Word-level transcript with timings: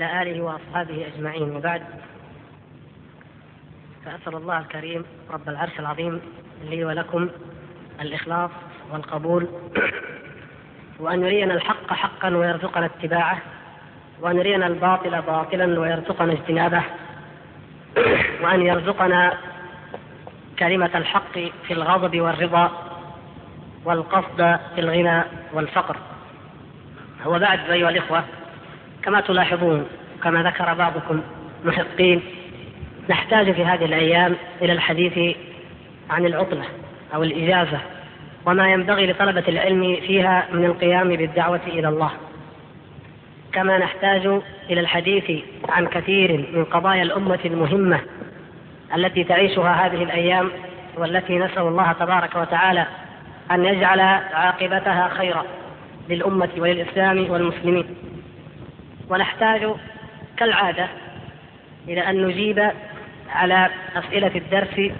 على 0.00 0.22
آله 0.22 0.42
وأصحابه 0.42 1.06
أجمعين. 1.06 1.56
وبعد 1.56 1.82
فأسأل 4.04 4.36
الله 4.36 4.58
الكريم 4.58 5.04
رب 5.30 5.48
العرش 5.48 5.78
العظيم 5.78 6.20
لي 6.64 6.84
ولكم 6.84 7.28
الإخلاص 8.00 8.50
والقبول 8.92 9.48
وأن 11.00 11.22
يرينا 11.24 11.54
الحق 11.54 11.92
حقا 11.92 12.36
ويرزقنا 12.36 12.86
اتباعه 12.86 13.38
وأن 14.20 14.36
يرينا 14.36 14.66
الباطل 14.66 15.22
باطلا 15.22 15.80
ويرزقنا 15.80 16.32
اجتنابه 16.32 16.82
وأن 18.42 18.62
يرزقنا 18.62 19.38
كلمة 20.58 20.90
الحق 20.94 21.32
في 21.66 21.72
الغضب 21.72 22.20
والرضا 22.20 22.70
والقصد 23.84 24.58
في 24.74 24.80
الغنى 24.80 25.22
والفقر. 25.52 25.96
هو 27.26 27.38
بعد 27.38 27.70
أيها 27.70 27.90
الإخوة 27.90 28.24
كما 29.08 29.20
تلاحظون 29.20 29.86
كما 30.22 30.42
ذكر 30.42 30.74
بعضكم 30.74 31.22
محقين 31.64 32.20
نحتاج 33.10 33.52
في 33.52 33.64
هذه 33.64 33.84
الأيام 33.84 34.34
إلى 34.62 34.72
الحديث 34.72 35.36
عن 36.10 36.26
العطلة 36.26 36.64
أو 37.14 37.22
الإجازة 37.22 37.78
وما 38.46 38.72
ينبغي 38.72 39.06
لطلبة 39.06 39.44
العلم 39.48 39.96
فيها 40.06 40.46
من 40.52 40.64
القيام 40.64 41.08
بالدعوة 41.08 41.60
إلى 41.66 41.88
الله. 41.88 42.10
كما 43.52 43.78
نحتاج 43.78 44.26
إلى 44.70 44.80
الحديث 44.80 45.44
عن 45.68 45.86
كثير 45.86 46.48
من 46.52 46.64
قضايا 46.64 47.02
الأمة 47.02 47.40
المهمة 47.44 48.00
التي 48.96 49.24
تعيشها 49.24 49.86
هذه 49.86 50.02
الأيام 50.02 50.50
والتي 50.96 51.38
نسأل 51.38 51.62
الله 51.62 51.92
تبارك 51.92 52.36
وتعالى 52.36 52.86
أن 53.50 53.64
يجعل 53.64 54.00
عاقبتها 54.00 55.08
خيرا 55.08 55.44
للأمة 56.08 56.50
وللإسلام 56.58 57.30
والمسلمين. 57.30 57.86
ونحتاج 59.10 59.68
كالعادة 60.36 60.88
إلى 61.88 62.10
أن 62.10 62.26
نجيب 62.26 62.70
على 63.30 63.70
أسئلة 63.96 64.36
الدرس 64.36 64.92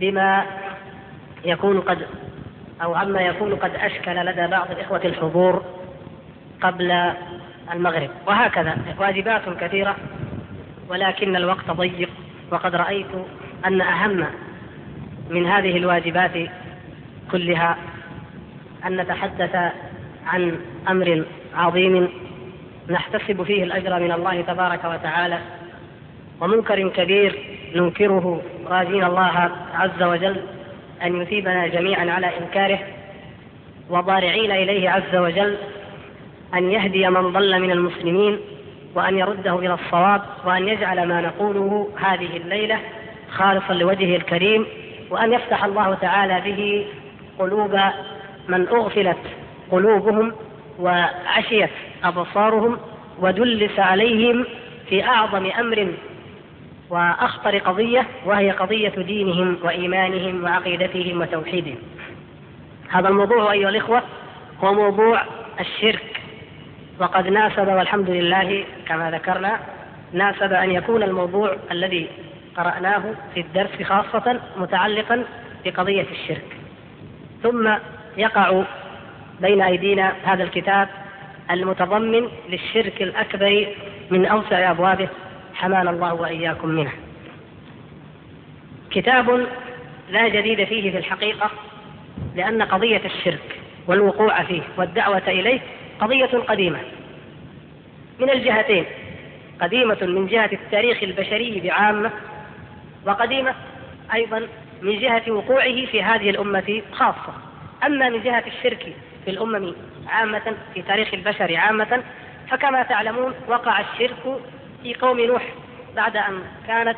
بما 0.00 0.44
يكون 1.44 1.80
قد 1.80 2.06
أو 2.82 2.94
عما 2.94 3.20
يكون 3.20 3.54
قد 3.54 3.74
أشكل 3.74 4.16
لدى 4.16 4.46
بعض 4.46 4.70
الإخوة 4.70 5.00
الحضور 5.04 5.64
قبل 6.60 7.12
المغرب. 7.72 8.10
وهكذا 8.26 8.76
واجبات 8.98 9.42
كثيرة 9.60 9.96
ولكن 10.88 11.36
الوقت 11.36 11.70
ضيق 11.70 12.10
وقد 12.50 12.74
رأيت 12.74 13.10
أن 13.66 13.80
أهم 13.80 14.26
من 15.30 15.46
هذه 15.46 15.76
الواجبات 15.76 16.50
كلها 17.30 17.76
أن 18.86 18.96
نتحدث 18.96 19.72
عن 20.26 20.60
أمر 20.88 21.24
عظيم 21.54 22.08
نحتسب 22.90 23.42
فيه 23.42 23.62
الأجر 23.62 24.00
من 24.00 24.12
الله 24.12 24.40
تبارك 24.40 24.84
وتعالى. 24.84 25.38
ومنكر 26.40 26.88
كبير 26.88 27.38
ننكره. 27.74 28.42
راجين 28.66 29.04
الله 29.04 29.50
عز 29.74 30.02
وجل 30.02 30.36
أن 31.02 31.22
يثيبنا 31.22 31.66
جميعا 31.66 32.10
على 32.10 32.30
إنكاره. 32.38 32.78
وضارعين 33.90 34.50
إليه 34.50 34.90
عز 34.90 35.16
وجل 35.16 35.56
أن 36.54 36.70
يهدي 36.70 37.08
من 37.08 37.32
ضل 37.32 37.60
من 37.60 37.70
المسلمين 37.70 38.38
وأن 38.94 39.18
يرده 39.18 39.58
إلى 39.58 39.74
الصواب 39.74 40.22
وأن 40.44 40.68
يجعل 40.68 41.08
ما 41.08 41.20
نقوله 41.20 41.88
هذه 42.00 42.36
الليلة 42.36 42.78
خالصا 43.30 43.72
لوجهه 43.72 44.16
الكريم. 44.16 44.66
وأن 45.10 45.32
يفتح 45.32 45.64
الله 45.64 45.94
تعالى 45.94 46.52
به 46.52 46.86
قلوب 47.38 47.80
من 48.48 48.68
أغفلت 48.68 49.18
قلوبهم 49.70 50.32
وعشيت 50.78 51.70
أبصارهم 52.04 52.78
ودلس 53.18 53.78
عليهم 53.78 54.44
في 54.88 55.04
أعظم 55.04 55.50
أمر 55.58 55.88
وأخطر 56.90 57.58
قضية 57.58 58.06
وهي 58.24 58.50
قضية 58.50 58.88
دينهم 58.88 59.58
وإيمانهم 59.62 60.44
وعقيدتهم 60.44 61.20
وتوحيدهم. 61.20 61.78
هذا 62.88 63.08
الموضوع 63.08 63.52
أيها 63.52 63.68
الإخوة 63.68 64.02
هو 64.64 64.74
موضوع 64.74 65.22
الشرك. 65.60 66.20
وقد 67.00 67.28
ناسب 67.28 67.68
والحمد 67.68 68.10
لله 68.10 68.64
كما 68.88 69.10
ذكرنا 69.10 69.60
ناسب 70.12 70.52
أن 70.52 70.70
يكون 70.70 71.02
الموضوع 71.02 71.56
الذي 71.70 72.08
قرأناه 72.56 73.02
في 73.34 73.40
الدرس 73.40 73.82
خاصة 73.82 74.40
متعلقا 74.56 75.24
بقضية 75.64 76.06
الشرك. 76.12 76.56
ثم 77.42 77.70
يقع 78.16 78.62
بين 79.40 79.62
أيدينا 79.62 80.12
هذا 80.24 80.42
الكتاب 80.44 80.88
المتضمن 81.50 82.28
للشرك 82.48 83.02
الأكبر 83.02 83.66
من 84.10 84.26
أوسع 84.26 84.70
أبوابه 84.70 85.08
حمانا 85.54 85.90
الله 85.90 86.14
وإياكم 86.14 86.68
منه. 86.68 86.92
كتاب 88.90 89.46
لا 90.10 90.28
جديد 90.28 90.64
فيه 90.64 90.90
في 90.90 90.98
الحقيقة 90.98 91.50
لأن 92.36 92.62
قضية 92.62 93.02
الشرك 93.04 93.60
والوقوع 93.86 94.42
فيه 94.42 94.62
والدعوة 94.76 95.28
إليه 95.28 95.60
قضية 96.00 96.26
قديمة. 96.48 96.78
من 98.20 98.30
الجهتين 98.30 98.84
قديمة 99.60 99.98
من 100.02 100.26
جهة 100.26 100.50
التاريخ 100.52 101.02
البشري 101.02 101.60
بعامة 101.60 102.10
وقديمة 103.06 103.54
أيضا 104.14 104.48
من 104.82 104.98
جهة 104.98 105.22
وقوعه 105.28 105.86
في 105.86 106.02
هذه 106.02 106.30
الأمة 106.30 106.82
خاصة. 106.92 107.34
أما 107.86 108.08
من 108.08 108.22
جهة 108.22 108.44
الشرك 108.46 108.92
في 109.24 109.30
الأمم 109.30 109.72
عامة 110.08 110.54
في 110.74 110.82
تاريخ 110.82 111.14
البشر 111.14 111.56
عامة. 111.56 112.02
فكما 112.50 112.82
تعلمون 112.82 113.34
وقع 113.48 113.80
الشرك 113.80 114.40
في 114.82 114.94
قوم 114.94 115.20
نوح 115.20 115.42
بعد 115.96 116.16
أن 116.16 116.42
كانت 116.66 116.96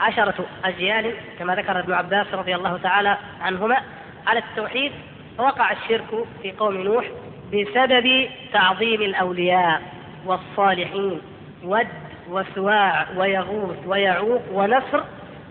عشرة 0.00 0.46
أجيال 0.64 1.14
كما 1.38 1.54
ذكر 1.54 1.78
ابن 1.78 1.92
عباس 1.92 2.26
رضي 2.34 2.54
الله 2.54 2.76
تعالى 2.76 3.18
عنهما 3.40 3.76
على 4.26 4.38
التوحيد 4.38 4.92
وقع 5.38 5.72
الشرك 5.72 6.26
في 6.42 6.52
قوم 6.52 6.76
نوح 6.76 7.04
بسبب 7.52 8.28
تعظيم 8.52 9.02
الأولياء 9.02 9.82
والصالحين 10.26 11.20
ود 11.64 11.88
وسواع 12.30 13.06
ويغوث 13.16 13.86
ويعوق 13.86 14.42
ونصر 14.52 15.00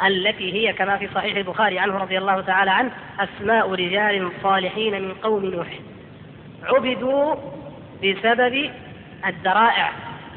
التي 0.06 0.54
هي 0.54 0.74
كما 0.74 0.98
في 0.98 1.08
صحيح 1.16 1.38
البخاري 1.38 1.80
عنه 1.80 1.98
رضي 1.98 2.18
الله 2.18 2.42
تعالى 2.42 2.72
عنه 2.72 2.92
أسماء 3.20 3.72
رجال 3.72 4.32
صالحين 4.44 5.02
من 5.02 5.14
قوم 5.14 5.46
نوح. 5.46 5.68
عبدوا 6.66 7.36
بسبب 8.04 8.72
الذرائع 9.26 9.92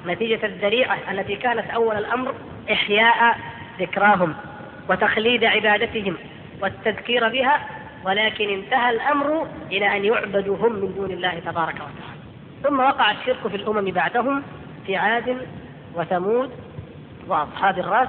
نتيجة 0.07 0.47
الذريعة 0.47 0.99
التي 1.11 1.37
كانت 1.37 1.71
أول 1.71 1.97
الأمر 1.97 2.35
إحياء 2.73 3.39
ذكراهم 3.81 4.35
وتخليد 4.91 5.45
عبادتهم 5.45 6.17
والتذكير 6.63 7.29
بها 7.29 7.61
ولكن 8.05 8.49
انتهى 8.49 8.91
الأمر 8.91 9.47
إلى 9.71 9.97
أن 9.97 10.05
يعبدوا 10.05 10.57
هم 10.57 10.73
من 10.73 10.95
دون 10.97 11.11
الله 11.11 11.39
تبارك 11.47 11.75
وتعالى. 11.75 12.19
ثم 12.63 12.81
وقع 12.81 13.11
الشرك 13.11 13.49
في 13.49 13.57
الأمم 13.57 13.91
بعدهم 13.91 14.43
في 14.87 14.97
عاد 14.97 15.47
وثمود 15.95 16.51
وأصحاب 17.29 17.79
الرأس 17.79 18.09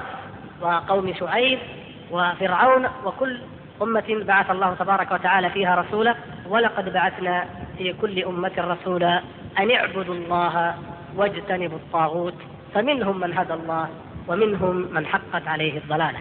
وقوم 0.62 1.13
شعيب 1.19 1.59
وفرعون 2.12 2.88
وكل 3.06 3.40
أمة 3.81 4.03
بعث 4.09 4.51
الله 4.51 4.75
تبارك 4.80 5.12
وتعالى 5.12 5.50
فيها 5.50 5.75
رسولا 5.75 6.16
ولقد 6.50 6.94
بعثنا 6.94 7.46
في 7.78 7.94
كل 7.94 8.24
أمة 8.24 8.52
رسولا 8.58 9.22
أن 9.60 9.72
اعبدوا 9.72 10.16
الله 10.16 10.76
واجتنبوا 11.16 11.78
الطاغوت 11.78 12.34
فمنهم 12.74 13.20
من 13.20 13.38
هدى 13.38 13.54
الله 13.54 13.90
ومنهم 14.28 14.76
من 14.76 15.06
حقت 15.06 15.48
عليه 15.48 15.78
الضلالة. 15.78 16.20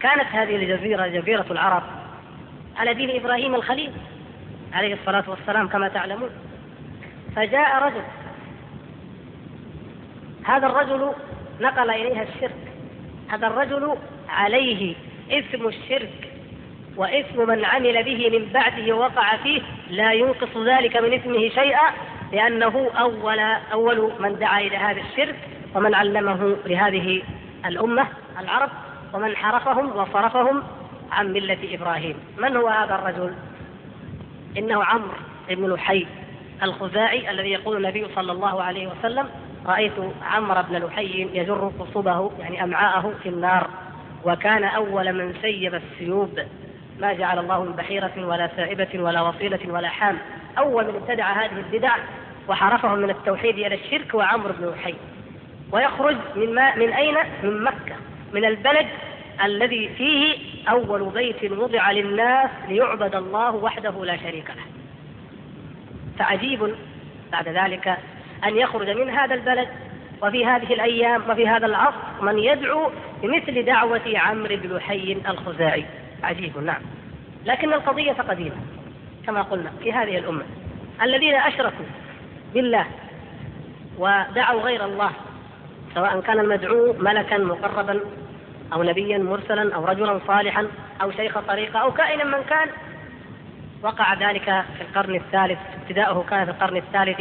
كانت 0.00 0.26
هذه 0.32 0.56
الجزيرة 0.56 1.06
جزيرة 1.06 1.46
العرب 1.50 1.82
على 2.76 2.94
دين 2.94 3.10
إبراهيم 3.10 3.54
الخليل 3.54 3.92
عليه 4.72 4.94
الصلاة 4.94 5.24
والسلام 5.30 5.68
كما 5.68 5.88
تعلمون. 5.88 6.30
فجاء 7.36 7.84
رجل 7.84 8.02
هذا 10.44 10.66
الرجل 10.66 11.12
نقل 11.60 11.90
إليها 11.90 12.22
الشرك 12.22 12.72
هذا 13.28 13.46
الرجل 13.46 13.96
عليه 14.28 14.94
اسم 15.30 15.68
الشرك 15.68 16.33
واسم 16.96 17.48
من 17.48 17.64
عمل 17.64 18.02
به 18.04 18.38
من 18.38 18.52
بعده 18.52 18.96
ووقع 18.96 19.36
فيه 19.36 19.62
لا 19.90 20.12
ينقص 20.12 20.56
ذلك 20.56 20.96
من 20.96 21.14
اسمه 21.14 21.48
شيئا 21.48 21.90
لأنه 22.32 22.90
أول 22.98 23.38
أول 23.72 24.12
من 24.20 24.38
دعا 24.38 24.60
إلى 24.60 24.76
هذا 24.76 25.00
الشرك 25.00 25.36
ومن 25.74 25.94
علمه 25.94 26.56
لهذه 26.66 27.22
الأمة 27.66 28.06
العرب 28.40 28.70
ومن 29.12 29.36
حرفهم 29.36 29.96
وصرفهم 29.96 30.62
عن 31.12 31.32
ملة 31.32 31.58
إبراهيم. 31.74 32.16
من 32.38 32.56
هو 32.56 32.68
هذا 32.68 32.94
الرجل؟ 32.94 33.34
إنه 34.58 34.84
عمرو 34.84 35.14
بن 35.48 35.72
لحي 35.72 36.06
الخزاعي 36.62 37.30
الذي 37.30 37.50
يقول 37.50 37.76
النبي 37.76 38.06
صلى 38.16 38.32
الله 38.32 38.62
عليه 38.62 38.88
وسلم 38.88 39.28
رأيت 39.66 39.92
عمرو 40.22 40.62
بن 40.62 40.76
لحي 40.76 41.28
يجر 41.34 41.72
قصبه 41.78 42.30
يعني 42.38 42.64
أمعاءه 42.64 43.14
في 43.22 43.28
النار 43.28 43.70
وكان 44.24 44.64
أول 44.64 45.12
من 45.12 45.34
سيب 45.42 45.74
السيوب 45.74 46.38
ما 47.00 47.12
جعل 47.12 47.38
الله 47.38 47.64
من 47.64 47.72
بحيرة 47.72 48.12
ولا 48.16 48.50
سائبة 48.56 48.88
ولا 48.94 49.20
وصيلة 49.20 49.60
ولا 49.68 49.88
حام. 49.88 50.18
أول 50.58 50.84
من 50.84 50.94
ابتدع 50.94 51.32
هذه 51.32 51.58
البدع 51.58 51.96
وحرفهم 52.48 52.98
من 52.98 53.10
التوحيد 53.10 53.58
إلى 53.58 53.74
الشرك 53.74 54.14
وعمرو 54.14 54.52
بن 54.58 54.66
وحي 54.66 54.94
ويخرج 55.72 56.16
من 56.36 56.54
ما 56.54 56.76
من 56.76 56.92
أين؟ 56.92 57.14
من 57.42 57.62
مكة 57.62 57.96
من 58.32 58.44
البلد 58.44 58.86
الذي 59.44 59.88
فيه 59.88 60.38
أول 60.70 61.10
بيت 61.10 61.52
وضع 61.52 61.90
للناس 61.90 62.50
ليعبد 62.68 63.14
الله 63.14 63.54
وحده 63.54 64.04
لا 64.04 64.16
شريك 64.16 64.50
له. 64.50 64.64
فعجيب 66.18 66.74
بعد 67.32 67.48
ذلك 67.48 67.98
أن 68.44 68.56
يخرج 68.56 68.90
من 68.90 69.10
هذا 69.10 69.34
البلد 69.34 69.68
وفي 70.22 70.46
هذه 70.46 70.72
الأيام 70.72 71.22
وفي 71.30 71.48
هذا 71.48 71.66
العصر 71.66 72.22
من 72.22 72.38
يدعو 72.38 72.90
بمثل 73.22 73.64
دعوة 73.64 74.02
عمرو 74.14 74.56
بن 74.56 74.80
حي 74.80 75.16
الخزاعي. 75.28 75.84
عجيب 76.24 76.58
نعم. 76.58 76.82
لكن 77.44 77.72
القضية 77.72 78.12
قديمة 78.12 78.56
كما 79.26 79.42
قلنا 79.42 79.70
في 79.82 79.92
هذه 79.92 80.18
الأمة. 80.18 80.44
الذين 81.02 81.34
أشركوا 81.34 81.86
بالله 82.54 82.86
ودعوا 83.98 84.60
غير 84.60 84.84
الله 84.84 85.10
سواء 85.94 86.20
كان 86.20 86.38
المدعو 86.38 86.92
ملكا 86.98 87.38
مقربا 87.38 88.00
أو 88.72 88.82
نبيا 88.82 89.18
مرسلا 89.18 89.74
أو 89.74 89.84
رجلا 89.84 90.20
صالحا 90.26 90.66
أو 91.02 91.10
شيخ 91.10 91.38
طريقة 91.38 91.78
أو 91.78 91.92
كائنا 91.92 92.24
من 92.24 92.44
كان 92.50 92.68
وقع 93.82 94.14
ذلك 94.14 94.44
في 94.44 94.80
القرن 94.80 95.14
الثالث 95.14 95.58
ابتداؤه 95.82 96.24
كان 96.30 96.44
في 96.44 96.50
القرن 96.50 96.76
الثالث 96.76 97.20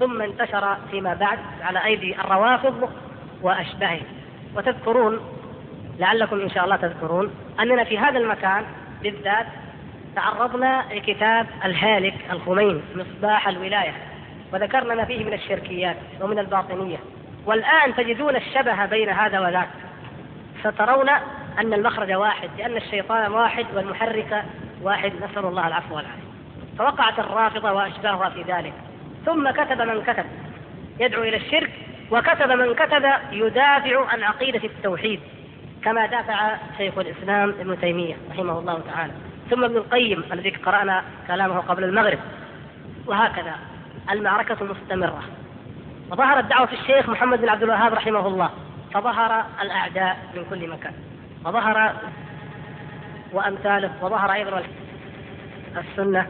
ثم 0.00 0.22
انتشر 0.22 0.76
فيما 0.90 1.14
بعد 1.14 1.38
على 1.62 1.84
أيدي 1.84 2.20
الروافض 2.20 2.90
وأشباههم. 3.42 4.06
وتذكرون 4.56 5.20
لعلكم 5.98 6.40
إن 6.40 6.50
شاء 6.50 6.64
الله 6.64 6.76
تذكرون 6.76 7.34
أننا 7.60 7.84
في 7.84 7.98
هذا 7.98 8.18
المكان 8.18 8.64
بالذات 9.02 9.46
تعرضنا 10.16 10.84
لكتاب 10.90 11.46
الهالك 11.64 12.14
الخميني 12.32 12.80
مصباح 12.94 13.48
الولاية 13.48 13.94
وذكرنا 14.52 14.94
ما 14.94 15.04
فيه 15.04 15.24
من 15.24 15.32
الشركيات 15.32 15.96
ومن 16.20 16.38
الباطنية. 16.38 16.96
والآن 17.46 17.94
تجدون 17.96 18.36
الشبه 18.36 18.86
بين 18.86 19.08
هذا 19.08 19.40
وذاك. 19.40 19.68
سترون 20.60 21.08
أن 21.58 21.72
المخرج 21.72 22.12
واحد 22.12 22.50
لأن 22.58 22.76
الشيطان 22.76 23.32
واحد 23.32 23.66
والمحرك 23.74 24.44
واحد. 24.82 25.12
نسأل 25.16 25.46
الله 25.46 25.66
العفو 25.66 25.96
والعافية. 25.96 26.28
فوقعت 26.78 27.18
الرافضة 27.18 27.72
وأشباهها 27.72 28.30
في 28.30 28.42
ذلك. 28.42 28.72
ثم 29.26 29.50
كتب 29.50 29.80
من 29.80 30.02
كتب 30.02 30.24
يدعو 31.00 31.22
إلى 31.22 31.36
الشرك 31.36 31.70
وكتب 32.10 32.52
من 32.52 32.74
كتب 32.74 33.04
يدافع 33.32 34.08
عن 34.08 34.22
عقيدة 34.22 34.64
التوحيد. 34.64 35.20
كما 35.84 36.06
دافع 36.06 36.56
شيخ 36.78 36.98
الإسلام 36.98 37.48
ابن 37.48 37.80
تيمية 37.80 38.16
رحمه 38.30 38.58
الله 38.58 38.80
تعالى. 38.94 39.12
ثم 39.50 39.64
ابن 39.64 39.76
القيم 39.76 40.24
الذي 40.32 40.50
قرأنا 40.50 41.04
كلامه 41.26 41.58
قبل 41.58 41.84
المغرب. 41.84 42.18
وهكذا 43.06 43.54
المعركة 44.10 44.64
مستمرة. 44.64 45.22
وظهرت 46.10 46.44
دعوة 46.44 46.68
الشيخ 46.72 47.08
محمد 47.08 47.40
بن 47.40 47.48
عبد 47.48 47.62
الوهاب 47.62 47.94
رحمه 47.94 48.26
الله. 48.26 48.50
فظهر 48.94 49.44
الأعداء 49.62 50.16
من 50.34 50.44
كل 50.50 50.68
مكان. 50.68 50.92
وظهر 51.44 51.92
وأمثاله 53.32 53.90
وظهر 54.02 54.32
أيضا 54.32 54.62
السنة 55.76 56.26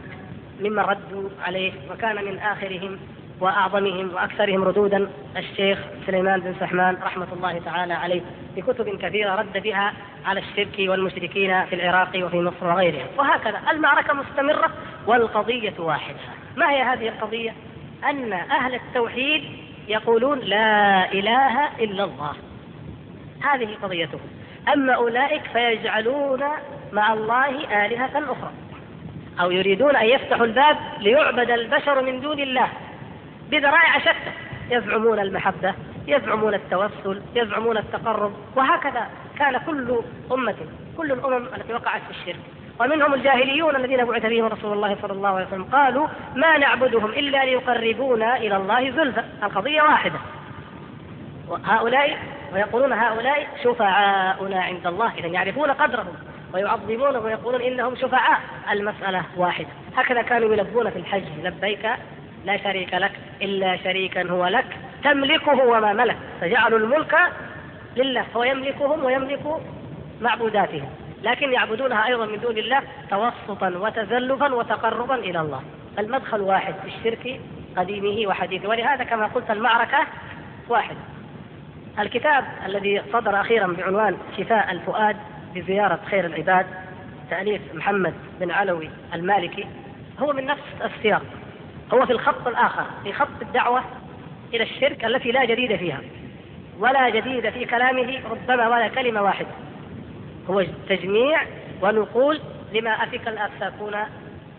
ممن 0.59 0.79
ردوا 0.79 1.29
عليه 1.45 1.73
وكان 1.91 2.25
من 2.25 2.39
آخرهم 2.39 2.99
وأعظمهم 3.39 4.13
وأكثرهم 4.13 4.63
ردودا 4.63 5.09
الشيخ 5.37 5.79
سليمان 6.05 6.39
بن 6.39 6.55
سحمان 6.59 6.97
رحمة 7.03 7.27
الله 7.33 7.59
تعالى 7.59 7.93
عليه 7.93 8.21
بكتب 8.55 8.97
كثيرة 9.01 9.35
رد 9.35 9.63
بها 9.63 9.93
على 10.25 10.39
الشرك 10.39 10.75
والمشركين 10.79 11.65
في 11.65 11.75
العراق 11.75 12.25
وفي 12.25 12.41
مصر 12.41 12.67
وغيرها 12.67 13.05
وهكذا 13.17 13.61
المعركة 13.71 14.13
مستمرة 14.13 14.71
والقضية 15.07 15.73
واحدة. 15.79 16.17
ما 16.57 16.71
هي 16.71 16.81
هذه 16.81 17.07
القضية؟ 17.07 17.53
أن 18.09 18.33
أهل 18.33 18.75
التوحيد 18.75 19.43
يقولون 19.87 20.39
لا 20.39 21.11
إله 21.11 21.67
إلا 21.79 22.03
الله. 22.03 22.33
هذه 23.41 23.69
قضيتهم. 23.83 24.19
أما 24.73 24.93
أولئك 24.93 25.41
فيجعلون 25.53 26.43
مع 26.93 27.13
الله 27.13 27.85
آلهة 27.85 28.11
أخرى. 28.31 28.51
أو 29.41 29.51
يريدون 29.51 29.95
أن 29.95 30.05
يفتحوا 30.05 30.45
الباب 30.45 30.77
ليعبد 30.99 31.51
البشر 31.51 32.01
من 32.01 32.21
دون 32.21 32.39
الله. 32.39 32.67
بذرائع 33.51 33.99
شتى 33.99 34.31
يزعمون 34.69 35.19
المحبة 35.19 35.73
يزعمون 36.07 36.53
التوسل 36.53 37.21
يزعمون 37.35 37.77
التقرب 37.77 38.33
وهكذا 38.55 39.07
كان 39.39 39.57
كل 39.57 40.01
أمة 40.31 40.55
كل 40.97 41.11
الأمم 41.11 41.45
التي 41.57 41.73
وقعت 41.73 42.01
في 42.01 42.09
الشرك. 42.09 42.39
ومنهم 42.79 43.13
الجاهليون 43.13 43.75
الذين 43.75 44.05
بعث 44.05 44.25
فيهم 44.25 44.45
رسول 44.45 44.73
الله 44.73 44.97
صلى 45.01 45.13
الله 45.13 45.29
عليه 45.29 45.47
وسلم 45.47 45.63
قالوا 45.63 46.07
ما 46.35 46.57
نعبدهم 46.57 47.05
إلا 47.05 47.45
ليقربونا 47.45 48.37
إلى 48.37 48.57
الله 48.57 48.91
زلفى 48.91 49.23
القضية 49.43 49.81
واحدة. 49.81 50.19
هؤلاء 51.65 52.17
ويقولون 52.53 52.93
هؤلاء 52.93 53.47
شفعاؤنا 53.63 54.61
عند 54.61 54.87
الله 54.87 55.13
إذا 55.17 55.27
يعرفون 55.27 55.71
قدرهم 55.71 56.13
ويعظمونه 56.53 57.19
ويقولون 57.19 57.61
إنهم 57.61 57.95
شفعاء. 57.95 58.39
المسألة 58.71 59.23
واحدة. 59.37 59.67
هكذا 59.97 60.21
كانوا 60.21 60.53
يلبون 60.53 60.89
في 60.89 60.99
الحج 60.99 61.23
لبيك 61.43 61.89
لا 62.45 62.57
شريك 62.57 62.93
لك 62.93 63.11
إلا 63.41 63.77
شريكا 63.77 64.31
هو 64.31 64.47
لك 64.47 64.65
تملكه 65.03 65.63
وما 65.63 65.93
ملك. 65.93 66.17
فجعلوا 66.41 66.79
الملك 66.79 67.15
لله 67.97 68.25
هو 68.35 68.43
يملكهم 68.43 69.05
ويملك 69.05 69.41
معبوداتهم. 70.21 70.89
لكن 71.23 71.53
يعبدونها 71.53 72.07
أيضا 72.07 72.25
من 72.25 72.39
دون 72.39 72.57
الله 72.57 72.81
توسطا 73.09 73.69
وتزلفا 73.69 74.53
وتقربا 74.53 75.15
إلى 75.15 75.41
الله. 75.41 75.61
المدخل 75.99 76.41
واحد 76.41 76.73
في 76.73 76.87
الشرك 76.87 77.41
قديمه 77.77 78.29
وحديثه. 78.29 78.69
ولهذا 78.69 79.03
كما 79.03 79.25
قلت 79.25 79.51
المعركة 79.51 80.07
واحد. 80.69 80.95
الكتاب 81.99 82.45
الذي 82.65 83.01
صدر 83.13 83.41
أخيرا 83.41 83.67
بعنوان 83.67 84.17
شفاء 84.37 84.71
الفؤاد 84.71 85.17
بزيارة 85.55 85.99
خير 86.05 86.25
العباد 86.25 86.65
تأليف 87.29 87.61
محمد 87.73 88.13
بن 88.39 88.51
علوي 88.51 88.89
المالكي 89.13 89.67
هو 90.19 90.33
من 90.33 90.45
نفس 90.45 90.63
السياق. 90.85 91.21
هو 91.93 92.05
في 92.05 92.11
الخط 92.11 92.47
الآخر 92.47 92.85
في 93.03 93.13
خط 93.13 93.41
الدعوة 93.41 93.83
إلى 94.53 94.63
الشرك 94.63 95.05
التي 95.05 95.31
لا 95.31 95.45
جديد 95.45 95.75
فيها. 95.75 96.01
ولا 96.79 97.09
جديد 97.09 97.49
في 97.49 97.65
كلامه 97.65 98.19
ربما 98.31 98.67
ولا 98.67 98.87
كلمة 98.87 99.21
واحدة. 99.21 99.49
هو 100.49 100.65
تجميع 100.89 101.41
ونقول 101.81 102.39
لما 102.73 102.91
أفك 102.91 103.27
الآفاكون 103.27 103.95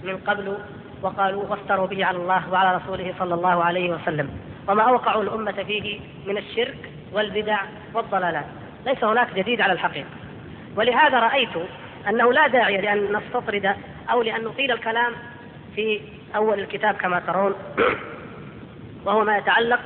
من 0.05 0.17
قبل 0.17 0.59
وقالوا 1.03 1.45
وافتروا 1.49 1.87
به 1.87 2.05
على 2.05 2.19
الله 2.19 2.53
وعلى 2.53 2.77
رسوله 2.77 3.15
صلى 3.19 3.35
الله 3.35 3.65
عليه 3.65 3.91
وسلم. 3.91 4.31
وما 4.69 4.83
أوقعوا 4.83 5.23
الأمة 5.23 5.53
فيه 5.53 6.01
من 6.27 6.39
الشرك 6.39 6.91
والبدع 7.13 7.61
والضلالات. 7.95 8.47
ليس 8.87 9.05
هناك 9.05 9.35
جديد 9.35 9.61
على 9.61 9.73
الحقيقة. 9.73 10.09
ولهذا 10.77 11.19
رأيت 11.19 11.57
أنه 12.09 12.33
لا 12.33 12.47
داعي 12.47 12.81
لأن 12.81 13.17
نستطرد 13.17 13.77
أو 14.11 14.23
لأن 14.23 14.45
نطيل 14.45 14.73
الكلام 14.73 15.13
في 15.75 16.01
أول 16.37 16.61
الكتاب 16.61 16.95
كما 16.95 17.21
ترون 17.21 17.55
وهو 19.05 19.25
ما 19.25 19.39
يتعلق 19.39 19.81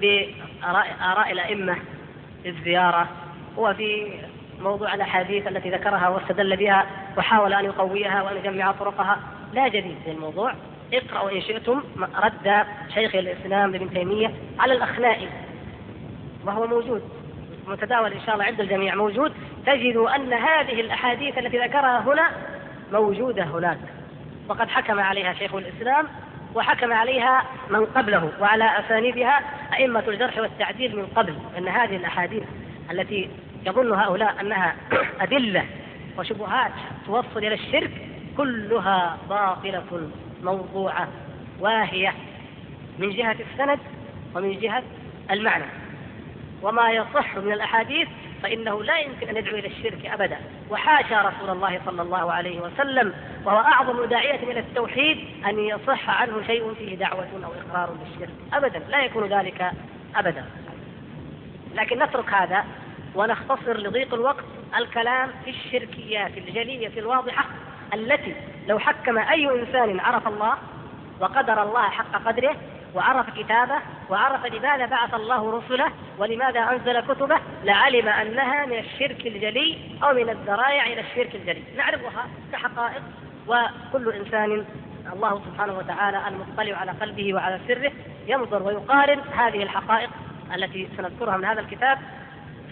بآراء 0.00 1.32
الأئمة 1.32 1.76
في 2.42 2.48
الزيارة. 2.48 3.08
وفي 3.56 4.20
موضوع 4.60 4.94
الأحاديث 4.94 5.46
التي 5.46 5.70
ذكرها 5.70 6.08
واستدل 6.08 6.56
بها 6.56 6.86
وحاول 7.16 7.52
أن 7.52 7.64
يقويها 7.64 8.22
وأن 8.22 8.36
يجمع 8.36 8.72
طرقها. 8.72 9.18
لا 9.52 9.68
جديد 9.68 9.96
في 10.04 10.10
الموضوع. 10.10 10.54
اقرأوا 10.92 11.30
إن 11.30 11.40
شئتم 11.40 11.82
رد 12.16 12.66
شيخ 12.94 13.14
الإسلام 13.14 13.74
ابن 13.74 13.90
تيمية 13.90 14.34
على 14.58 14.72
الأخنائي 14.72 15.28
وهو 16.44 16.66
موجود. 16.66 17.02
متداول 17.66 18.12
إن 18.12 18.20
شاء 18.26 18.34
الله 18.34 18.44
عند 18.44 18.60
الجميع 18.60 18.94
موجود. 18.94 19.32
تجد 19.66 19.96
أن 19.96 20.32
هذه 20.32 20.80
الأحاديث 20.80 21.38
التي 21.38 21.58
ذكرها 21.58 22.00
هنا 22.00 22.30
موجودة 22.92 23.44
هناك. 23.44 23.78
وقد 24.48 24.68
حكم 24.68 25.00
عليها 25.00 25.34
شيخ 25.34 25.54
الإسلام 25.54 26.06
وحكم 26.54 26.92
عليها 26.92 27.44
من 27.70 27.86
قبله 27.86 28.32
وعلى 28.40 28.78
أسانيدها 28.78 29.40
أئمة 29.74 30.04
الجرح 30.08 30.38
والتعديل 30.38 30.96
من 30.96 31.06
قبل 31.06 31.38
أن 31.58 31.68
هذه 31.68 31.96
الأحاديث 31.96 32.42
التي 32.90 33.30
يظن 33.66 33.92
هؤلاء 33.92 34.40
أنها 34.40 34.76
أدلة 35.20 35.64
وشبهات 36.18 36.72
توصل 37.06 37.38
إلى 37.38 37.54
الشرك 37.54 37.90
كلها 38.36 39.18
باطلة 39.28 40.10
موضوعة 40.42 41.08
واهية 41.60 42.14
من 42.98 43.10
جهة 43.10 43.36
السند 43.52 43.78
ومن 44.34 44.60
جهة 44.60 44.82
المعنى. 45.30 45.64
وما 46.62 46.90
يصح 46.90 47.36
من 47.36 47.52
الأحاديث 47.52 48.08
فإنه 48.42 48.82
لا 48.82 48.98
يمكن 48.98 49.28
أن 49.28 49.36
يدعو 49.36 49.54
إلى 49.54 49.68
الشرك 49.68 50.06
أبدا. 50.06 50.38
وحاشا 50.70 51.20
رسول 51.22 51.50
الله 51.50 51.80
صلى 51.86 52.02
الله 52.02 52.32
عليه 52.32 52.60
وسلم 52.60 53.14
وهو 53.44 53.58
أعظم 53.58 54.04
داعية 54.04 54.42
إلى 54.42 54.60
التوحيد 54.60 55.18
أن 55.46 55.58
يصح 55.58 56.10
عنه 56.22 56.42
شيء 56.46 56.74
فيه 56.74 56.96
دعوة 56.96 57.26
أو 57.44 57.52
إقرار 57.52 57.90
بالشرك. 57.90 58.34
أبدا 58.52 58.78
لا 58.78 59.04
يكون 59.04 59.24
ذلك 59.24 59.72
أبدا. 60.16 60.44
لكن 61.74 62.02
نترك 62.02 62.34
هذا 62.34 62.64
ونختصر 63.14 63.76
لضيق 63.76 64.14
الوقت 64.14 64.44
الكلام 64.78 65.30
في 65.44 65.50
الشركيات 65.50 66.38
الجلية 66.38 66.98
الواضحة 66.98 67.44
التي 67.94 68.34
لو 68.68 68.78
حكم 68.78 69.18
أي 69.18 69.60
إنسان 69.60 70.00
عرف 70.00 70.28
الله 70.28 70.54
وقدر 71.20 71.62
الله 71.62 71.82
حق 71.82 72.24
قدره 72.26 72.56
وعرف 72.94 73.38
كتابه 73.38 73.78
وعرف 74.10 74.46
لماذا 74.46 74.86
بعث 74.86 75.14
الله 75.14 75.58
رسله 75.58 75.92
ولماذا 76.18 76.60
أنزل 76.60 77.00
كتبه 77.00 77.38
لعلم 77.64 78.08
أنها 78.08 78.66
من 78.66 78.78
الشرك 78.78 79.26
الجلي 79.26 79.78
أو 80.02 80.14
من 80.14 80.30
الذرائع 80.30 80.86
إلى 80.86 81.00
الشرك 81.00 81.34
الجلي. 81.34 81.62
نعرفها 81.76 82.26
كحقائق 82.52 83.02
وكل 83.46 84.12
إنسان 84.12 84.64
الله 85.12 85.42
سبحانه 85.44 85.78
وتعالى 85.78 86.28
المطلع 86.28 86.76
على 86.76 86.90
قلبه 86.90 87.34
وعلى 87.34 87.60
سره 87.68 87.92
ينظر 88.26 88.62
ويقارن 88.62 89.20
هذه 89.36 89.62
الحقائق 89.62 90.10
التي 90.54 90.88
سنذكرها 90.96 91.36
من 91.36 91.44
هذا 91.44 91.60
الكتاب 91.60 91.98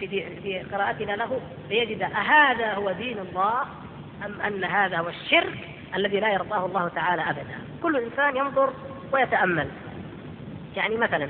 في 0.00 0.06
في 0.42 0.58
قراءتنا 0.72 1.12
له 1.12 1.40
ليجد 1.70 2.02
أهذا 2.02 2.74
هو 2.74 2.92
دين 2.92 3.18
الله 3.18 3.62
أم 4.26 4.40
أن 4.40 4.64
هذا 4.64 4.98
هو 4.98 5.08
الشرك 5.08 5.58
الذي 5.94 6.20
لا 6.20 6.32
يرضاه 6.32 6.66
الله 6.66 6.88
تعالى 6.88 7.22
أبدا. 7.22 7.58
كل 7.82 7.96
إنسان 7.96 8.36
ينظر 8.36 8.72
ويتأمل. 9.12 9.68
يعني 10.76 10.96
مثلا 10.96 11.28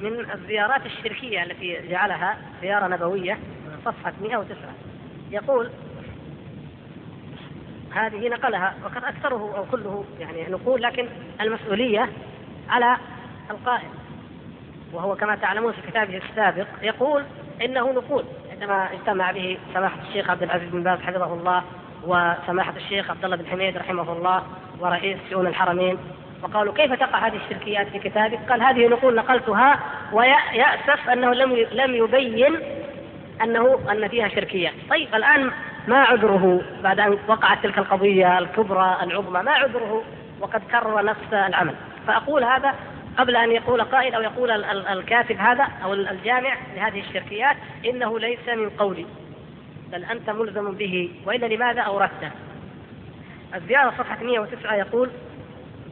من 0.00 0.30
الزيارات 0.34 0.86
الشركية 0.86 1.42
التي 1.42 1.88
جعلها 1.88 2.38
زيارة 2.62 2.86
نبوية 2.86 3.38
صفحة 3.84 4.12
109 4.22 4.56
يقول 5.30 5.70
هذه 7.94 8.28
نقلها 8.28 8.74
وقد 8.84 9.04
أكثره 9.04 9.56
أو 9.56 9.64
كله 9.70 10.04
يعني 10.20 10.46
نقول 10.50 10.82
لكن 10.82 11.08
المسؤولية 11.40 12.08
على 12.68 12.96
القائل. 13.50 13.88
وهو 14.92 15.16
كما 15.16 15.36
تعلمون 15.36 15.72
في 15.72 15.90
كتابه 15.90 16.16
السابق 16.30 16.66
يقول 16.82 17.24
إنه 17.64 17.92
نقول 17.92 18.24
عندما 18.52 18.92
اجتمع 18.92 19.32
به 19.32 19.58
سماحة 19.74 19.98
الشيخ 20.08 20.30
عبد 20.30 20.42
العزيز 20.42 20.68
بن 20.68 20.82
باز 20.82 20.98
حفظه 20.98 21.34
الله 21.34 21.62
وسماحة 22.02 22.76
الشيخ 22.76 23.10
عبد 23.10 23.24
الله 23.24 23.36
بن 23.36 23.46
حميد 23.46 23.76
رحمه 23.76 24.12
الله 24.12 24.42
ورئيس 24.80 25.18
شؤون 25.30 25.46
الحرمين 25.46 25.98
وقالوا 26.42 26.74
كيف 26.74 26.92
تقع 26.92 27.26
هذه 27.26 27.36
الشركيات 27.36 27.88
في 27.88 27.98
كتابك؟ 27.98 28.38
قال 28.50 28.62
هذه 28.62 28.88
نقول 28.88 29.14
نقلتها 29.14 29.80
ويأسف 30.12 31.10
أنه 31.12 31.32
لم 31.32 31.66
لم 31.72 31.94
يبين 31.94 32.58
أنه 33.42 33.78
أن 33.90 34.08
فيها 34.08 34.28
شركيات، 34.28 34.72
طيب 34.90 35.14
الآن 35.14 35.50
ما 35.88 35.98
عذره 35.98 36.62
بعد 36.82 37.00
أن 37.00 37.18
وقعت 37.28 37.62
تلك 37.62 37.78
القضية 37.78 38.38
الكبرى 38.38 38.96
العظمى، 39.02 39.42
ما 39.42 39.52
عذره 39.52 40.02
وقد 40.40 40.62
كرر 40.70 41.04
نفس 41.04 41.32
العمل، 41.32 41.74
فأقول 42.06 42.44
هذا 42.44 42.74
قبل 43.18 43.36
أن 43.36 43.52
يقول 43.52 43.82
قائل 43.82 44.14
أو 44.14 44.22
يقول 44.22 44.50
الكاتب 44.64 45.36
هذا 45.36 45.68
أو 45.84 45.94
الجامع 45.94 46.56
لهذه 46.76 47.00
الشركيات 47.00 47.56
إنه 47.84 48.18
ليس 48.18 48.48
من 48.48 48.70
قولي 48.70 49.06
بل 49.92 50.04
أنت 50.04 50.30
ملزم 50.30 50.72
به 50.72 51.10
وإلا 51.26 51.46
لماذا 51.46 51.80
أوردته؟ 51.80 52.30
الزيارة 53.54 53.90
صفحة 53.90 54.24
109 54.24 54.74
يقول 54.74 55.10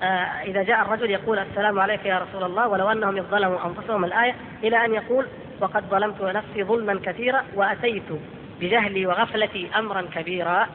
آه 0.02 0.06
إذا 0.42 0.62
جاء 0.62 0.82
الرجل 0.82 1.10
يقول 1.10 1.38
السلام 1.38 1.80
عليك 1.80 2.06
يا 2.06 2.18
رسول 2.18 2.44
الله 2.44 2.68
ولو 2.68 2.88
أنهم 2.88 3.16
إذ 3.16 3.22
ظلموا 3.22 3.66
أنفسهم 3.66 4.04
الآية 4.04 4.34
إلى 4.64 4.84
أن 4.84 4.94
يقول 4.94 5.26
وقد 5.60 5.84
ظلمت 5.90 6.22
نفسي 6.22 6.64
ظلما 6.64 7.00
كثيرا 7.04 7.42
وأتيت 7.54 8.12
بجهلي 8.60 9.06
وغفلتي 9.06 9.70
أمرا 9.78 10.02
كبيرا 10.14 10.66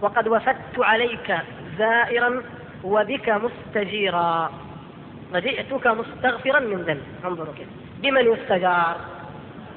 وقد 0.00 0.28
وفدت 0.28 0.78
عليك 0.78 1.36
زائرا 1.78 2.42
وبك 2.84 3.28
مستجيرا. 3.28 4.52
وجئتك 5.34 5.86
مستغفرا 5.86 6.60
من 6.60 6.76
ذنب. 6.76 7.02
انظروا 7.24 7.54
كيف. 7.54 7.68
بمن 8.02 8.32
يستجار؟ 8.32 8.96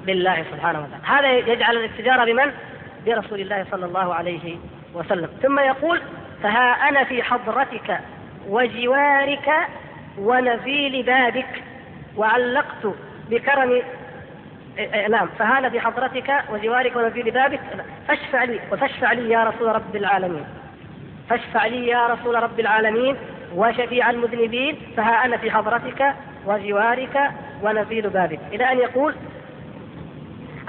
بالله 0.05 0.45
سبحانه 0.51 0.79
وتعالى. 0.79 1.03
هذا 1.03 1.51
يجعل 1.53 1.77
الاستجارة 1.77 2.25
بمن؟ 2.25 2.51
برسول 3.05 3.39
الله 3.41 3.65
صلى 3.71 3.85
الله 3.85 4.15
عليه 4.15 4.57
وسلم. 4.93 5.29
ثم 5.41 5.59
يقول 5.59 6.01
فها 6.43 6.89
أنا 6.89 7.03
في 7.03 7.23
حضرتك 7.23 7.99
وجوارك 8.47 9.49
ونزيل 10.17 11.03
بابك 11.03 11.63
وعلقت 12.17 12.87
بكرم 13.29 13.81
نعم 15.09 15.29
فهذا 15.39 15.69
في 15.69 15.79
حضرتك 15.79 16.43
وجوارك 16.51 16.95
ونزيل 16.95 17.31
بابك 17.31 17.59
فاشفع 18.07 18.43
لي 18.43 18.59
وفاشفع 18.71 19.11
لي 19.11 19.29
يا 19.29 19.43
رسول 19.43 19.75
رب 19.75 19.95
العالمين. 19.95 20.45
فاشفع 21.29 21.65
لي 21.65 21.87
يا 21.87 22.07
رسول 22.07 22.43
رب 22.43 22.59
العالمين 22.59 23.15
وشفيع 23.55 24.09
المذنبين. 24.09 24.77
فها 24.97 25.25
أنا 25.25 25.37
في 25.37 25.51
حضرتك 25.51 26.13
وجوارك 26.45 27.31
ونزيل 27.63 28.09
بابك 28.09 28.39
إلى 28.53 28.71
أن 28.71 28.77
يقول 28.77 29.15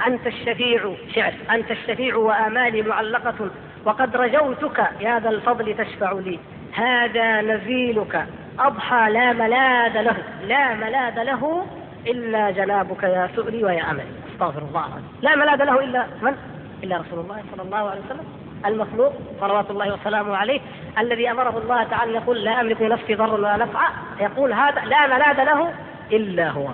أنت 0.07 0.27
الشفيع 0.27 0.93
شعر 1.15 1.33
أنت 1.51 1.71
الشفيع 1.71 2.15
وآمالي 2.15 2.81
معلقة 2.81 3.49
وقد 3.85 4.15
رجوتك 4.15 4.89
يا 4.99 5.19
ذا 5.19 5.29
الفضل 5.29 5.77
تشفع 5.77 6.11
لي. 6.11 6.39
هذا 6.73 7.41
نزيلك. 7.41 8.25
أضحى 8.59 9.09
لا 9.11 9.33
ملاذ 9.33 10.01
له 10.01 10.17
لا 10.47 10.75
ملاذ 10.75 11.23
له 11.23 11.65
إلا 12.07 12.51
جنابك 12.51 13.03
يا 13.03 13.29
سؤلي 13.35 13.63
ويا 13.63 13.91
أملي. 13.91 14.03
أستغفر 14.33 14.61
الله 14.61 15.01
لا 15.21 15.35
ملاذ 15.35 15.63
له 15.63 15.83
إلا 15.83 16.05
من؟ 16.21 16.35
إلا 16.83 16.97
رسول 16.97 17.19
الله 17.19 17.43
صلى 17.51 17.61
الله 17.61 17.89
عليه 17.89 18.01
وسلم. 18.01 18.25
المخلوق 18.65 19.13
صلوات 19.41 19.71
الله 19.71 19.93
وسلامه 19.93 20.37
عليه 20.37 20.59
الذي 20.99 21.31
أمره 21.31 21.57
الله 21.57 21.83
تعالى 21.83 22.13
يقول 22.13 22.43
لا 22.43 22.61
أملك 22.61 22.81
لنفسي 22.81 23.15
ضرا 23.15 23.33
ولا 23.33 23.57
نفعا. 23.57 23.89
يقول 24.19 24.53
هذا 24.53 24.81
لا 24.85 25.07
ملاذ 25.07 25.43
له 25.43 25.73
إلا 26.11 26.49
هو. 26.49 26.67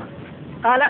قال 0.63 0.81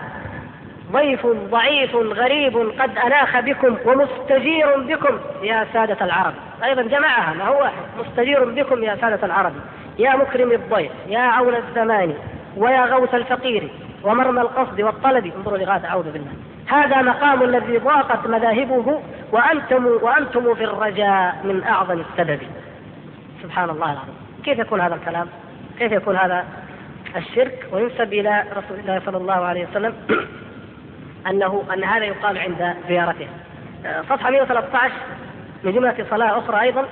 ضيف 0.96 1.28
ضعيف 1.28 1.96
غريب 1.96 2.58
قد 2.58 2.98
اناخ 2.98 3.40
بكم 3.40 3.78
ومستجير 3.86 4.80
بكم. 4.80 5.20
يا 5.44 5.68
سادة 5.74 6.06
العرب. 6.06 6.34
أيضا 6.64 6.82
جمعها 6.82 7.34
ما 7.34 7.48
هو 7.48 7.70
مستجير 8.00 8.46
بكم 8.46 8.84
يا 8.84 8.96
سادة 9.02 9.25
العرب. 9.25 9.54
يا 10.00 10.16
مكرم 10.16 10.52
الضيف 10.52 10.92
يا 11.08 11.20
عون 11.20 11.56
الزمان 11.56 12.14
ويا 12.58 12.86
غوث 12.86 13.16
الفقير 13.16 13.70
ومرمى 14.04 14.42
القصد 14.42 14.82
والطلب. 14.82 15.25
انظروا 15.38 15.58
لغاية 15.58 15.86
أعوذ 15.86 16.12
بالله. 16.12 16.32
هذا 16.68 17.02
مقام 17.02 17.44
الذي 17.44 17.78
ضاقت 17.78 18.28
مذاهبه 18.28 19.02
وأنتم 19.32 19.86
وأنتم 19.86 20.56
في 20.56 20.64
الرجاء 20.64 21.36
من 21.44 21.64
أعظم 21.64 22.02
السبب. 22.02 22.40
سبحان 23.44 23.70
الله 23.70 23.92
العظيم. 23.94 24.16
كيف 24.46 24.60
يكون 24.60 24.82
هذا 24.82 24.96
الكلام؟ 24.96 25.28
كيف 25.80 25.92
يكون 25.92 26.16
هذا 26.16 26.46
الشرك؟ 27.16 27.68
وينسب 27.72 28.14
إلى 28.14 28.44
رسول 28.58 28.80
الله 28.80 29.02
صلى 29.06 29.18
الله 29.18 29.46
عليه 29.46 29.68
وسلم. 29.68 29.94
أنه 31.27 31.63
أن 31.74 31.84
هذا 31.84 32.05
يقال 32.05 32.38
عند 32.38 32.75
زيارته. 32.88 33.27
صفحة 34.10 34.29
113 34.29 34.94
من 35.63 35.72
جملة 35.72 36.05
صلاة 36.10 36.39
أخرى 36.39 36.62
أيضا 36.62 36.86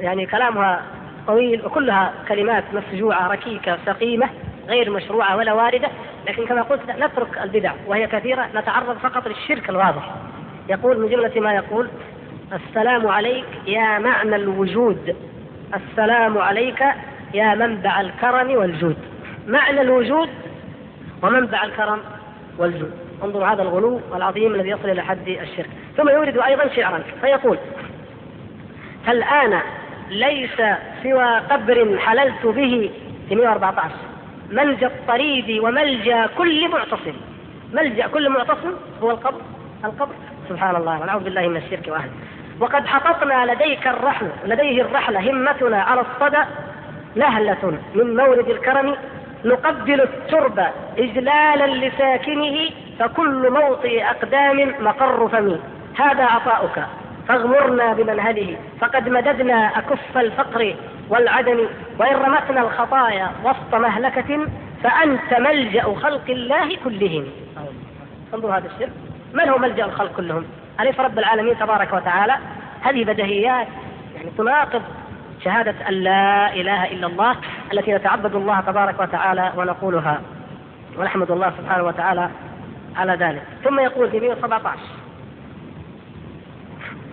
يعني 0.00 0.26
كلامها 0.26 0.82
طويل 1.26 1.66
وكلها 1.66 2.12
كلمات 2.28 2.64
مسجوعه 2.72 3.28
ركيكة 3.28 3.78
سقيمة 3.86 4.28
غير 4.68 4.90
مشروعة 4.90 5.36
ولا 5.36 5.52
واردة. 5.52 5.88
لكن 6.28 6.46
كما 6.46 6.62
قلت 6.62 6.90
نترك 6.90 7.38
البدع 7.38 7.72
وهي 7.86 8.06
كثيرة 8.06 8.48
نتعرض 8.54 8.96
فقط 8.98 9.28
للشرك 9.28 9.70
الواضح. 9.70 10.14
يقول 10.68 11.00
من 11.00 11.08
جملة 11.08 11.40
ما 11.40 11.52
يقول 11.52 11.88
السلام 12.52 13.06
عليك 13.08 13.46
يا 13.66 13.98
معنى 13.98 14.36
الوجود. 14.36 15.16
السلام 15.74 16.38
عليك 16.38 16.84
يا 17.34 17.54
منبع 17.54 18.00
الكرم 18.00 18.50
والجود. 18.50 18.96
معنى 19.46 19.80
الوجود 19.80 20.28
ومنبع 21.22 21.64
الكرم 21.64 21.98
والجود. 22.58 23.09
انظروا 23.24 23.46
هذا 23.46 23.62
الغلو 23.62 24.00
العظيم 24.14 24.54
الذي 24.54 24.68
يصل 24.68 24.90
إلى 24.90 25.02
حد 25.02 25.28
الشرك. 25.28 25.70
ثم 25.96 26.08
يورد 26.08 26.38
أيضا 26.38 26.68
شعرا 26.68 27.02
فيقول 27.20 27.58
فالان 29.06 29.60
ليس 30.10 30.62
سوى 31.02 31.38
قبر 31.50 31.98
حللت 31.98 32.46
به 32.46 32.90
في 33.28 33.34
114 33.34 33.94
ملجأ 34.50 34.86
الطريد 34.86 35.58
وملجأ 35.58 36.26
كل 36.38 36.68
معتصم. 36.68 37.14
ملجأ 37.72 38.06
كل 38.06 38.28
معتصم 38.28 38.72
هو 39.02 39.10
القبر 39.10 39.40
القبر. 39.84 40.14
سبحان 40.48 40.76
الله 40.76 41.00
ونعوذ 41.00 41.24
بالله 41.24 41.48
من 41.48 41.56
الشرك 41.56 41.88
وأهله. 41.88 42.12
وقد 42.60 42.86
حططنا 42.86 43.52
لديك 43.52 43.86
الرحل 43.86 44.28
لديه 44.46 44.82
الرحلة 44.82 45.30
همتنا 45.30 45.82
على 45.82 46.00
الصدى 46.00 46.42
نهلة 47.14 47.78
من 47.94 48.16
مورد 48.16 48.48
الكرم 48.48 48.96
نقبل 49.44 50.00
التربة 50.00 50.68
إجلالا 50.98 51.86
لساكنه 51.86 52.70
فكل 52.98 53.50
موطئ 53.50 54.04
أقدام 54.04 54.74
مقر 54.80 55.28
فم 55.28 55.58
هذا 55.98 56.24
عطاؤك. 56.24 56.84
فاغمرنا 57.28 57.92
بمنهله. 57.92 58.56
فقد 58.80 59.08
مددنا 59.08 59.78
أكف 59.78 60.18
الفقر 60.18 60.74
والعدم. 61.08 61.66
وإن 61.98 62.16
رمتنا 62.16 62.60
الخطايا 62.60 63.30
وسط 63.44 63.74
مهلكة 63.74 64.46
فأنت 64.82 65.34
ملجأ 65.38 65.82
خلق 65.82 66.30
الله 66.30 66.76
كلهم. 66.84 67.24
انظروا 68.34 68.54
هذا 68.54 68.66
الشرك 68.66 68.92
من 69.34 69.48
هو 69.48 69.58
ملجأ 69.58 69.84
الخلق 69.84 70.16
كلهم؟ 70.16 70.44
أليس 70.80 71.00
رب 71.00 71.18
العالمين 71.18 71.58
تبارك 71.58 71.92
وتعالى؟ 71.92 72.36
هذه 72.82 73.04
بدهيات 73.04 73.66
يعني 74.16 74.30
تناقض 74.38 74.82
شهادة 75.44 75.88
أن 75.88 75.94
لا 75.94 76.54
إله 76.54 76.84
إلا 76.84 77.06
الله 77.06 77.36
التي 77.72 77.94
نتعبد 77.94 78.34
الله 78.34 78.60
تبارك 78.60 79.00
وتعالى 79.00 79.52
ونقولها. 79.56 80.20
ونحمد 80.98 81.30
الله 81.30 81.52
سبحانه 81.58 81.84
وتعالى 81.84 82.30
على 82.96 83.12
ذلك. 83.12 83.42
ثم 83.64 83.80
يقول 83.80 84.10
في 84.10 84.20
117 84.20 84.78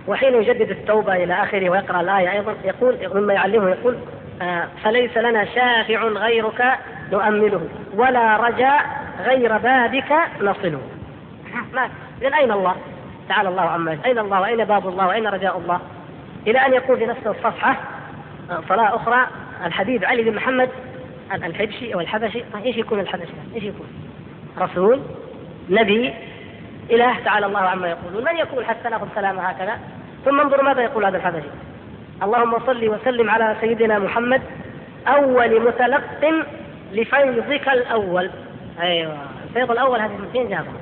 وحين 0.08 0.34
يجدد 0.34 0.70
التوبة 0.70 1.16
إلى 1.16 1.34
آخره 1.34 1.70
ويقرأ 1.70 2.02
الآية 2.02 2.32
أيضا 2.32 2.56
يقول 2.64 2.98
مما 3.14 3.34
يعلمه 3.34 3.70
يقول 3.70 3.98
آه 4.42 4.68
فليس 4.84 5.18
لنا 5.18 5.46
شافع 5.46 6.04
غيرك 6.04 6.80
نؤمله 7.12 7.62
ولا 7.96 8.38
رجاء 8.38 8.86
غير 9.26 9.58
بابك 9.58 10.14
نصله. 10.42 10.82
ما 11.74 11.90
أين 12.22 12.52
الله؟ 12.52 12.76
تعالى 13.30 13.50
الله 13.50 13.62
عما 13.62 13.98
أين 14.06 14.20
الله؟ 14.20 14.42
وأين 14.42 14.66
باب 14.66 14.88
الله؟ 14.88 15.08
وأين 15.08 15.28
رجاء 15.28 15.58
الله؟ 15.58 15.80
إلى 16.48 16.60
أن 16.66 16.74
يقول 16.74 16.98
في 16.98 17.06
نفس 17.06 17.28
الصفحة 17.28 17.76
صلاة 18.70 18.96
أخرى 18.96 19.28
الحبيب 19.66 20.06
علي 20.06 20.24
بن 20.24 20.36
محمد 20.36 20.70
الحبشي 21.34 21.94
أو 21.94 22.00
الحبشي. 22.00 22.44
إيش 22.66 22.78
يكون 22.78 23.00
الحبشي؟ 23.00 23.34
إيش 23.56 23.64
يكون؟ 23.64 23.88
رسول 24.58 25.02
نبي 25.70 26.14
إله 26.92 27.20
تعالى 27.20 27.46
الله 27.46 27.60
عما 27.60 27.88
يقولون. 27.88 28.24
من 28.24 28.38
يقول 28.38 28.66
حتى 28.66 28.90
ناخذ 28.90 29.08
كلامه 29.16 29.42
هكذا؟ 29.42 29.80
ثم 30.26 30.40
انظر 30.40 30.64
ماذا 30.64 30.82
يقول 30.82 31.06
هذا 31.06 31.18
الحبشي. 31.18 31.48
اللهم 32.24 32.60
صل 32.66 32.90
وسلم 32.90 33.30
على 33.30 33.56
سيدنا 33.62 34.00
محمد 34.00 34.42
أول 35.08 35.68
متلق 35.68 36.04
لفيضك 36.94 37.70
الأول. 37.70 38.30
أيوة. 38.82 39.18
الفيض 39.48 39.72
الأول 39.72 40.00
هذه 40.00 40.12
من 40.12 40.30
فين 40.32 40.50
جابها؟ 40.50 40.74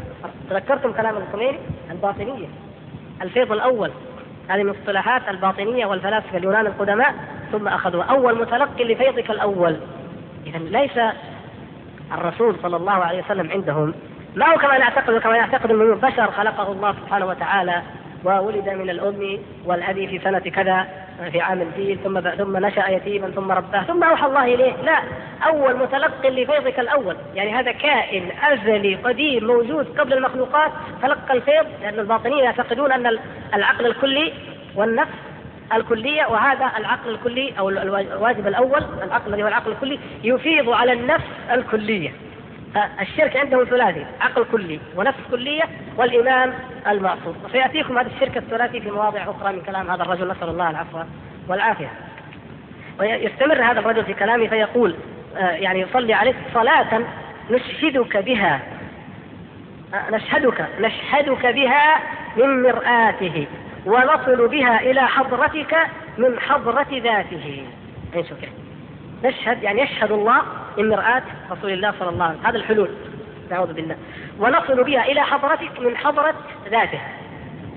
تذكرتم 0.50 0.92
كلام 0.92 1.18
الخميني؟ 1.18 1.60
الباطنية. 1.92 2.48
الفيض 3.22 3.52
الأول. 3.52 3.92
هذه 4.50 4.64
من 4.64 4.76
الباطنية 5.30 5.86
والفلاسفة 5.86 6.38
اليونان 6.38 6.66
القدماء. 6.66 7.16
ثم 7.58 7.68
أخذوا 7.68 8.04
أول 8.04 8.42
متلقي 8.42 8.84
لفيضك 8.84 9.30
الأول. 9.32 9.78
إذا 10.48 10.58
ليس 10.58 11.00
الرسول 12.12 12.56
صلى 12.64 12.76
الله 12.76 12.94
عليه 12.94 13.24
وسلم 13.24 13.52
عندهم. 13.52 13.94
ما 14.36 14.54
هو 14.54 14.58
كما 14.58 14.78
نعتقد 14.78 15.18
كما 15.18 15.38
يعتقد 15.38 15.72
انه 15.72 15.96
بشر 15.96 16.32
خلقه 16.32 16.72
الله 16.72 16.92
سبحانه 16.92 17.26
وتعالى 17.26 17.82
وولد 18.24 18.70
من 18.70 18.90
الأم 18.90 19.40
والأبي 19.66 20.08
في 20.08 20.20
سنة 20.20 20.40
كذا 20.40 20.88
في 21.32 21.42
عام 21.42 21.62
الفيل 21.62 22.00
ثم 22.04 22.20
ثم 22.20 22.58
نشأ 22.58 22.88
يتيما 22.88 23.30
ثم 23.30 23.52
رباه 23.52 23.84
ثم 23.84 24.04
أوحى 24.04 24.28
الله 24.28 24.44
إليه. 24.44 24.74
لا 24.84 25.00
أول 25.48 25.76
متلق 25.76 26.28
لفيضك 26.28 26.80
الأول. 26.80 27.16
يعني 27.36 27.54
هذا 27.54 27.72
كائن 27.72 28.32
أزلي 28.52 28.96
قديم 28.96 29.48
موجود 29.48 30.00
قبل 30.00 30.14
المخلوقات 30.14 30.72
تلقى 31.02 31.34
الفيض 31.34 31.66
لأن 31.82 32.00
الباطنيين 32.00 32.44
يعتقدون 32.44 32.92
أن 32.92 33.20
العقل 33.54 33.86
الكلي 33.86 34.34
والنفس 34.76 35.35
الكلية 35.74 36.26
وهذا 36.26 36.72
العقل 36.78 37.10
الكلي 37.10 37.54
أو 37.60 37.70
الواجب 37.70 38.48
الأول 38.48 38.84
العقل 39.04 39.30
الذي 39.30 39.44
هو 39.44 39.48
العقل 39.48 39.72
الكلي 39.72 40.00
يفيض 40.24 40.70
على 40.70 40.94
النفس 40.94 41.26
الكلية. 41.52 42.12
الشرك 43.02 43.38
عندهم 43.38 43.64
ثلاثي 43.64 44.06
عقل 44.22 44.46
كلي 44.52 44.80
ونفس 44.96 45.20
كلية 45.32 45.64
والإمام 45.98 46.54
المعصوم. 46.88 47.36
وسيأتيكم 47.46 47.98
هذا 47.98 48.10
الشرك 48.16 48.38
الثلاثي 48.38 48.82
في 48.82 48.92
مواضع 48.92 49.24
أخرى 49.24 49.54
من 49.54 49.62
كلام 49.62 49.92
هذا 49.92 50.04
الرجل 50.04 50.32
نسأل 50.32 50.50
الله 50.50 50.70
العفو 50.70 51.00
والعافية. 51.48 51.92
ويستمر 53.00 53.62
هذا 53.64 53.80
الرجل 53.80 54.06
في 54.06 54.14
كلامه 54.14 54.48
فيقول 54.48 54.96
آه، 55.38 55.50
يعني 55.50 55.80
يصلي 55.80 56.14
عليك 56.14 56.36
صلاة 56.54 57.02
نشهدك 57.52 58.18
بها 58.18 58.60
آه، 59.94 60.12
نشهدك 60.12 60.66
نشهدك 60.80 61.46
بها 61.46 62.00
من 62.38 62.64
مرآته. 62.64 63.48
ونصل 63.86 64.48
بها 64.48 64.80
إلى 64.80 65.02
حضرتك 65.02 65.78
من 66.18 66.40
حضرة 66.40 66.88
ذاته. 66.92 67.68
شوف 68.16 68.38
نشهد 69.24 69.64
يعني 69.64 69.82
يشهد 69.82 70.12
الله 70.12 70.42
من 70.78 70.90
مرآة 70.90 71.24
رسول 71.52 71.72
الله 71.72 71.94
صلى 72.00 72.10
الله 72.10 72.26
عليه 72.26 72.34
وسلم. 72.34 72.48
هذا 72.48 72.58
الحلول. 72.58 72.90
نعوذ 73.52 73.74
بالله. 73.74 73.96
ونصل 74.40 74.84
بها 74.84 75.06
إلى 75.06 75.22
حضرتك 75.22 75.80
من 75.80 75.98
حضرة 75.98 76.34
ذاته. 76.70 77.00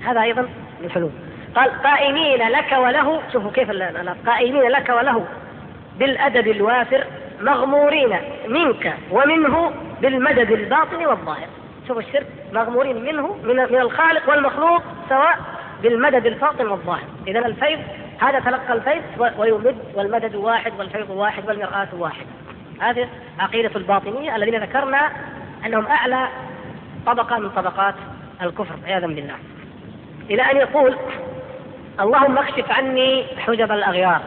هذا 0.03 0.21
أيضا 0.21 0.41
من 0.41 0.85
الحلول. 0.85 1.11
قال 1.55 1.81
قائمين 1.83 2.49
لك 2.49 2.71
وله 2.71 3.21
شوفوا 3.33 3.51
كيف 3.51 3.71
قائمين 4.27 4.63
لك 4.63 4.89
وله 4.89 5.25
بالأدب 5.99 6.47
الوافر 6.47 7.03
مغمورين 7.41 8.17
منك 8.47 8.93
ومنه 9.11 9.71
بالمدد 10.01 10.51
الباطن 10.51 11.05
والظاهر. 11.05 11.47
شوفوا 11.87 12.01
الشرك 12.01 12.27
مغمورين 12.53 13.03
منه 13.03 13.37
من 13.43 13.55
من 13.55 13.79
الخالق 13.81 14.29
والمخلوق 14.29 14.81
سواء 15.09 15.39
بالمدد 15.83 16.25
الباطن 16.25 16.67
والظاهر. 16.67 17.07
إذا 17.27 17.39
الفيض 17.39 17.79
هذا 18.19 18.39
تلقى 18.39 18.73
الفيض 18.73 19.03
ويمد 19.37 19.77
والمدد 19.95 20.35
واحد 20.35 20.79
والفيض 20.79 21.09
واحد 21.09 21.47
والمرآة 21.47 21.87
واحد. 21.93 22.25
هذه 22.79 23.07
عقيدة 23.39 23.71
الباطنية 23.75 24.35
الذين 24.35 24.63
ذكرنا 24.63 25.11
أنهم 25.65 25.85
أعلى 25.85 26.27
طبقة 27.05 27.37
من 27.37 27.49
طبقات 27.49 27.95
الكفر 28.41 28.75
عياذا 28.85 29.07
بالله. 29.07 29.35
إلى 30.29 30.41
أن 30.41 30.57
يقول 30.57 30.95
اللهم 31.99 32.37
اكشف 32.37 32.71
عني 32.71 33.25
حجب 33.37 33.71
الأغيار. 33.71 34.21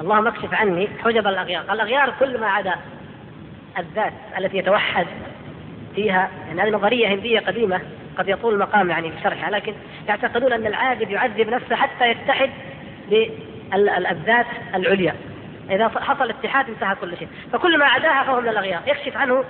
اللهم 0.00 0.26
اكشف 0.26 0.54
عني 0.54 0.88
حجب 1.04 1.26
الأغيار. 1.26 1.62
الأغيار 1.72 2.12
كل 2.20 2.40
ما 2.40 2.46
عدا 2.46 2.74
الذات 3.78 4.12
التي 4.38 4.56
يتوحد 4.56 5.06
فيها 5.94 6.30
يعني 6.46 6.62
هذه 6.62 6.70
نظرية 6.70 7.08
هندية 7.08 7.40
قديمة. 7.40 7.80
قد 8.20 8.28
يطول 8.28 8.54
المقام 8.54 8.90
يعني 8.90 9.10
في 9.10 9.22
شرحها 9.22 9.50
لكن 9.50 9.74
يعتقدون 10.08 10.52
أن 10.52 10.66
العابد 10.66 11.10
يعذب 11.10 11.48
نفسه 11.48 11.76
حتى 11.76 12.10
يتحد 12.10 12.50
بالذات 13.10 14.46
العليا. 14.74 15.14
إذا 15.70 15.88
حصل 15.88 16.30
اتحاد 16.30 16.68
انتهى 16.68 16.94
كل 16.94 17.16
شيء. 17.16 17.28
فكل 17.52 17.78
ما 17.78 17.84
عداها 17.84 18.24
فهو 18.24 18.40
من 18.40 18.48
الأغيار. 18.48 18.80
يكشف 18.86 19.16
عنه 19.16 19.44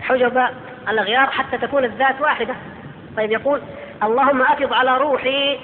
حجب 0.00 0.42
الأغيار 0.88 1.26
حتى 1.26 1.58
تكون 1.58 1.84
الذات 1.84 2.20
واحدة. 2.20 2.54
طيب 3.16 3.32
يقول 3.32 3.60
اللهم 4.02 4.42
أفض 4.42 4.72
على 4.72 4.98
روحي. 4.98 5.58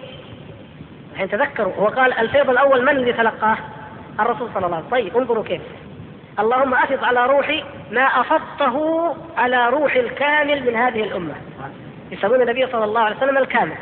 يعني 1.16 1.28
تذكروا 1.28 1.74
هو 1.74 1.86
قال 1.86 2.12
الفيض 2.12 2.50
الأول 2.50 2.82
من 2.82 2.88
الذي 2.88 3.12
تلقاه؟ 3.12 3.56
الرسول 4.20 4.48
صلى 4.54 4.66
الله 4.66 4.76
عليه 4.76 4.86
وسلم. 4.86 4.90
طيب 4.90 5.16
انظروا 5.16 5.44
كيف. 5.44 5.62
اللهم 6.38 6.74
أفض 6.74 7.04
على 7.04 7.26
روحي 7.26 7.64
ما 7.90 8.02
أفضته 8.02 9.16
على 9.36 9.68
روح 9.68 9.94
الكامل 9.94 10.66
من 10.66 10.76
هذه 10.76 11.02
الأمة. 11.02 11.34
يسمون 12.10 12.42
النبي 12.42 12.66
صلى 12.66 12.84
الله 12.84 13.00
عليه 13.00 13.16
وسلم 13.16 13.38
الكامل. 13.38 13.76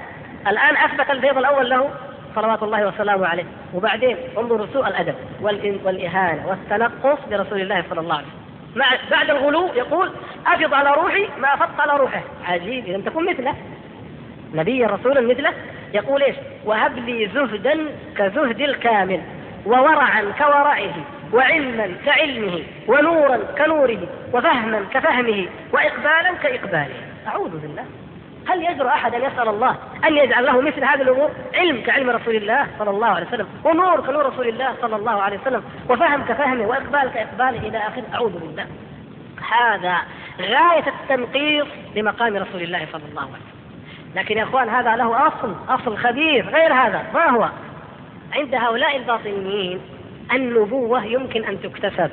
الآن 0.49 0.77
أثبت 0.77 1.11
الفيض 1.11 1.39
الأول 1.39 1.71
له 1.71 1.91
صلوات 2.35 2.63
الله 2.63 2.87
وسلامه 2.87 3.27
عليه. 3.27 3.45
وبعدين 3.75 4.17
انظروا 4.39 4.67
سوء 4.73 4.89
الأدب 4.89 5.15
والإهانة 5.85 6.47
والتنقص 6.49 7.19
برسول 7.31 7.61
الله 7.61 7.85
صلى 7.91 8.01
الله 8.01 8.15
عليه 8.15 8.27
وسلم. 8.27 8.39
بعد 9.11 9.31
الغلو 9.31 9.67
يقول 9.75 10.13
أفض 10.47 10.75
على 10.75 10.91
روحي 10.91 11.29
ما 11.39 11.55
افضت 11.55 11.81
على 11.81 12.01
روحه. 12.01 12.21
عجيب 12.45 12.85
إذا 12.87 13.01
تكون 13.11 13.31
مثله. 13.31 13.55
نبيا 14.55 14.87
رسولا 14.87 15.21
مثله 15.21 15.53
يقول 15.95 16.23
إيش؟ 16.23 16.37
وهب 16.65 16.99
لي 16.99 17.29
زهدا 17.35 17.87
كزهد 18.17 18.61
الكامل 18.61 19.21
وورعا 19.67 20.23
كورعه 20.39 20.95
وعلما 21.33 21.89
كعلمه 22.07 22.63
ونورا 22.89 23.39
كنوره 23.59 23.99
وفهما 24.33 24.85
كفهمه 24.95 25.47
واقبالا 25.73 26.35
كإقباله. 26.43 26.95
أعوذ 27.27 27.51
بالله. 27.51 27.85
هل 28.49 28.63
يجرؤ 28.63 28.87
أحد 28.87 29.15
أن 29.15 29.25
يسأل 29.25 29.49
الله 29.49 29.77
أن 30.05 30.17
يجعل 30.17 30.47
له 30.47 30.61
مثل 30.61 30.85
هذه 30.85 31.03
الأمور؟ 31.03 31.31
علم 31.55 31.83
كعلم 31.83 32.11
رسول 32.11 32.37
الله 32.37 32.67
صلى 32.79 32.91
الله 32.91 33.07
عليه 33.07 33.27
وسلم 33.27 33.49
ونور 33.65 34.01
كنور 34.01 34.27
رسول 34.27 34.49
الله 34.49 34.75
صلى 34.83 34.97
الله 34.97 35.23
عليه 35.23 35.39
وسلم 35.39 35.63
وفهم 35.89 36.25
كفهمه 36.25 36.67
وإقبال 36.67 37.11
كاقباله 37.15 37.69
إلى 37.69 37.79
آخره. 37.79 38.05
أعوذ 38.15 38.33
بالله. 38.39 38.67
هذا 39.61 39.97
غاية 40.41 40.85
التنقيص 40.87 41.67
لمقام 41.97 42.37
رسول 42.37 42.63
الله 42.63 42.87
صلى 42.93 43.03
الله 43.11 43.21
عليه 43.21 43.31
وسلم. 43.31 43.59
لكن 44.15 44.39
يا 44.39 44.43
إخوان 44.43 44.69
هذا 44.69 44.97
له 44.97 45.27
أصل 45.27 45.55
أصل 45.69 45.97
خبير 45.97 46.49
غير 46.49 46.73
هذا. 46.73 47.03
ما 47.15 47.31
هو؟ 47.31 47.49
عند 48.33 48.55
هؤلاء 48.55 48.97
الباطنيين 48.97 49.81
النبوة 50.33 51.05
يمكن 51.05 51.45
أن 51.45 51.61
تكتسب. 51.63 52.11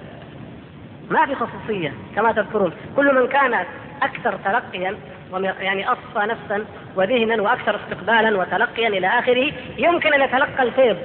ما 1.09 1.25
في 1.25 1.35
خصوصية 1.35 1.93
كما 2.15 2.31
تذكرون. 2.31 2.73
كل 2.95 3.15
من 3.15 3.27
كان 3.27 3.65
أكثر 4.01 4.37
تلقيا 4.45 4.97
يعني 5.43 5.91
أصفى 5.91 6.19
نفسا 6.19 6.65
وذهنا 6.95 7.41
وأكثر 7.41 7.75
استقبالا 7.75 8.37
وتلقيا 8.37 8.87
إلى 8.87 9.07
آخره 9.07 9.51
يمكن 9.77 10.13
أن 10.13 10.21
يتلقى 10.21 10.63
الفيض. 10.63 10.97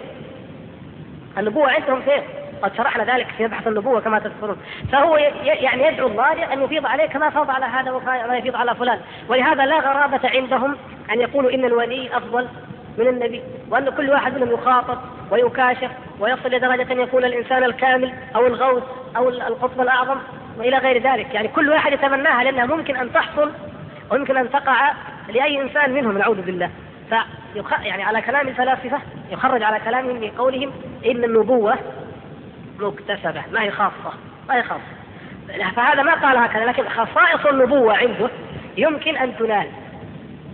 النبوة 1.38 1.70
عندهم 1.70 2.02
فيض. 2.02 2.22
قد 2.62 2.76
شرحنا 2.76 3.14
ذلك 3.14 3.26
في 3.36 3.44
مبحث 3.44 3.66
النبوة 3.66 4.00
كما 4.00 4.18
تذكرون. 4.18 4.56
فهو 4.92 5.16
يعني 5.44 5.86
يدعو 5.86 6.06
الله 6.06 6.52
أن 6.52 6.62
يفيض 6.62 6.86
عليه 6.86 7.06
كما 7.06 7.30
فاض 7.30 7.50
على 7.50 7.66
هذا 7.66 7.90
وما 7.90 8.36
يفيض 8.36 8.56
على 8.56 8.74
فلان. 8.74 9.00
ولهذا 9.28 9.66
لا 9.66 9.78
غرابة 9.78 10.20
عندهم 10.24 10.76
أن 11.12 11.20
يقولوا 11.20 11.54
إن 11.54 11.64
الولي 11.64 12.16
أفضل 12.16 12.48
من 12.98 13.06
النبي 13.06 13.42
وأن 13.70 13.90
كل 13.90 14.10
واحد 14.10 14.34
منهم 14.34 14.54
يخاطب 14.54 14.98
ويكاشف 15.30 15.90
ويصل 16.20 16.48
لدرجة 16.48 16.92
أن 16.92 17.00
يكون 17.00 17.24
الإنسان 17.24 17.64
الكامل 17.64 18.12
أو 18.36 18.46
الغوث 18.46 18.82
أو 19.16 19.28
القطب 19.28 19.80
الأعظم 19.80 20.18
وإلى 20.58 20.78
غير 20.78 21.02
ذلك. 21.02 21.34
يعني 21.34 21.48
كل 21.48 21.70
واحد 21.70 21.92
يتمناها 21.92 22.44
لأنها 22.44 22.66
ممكن 22.66 22.96
أن 22.96 23.12
تحصل 23.12 23.50
ويمكن 24.10 24.36
أن 24.36 24.50
تقع 24.50 24.92
لأي 25.28 25.62
إنسان 25.62 25.92
منهم 25.92 26.18
نعوذ 26.18 26.42
بالله. 26.42 26.70
فيخ... 27.08 27.72
يعني 27.82 28.02
على 28.02 28.22
كلام 28.22 28.48
الفلاسفة 28.48 28.98
يخرج 29.30 29.62
على 29.62 29.80
كلامهم 29.80 30.20
من 30.20 30.30
قولهم 30.30 30.72
إن 31.06 31.24
النبوة 31.24 31.74
مكتسبة 32.78 33.42
ما 33.52 33.62
هي 33.62 33.70
خاصة 33.70 34.12
ما 34.48 34.54
هي 34.56 34.62
خاصة. 34.62 35.70
فهذا 35.76 36.02
ما 36.02 36.14
قال 36.14 36.36
هكذا 36.36 36.64
لكن 36.64 36.88
خصائص 36.88 37.46
النبوة 37.46 37.96
عنده 37.96 38.30
يمكن 38.76 39.16
أن 39.16 39.36
تنال. 39.36 39.66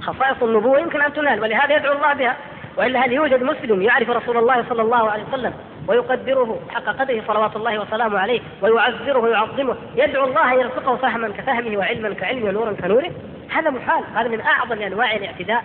خصائص 0.00 0.42
النبوة 0.42 0.78
يمكن 0.78 1.02
أن 1.02 1.12
تنال 1.12 1.40
ولهذا 1.40 1.76
يدعو 1.76 1.92
الله 1.92 2.12
بها. 2.12 2.36
وإلا 2.76 3.06
هل 3.06 3.12
يوجد 3.12 3.42
مسلم 3.42 3.82
يعرف 3.82 4.10
رسول 4.10 4.36
الله 4.36 4.64
صلى 4.68 4.82
الله 4.82 5.10
عليه 5.10 5.24
وسلم 5.24 5.52
ويقدره 5.88 6.60
حق 6.68 6.84
قدره 6.84 7.22
صلوات 7.26 7.56
الله 7.56 7.78
وسلامه 7.78 8.18
عليه 8.18 8.40
ويعزره 8.62 9.18
ويعظمه. 9.18 9.76
يدعو 9.96 10.24
الله 10.24 10.54
أن 10.54 10.60
يرزقه 10.60 10.96
فهما 10.96 11.28
كفهمه 11.28 11.76
وعلما 11.76 12.14
كعلمه 12.14 12.48
ونورا 12.48 12.72
كنوره. 12.72 13.10
هذا 13.50 13.70
محال 13.70 14.04
هذا 14.14 14.28
من 14.28 14.40
أعظم 14.40 14.82
أنواع 14.82 15.16
الاعتداء 15.16 15.64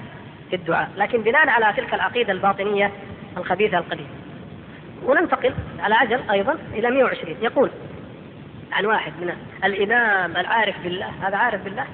في 0.50 0.56
الدعاء. 0.56 0.90
لكن 0.98 1.22
بناء 1.22 1.50
على 1.50 1.74
تلك 1.78 1.94
العقيدة 1.94 2.34
الباطنية 2.34 2.92
الخبيثة 3.38 3.78
القديمة. 3.78 4.10
وننتقل 5.06 5.54
على 5.80 5.96
عجل 5.96 6.30
أيضا 6.32 6.58
إلى 6.74 6.92
120 6.92 7.38
يقول 7.42 7.70
عن 8.72 8.86
واحد 8.86 9.14
من 9.22 9.34
الإمام 9.64 10.38
العارف 10.38 10.76
بالله. 10.84 11.10
هذا 11.22 11.38
عارف 11.38 11.64
بالله؟ 11.64 11.86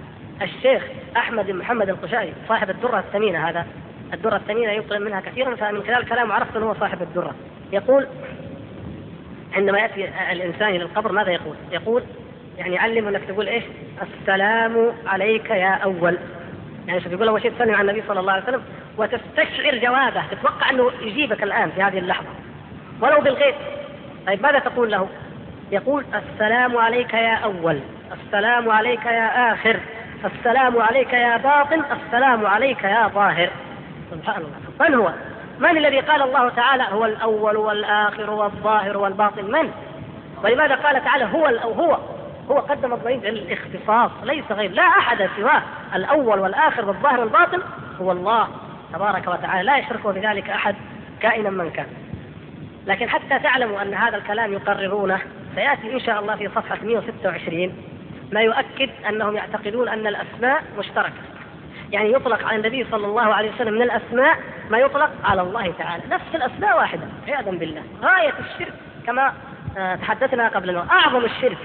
الشيخ 0.41 0.83
أحمد 1.17 1.45
بن 1.45 1.57
محمد 1.57 1.89
القشائري 1.89 2.33
صاحب 2.47 2.69
الدرة 2.69 2.99
الثمينة 2.99 3.49
هذا. 3.49 3.65
الدرة 4.13 4.35
الثمينة 4.35 4.71
ينقل 4.71 5.05
منها 5.05 5.21
كثيرا 5.21 5.55
فمن 5.55 5.83
خلال 5.83 6.09
كلامه 6.09 6.33
عرفت 6.33 6.55
أنه 6.55 6.65
هو 6.65 6.73
صاحب 6.73 7.01
الدرة. 7.01 7.35
يقول 7.71 8.07
عندما 9.55 9.79
يأتي 9.79 10.09
الإنسان 10.31 10.69
إلى 10.69 10.83
القبر 10.83 11.11
ماذا 11.11 11.31
يقول؟ 11.31 11.55
يقول 11.71 12.03
يعني 12.57 12.75
يعلم 12.75 13.07
أنك 13.07 13.23
تقول 13.23 13.47
إيش؟ 13.47 13.63
السلام 14.01 14.93
عليك 15.07 15.49
يا 15.49 15.69
أول. 15.69 16.17
يعني 16.87 17.01
شوف 17.01 17.11
يقول 17.11 17.27
أول 17.27 17.41
شيء 17.41 17.51
تسلم 17.51 17.75
على 17.75 17.91
النبي 17.91 18.07
صلى 18.07 18.19
الله 18.19 18.31
عليه 18.31 18.43
وسلم 18.43 18.63
وتستشعر 18.97 19.77
جوابه. 19.77 20.23
تتوقع 20.31 20.69
أنه 20.69 20.91
يجيبك 21.01 21.43
الآن 21.43 21.71
في 21.71 21.81
هذه 21.81 21.99
اللحظة. 21.99 22.27
ولو 23.01 23.21
بالغيب. 23.21 23.55
طيب 24.27 24.43
ماذا 24.43 24.59
تقول 24.59 24.91
له؟ 24.91 25.09
يقول 25.71 26.05
السلام 26.15 26.77
عليك 26.77 27.13
يا 27.13 27.35
أول. 27.35 27.79
السلام 28.11 28.71
عليك 28.71 29.05
يا 29.05 29.53
آخر. 29.53 29.79
السلام 30.25 30.81
عليك 30.81 31.13
يا 31.13 31.37
باطن. 31.37 31.81
السلام 32.05 32.45
عليك 32.45 32.83
يا 32.83 33.07
ظاهر. 33.07 33.49
سبحان 34.11 34.41
الله. 34.41 34.89
من 34.89 34.95
هو؟ 34.95 35.11
من 35.59 35.77
الذي 35.77 35.99
قال 35.99 36.21
الله 36.21 36.49
تعالى 36.49 36.83
هو 36.91 37.05
الأول 37.05 37.57
والآخر 37.57 38.29
والظاهر 38.29 38.97
والباطن؟ 38.97 39.45
من؟ 39.45 39.71
ولماذا 40.43 40.75
قال 40.75 41.03
تعالى 41.03 41.25
هو 41.25 41.47
أو 41.47 41.71
هو؟ 41.71 41.97
هو 42.51 42.59
قدم 42.59 42.93
الضمير 42.93 43.19
للاختصاص 43.19 44.11
ليس 44.23 44.51
غير 44.51 44.71
لا 44.71 44.83
أحد 44.83 45.29
سواه. 45.37 45.61
الأول 45.95 46.39
والآخر 46.39 46.85
والظاهر 46.85 47.19
والباطن 47.19 47.61
هو 48.01 48.11
الله 48.11 48.47
تبارك 48.93 49.27
وتعالى 49.27 49.63
لا 49.63 49.77
يشركه 49.77 50.11
بذلك 50.11 50.49
أحد 50.49 50.75
كائنا 51.21 51.49
من 51.49 51.69
كان. 51.69 51.87
لكن 52.87 53.09
حتى 53.09 53.39
تعلموا 53.39 53.81
أن 53.81 53.93
هذا 53.93 54.17
الكلام 54.17 54.53
يقررونه 54.53 55.19
سيأتي 55.55 55.93
إن 55.93 55.99
شاء 55.99 56.19
الله 56.19 56.35
في 56.35 56.47
صفحة 56.47 56.77
126 56.83 57.73
ما 58.31 58.41
يؤكد 58.41 58.89
أنهم 59.09 59.35
يعتقدون 59.35 59.89
أن 59.89 60.07
الأسماء 60.07 60.63
مشتركة. 60.79 61.36
يعني 61.91 62.13
يطلق 62.13 62.47
على 62.47 62.55
النبي 62.55 62.85
صلى 62.91 63.05
الله 63.05 63.33
عليه 63.33 63.51
وسلم 63.51 63.73
من 63.73 63.81
الأسماء 63.81 64.37
ما 64.69 64.77
يطلق 64.77 65.09
على 65.23 65.41
الله 65.41 65.73
تعالى. 65.77 66.03
نفس 66.09 66.35
الأسماء 66.35 66.77
واحدة 66.77 67.03
عياذا 67.27 67.51
بالله. 67.51 67.83
غاية 68.01 68.33
الشرك 68.39 68.73
كما 69.05 69.33
آه، 69.77 69.95
تحدثنا 69.95 70.47
قبل 70.47 70.69
الوقت. 70.69 70.91
أعظم 70.91 71.25
الشرك 71.25 71.57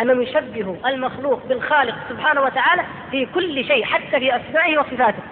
انهم 0.00 0.22
يشبهوا 0.22 0.88
المخلوق 0.88 1.46
بالخالق 1.48 1.94
سبحانه 2.08 2.42
وتعالى 2.42 2.82
في 3.10 3.26
كل 3.26 3.64
شيء 3.64 3.84
حتى 3.84 4.20
في 4.20 4.36
أسمائه 4.36 4.78
وصفاته. 4.78 5.22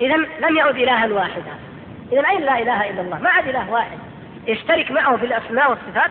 اذا 0.00 0.16
لم 0.16 0.56
يعد 0.56 0.76
إلها 0.76 1.06
واحدا. 1.06 1.52
اذا 2.12 2.28
أين 2.28 2.40
لا 2.40 2.58
إله 2.58 2.90
إلا 2.90 3.00
الله؟ 3.00 3.18
ما 3.18 3.30
عاد 3.30 3.48
إله 3.48 3.70
واحد. 3.70 3.98
يشترك 4.46 4.90
معه 4.90 5.16
في 5.16 5.26
الأسماء 5.26 5.70
والصفات. 5.70 6.10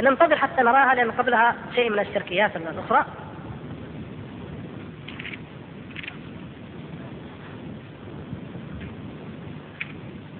ننتظر 0.00 0.36
حتى 0.36 0.62
نراها 0.62 0.94
لأن 0.94 1.10
قبلها 1.10 1.54
شيء 1.74 1.90
من 1.90 1.98
الشركيات 1.98 2.56
الأخرى. 2.56 3.04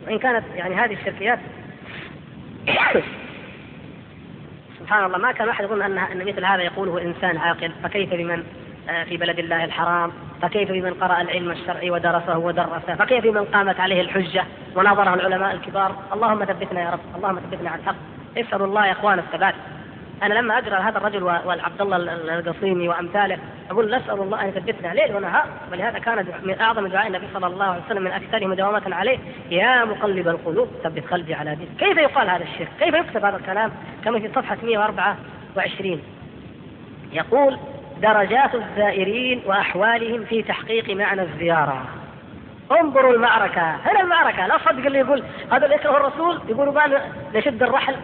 وإن 0.07 0.19
كانت 0.19 0.45
يعني 0.55 0.75
هذه 0.75 0.93
الشركيات 0.93 1.39
سبحان 4.81 5.05
الله 5.05 5.19
ما 5.19 5.33
كان 5.33 5.49
أحد 5.49 5.65
يظن 5.65 5.83
أن 5.83 5.99
أن 5.99 6.27
مثل 6.27 6.45
هذا 6.45 6.63
يقوله 6.63 7.03
إنسان 7.03 7.37
عاقل. 7.37 7.73
فكيف 7.83 8.11
بمن 8.11 8.45
آه، 8.89 9.05
في 9.05 9.17
بلد 9.17 9.39
الله 9.39 9.65
الحرام؟ 9.65 10.13
فكيف 10.43 10.73
بمن 10.73 10.95
قرأ 10.95 11.21
العلم 11.21 11.51
الشرعي 11.51 11.91
ودرسه 11.91 12.39
ودرسه 12.39 12.95
فكيف 12.99 13.25
بمن 13.25 13.45
قامت 13.45 13.81
عليه 13.81 14.01
الحجة 14.01 14.45
وناظره 14.77 15.15
العلماء 15.15 15.55
الكبار؟ 15.55 15.97
اللهم 16.13 16.45
ثبتنا 16.45 16.81
يا 16.81 16.91
رب 16.91 17.01
اللهم 17.17 17.39
ثبتنا 17.39 17.71
على 17.71 17.81
الحق. 17.81 17.97
اسألوا 18.37 18.67
الله 18.67 18.87
يا 18.87 18.93
إخوان 18.93 19.19
الثبات. 19.19 19.55
أنا 20.23 20.35
لما 20.35 20.59
أقرأ 20.59 20.79
هذا 20.79 20.99
الرجل 20.99 21.23
والعبد 21.23 21.81
الله 21.81 21.99
القصيمي 22.39 22.89
وأمثاله 22.89 23.39
أقول 23.71 23.97
نسأل 23.97 24.21
الله 24.21 24.41
أن 24.41 24.49
يثبتنا. 24.49 24.95
ليل 24.95 25.17
ونهار. 25.17 25.47
ولهذا 25.73 25.99
كان 25.99 26.27
من 26.43 26.61
أعظم 26.61 26.87
دعاء 26.87 27.07
النبي 27.07 27.27
صلى 27.35 27.47
الله 27.47 27.65
عليه 27.65 27.83
وسلم 27.87 28.03
من 28.03 28.11
أكثرهم 28.11 28.55
دوامة 28.55 28.95
عليه 28.95 29.19
يا 29.51 29.85
مقلب 29.85 30.29
القلوب 30.29 30.69
ثبت 30.85 31.05
قلبي 31.13 31.35
على 31.35 31.55
دينك. 31.55 31.69
كيف 31.79 31.99
يقال 31.99 32.31
هذا 32.31 32.45
الشيخ؟ 32.45 32.69
كيف 32.81 32.95
يكتب 32.95 33.25
هذا 33.25 33.37
الكلام؟ 33.37 33.73
كما 34.05 34.19
في 34.21 34.29
صفحة 34.29 34.57
124 34.63 36.03
يقول 37.13 37.59
درجات 38.03 38.55
الزائرين 38.55 39.43
وأحوالهم 39.47 40.25
في 40.25 40.43
تحقيق 40.43 40.91
معنى 40.97 41.23
الزيارة. 41.23 41.85
انظروا 42.81 43.13
المعركة. 43.13 43.71
هنا 43.75 44.01
المعركة. 44.01 44.47
لا 44.47 44.59
صدق 44.59 44.87
اللي 44.87 44.99
يقول 44.99 45.23
هذا 45.53 45.65
اللي 45.65 45.77
يكره 45.77 45.97
الرسول 45.97 46.41
يقولوا 46.49 46.73
بقى 46.73 47.03
نشد 47.35 47.63
الرحل. 47.63 47.95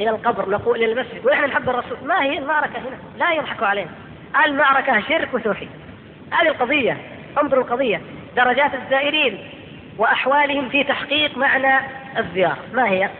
إلى 0.00 0.10
القبر 0.10 0.50
نقول 0.50 0.76
إلى 0.82 0.92
المسجد. 0.92 1.26
ونحن 1.26 1.44
نحب 1.44 1.68
الرسول. 1.68 1.98
ما 2.04 2.22
هي 2.22 2.38
المعركة 2.38 2.78
هنا؟ 2.78 2.98
لا 3.18 3.32
يضحكوا 3.32 3.66
علينا. 3.66 3.90
المعركة 4.46 5.00
شرك 5.00 5.34
وتوحيد. 5.34 5.68
هذه 6.30 6.48
القضية 6.48 6.96
انظروا 7.42 7.64
القضية. 7.64 8.00
درجات 8.36 8.70
الزائرين 8.74 9.38
وأحوالهم 9.98 10.68
في 10.68 10.84
تحقيق 10.84 11.36
معنى 11.38 11.86
الزيارة. 12.18 12.58
ما 12.74 12.88
هي؟ 12.88 13.10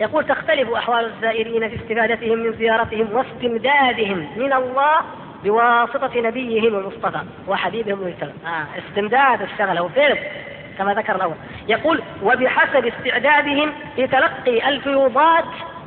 يقول 0.00 0.26
تختلف 0.26 0.70
أحوال 0.70 1.04
الزائرين 1.04 1.68
في 1.68 1.76
استفادتهم 1.76 2.38
من 2.38 2.52
زيارتهم 2.52 3.08
واستمدادهم 3.12 4.28
من 4.36 4.52
الله 4.52 5.00
بواسطة 5.44 6.20
نبيهم 6.20 6.78
المصطفى 6.78 7.20
وحبيبهم 7.48 8.02
المجتبى 8.02 8.32
آه 8.46 8.66
استمداد 8.78 9.42
اشتغل 9.42 9.78
هو 9.78 9.88
فين 9.88 10.16
كما 10.78 10.94
ذكر 10.94 11.16
الأول. 11.16 11.34
يقول 11.68 12.02
وبحسب 12.22 12.86
استعدادهم 12.86 13.72
لتلقي 13.98 14.68
الفيوضات 14.68 15.44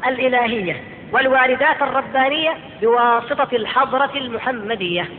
الإلهية 0.07 0.83
والواردات 1.11 1.81
الربانية 1.81 2.53
بواسطة 2.81 3.55
الحضرة 3.55 4.11
المحمدية. 4.15 5.09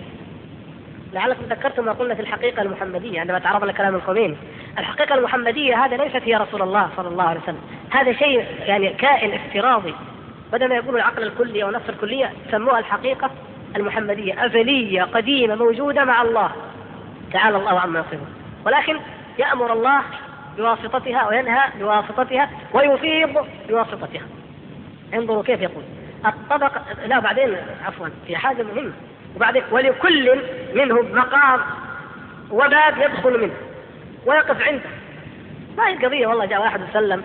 لعلكم 1.13 1.43
تذكرتم 1.43 1.85
ما 1.85 1.93
قلنا 1.93 2.15
في 2.15 2.23
الحقيقة 2.23 2.63
المحمدية 2.63 3.21
عندما 3.21 3.39
تعرضنا 3.39 3.71
لكلام 3.71 3.95
الخميني 3.95 4.37
الحقيقة 4.79 5.15
المحمدية 5.15 5.85
هذا 5.85 5.97
ليست 5.97 6.23
هي 6.25 6.37
رسول 6.37 6.63
الله 6.63 6.89
صلى 6.97 7.09
الله 7.09 7.25
عليه 7.25 7.41
وسلم. 7.41 7.61
هذا 7.91 8.13
شيء 8.13 8.45
يعني 8.61 8.89
كائن 8.89 9.33
افتراضي. 9.33 9.95
بدل 10.53 10.69
ما 10.69 10.75
يقولوا 10.75 11.01
العقل 11.01 11.23
الكلي 11.23 11.63
أو 11.63 11.71
نفس 11.71 11.89
الكلية 11.89 12.33
سموها 12.51 12.79
الحقيقة 12.79 13.31
المحمدية. 13.77 14.47
أزلية 14.47 15.03
قديمة 15.03 15.55
موجودة 15.55 16.05
مع 16.05 16.23
الله. 16.23 16.51
تعالى 17.33 17.57
الله 17.57 17.81
عما 17.81 17.99
يصفون. 17.99 18.35
ولكن 18.67 18.99
يأمر 19.39 19.73
الله 19.73 20.01
بواسطتها 20.59 21.29
وينهى 21.29 21.63
بواسطتها 21.81 22.51
ويفيض 22.73 23.47
بواسطتها. 23.69 24.23
انظروا 25.15 25.43
كيف 25.43 25.61
يقول. 25.61 25.83
الطبق 26.27 26.73
لا 27.07 27.19
بعدين 27.19 27.57
عفوا 27.87 28.09
في 28.27 28.37
حاجة 28.37 28.63
مهمة. 28.63 28.93
وبعدين 29.37 29.63
ولكل 29.71 30.41
منهم 30.75 31.13
مقام 31.13 31.61
وباب 32.51 32.99
يدخل 32.99 33.41
منه 33.41 33.55
ويقف 34.27 34.63
عنده. 34.63 34.91
ما 35.77 35.89
هي 35.89 35.93
القضية؟ 35.93 36.27
والله 36.27 36.45
جاء 36.45 36.61
واحد 36.61 36.81
وسلم 36.91 37.23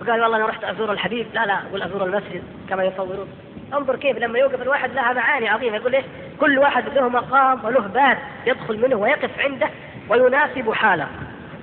وقال 0.00 0.22
والله 0.22 0.36
أنا 0.36 0.46
رحت 0.46 0.64
أزور 0.64 0.92
الحبيب. 0.92 1.26
لا 1.34 1.46
لا 1.46 1.58
أقول 1.68 1.82
أزور 1.82 2.04
المسجد 2.04 2.42
كما 2.68 2.84
يصورون. 2.84 3.28
انظر 3.74 3.96
كيف 3.96 4.18
لما 4.18 4.38
يوقف 4.38 4.62
الواحد 4.62 4.92
لها 4.92 5.12
معاني 5.12 5.48
عظيمة. 5.48 5.76
يقول 5.76 5.94
إيش؟ 5.94 6.04
كل 6.40 6.58
واحد 6.58 6.84
له 6.94 7.08
مقام 7.08 7.64
وله 7.64 7.80
باب 7.80 8.18
يدخل 8.46 8.80
منه 8.80 8.96
ويقف 8.96 9.30
عنده 9.38 9.68
ويناسب 10.08 10.72
حاله. 10.72 11.06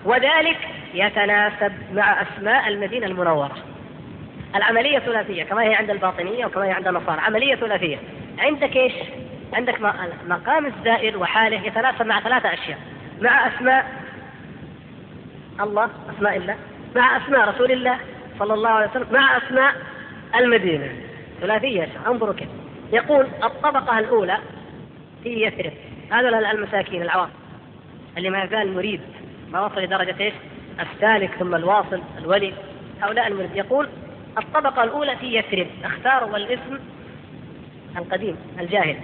وذلك 0.06 0.58
يتناسب 0.94 1.74
مع 1.94 2.22
أسماء 2.22 2.68
المدينة 2.68 3.06
المنورة. 3.06 3.73
العملية 4.56 5.00
ثلاثية 5.00 5.44
كما 5.44 5.64
هي 5.64 5.76
عند 5.76 5.90
الباطنية 5.90 6.46
وكما 6.46 6.66
هي 6.66 6.72
عند 6.72 6.88
النصارى 6.88 7.22
عملية 7.22 7.56
ثلاثية. 7.56 7.98
عندك 8.40 8.76
إيش؟ 8.76 8.94
عندك 9.54 9.82
مقام 10.28 10.66
الزائر 10.66 11.18
وحاله 11.18 11.68
يتناسب 11.68 12.06
مع 12.06 12.20
ثلاثة 12.20 12.54
أشياء. 12.54 12.80
مع 13.22 13.48
أسماء 13.48 13.92
الله 15.62 15.90
أسماء 16.16 16.38
الله. 16.38 16.56
مع 16.96 17.18
أسماء 17.18 17.50
رسول 17.50 17.72
الله 17.72 17.98
صلى 18.40 18.54
الله 18.54 18.70
عليه 18.70 18.90
وسلم. 18.90 19.08
مع 19.12 19.38
أسماء 19.38 19.76
المدينة. 20.36 20.92
ثلاثية 21.42 21.90
انظروا 22.08 22.34
كيف. 22.34 22.50
يقول 22.94 23.28
الطبقة 23.44 24.00
الأولى 24.00 24.38
في 25.24 25.30
يثرب. 25.30 25.74
هذول 26.12 26.46
المساكين 26.46 27.02
العوام. 27.02 27.30
اللي 28.18 28.30
ما 28.30 28.44
يزال 28.44 28.74
مريد. 28.74 29.02
ما 29.52 29.66
وصل 29.66 29.82
لدرجة 29.82 30.16
إيش؟ 30.20 30.34
السالك 30.80 31.32
ثم 31.40 31.56
الواصل 31.56 32.02
الولي. 32.18 32.54
هؤلاء 33.02 33.28
المريد. 33.28 33.56
يقول 33.56 33.90
الطبقة 34.38 34.84
الأولى 34.84 35.16
في 35.16 35.36
يثرب. 35.38 35.68
أختاروا 35.84 36.38
الاسم 36.38 36.80
القديم 37.98 38.38
الجاهل. 38.60 38.98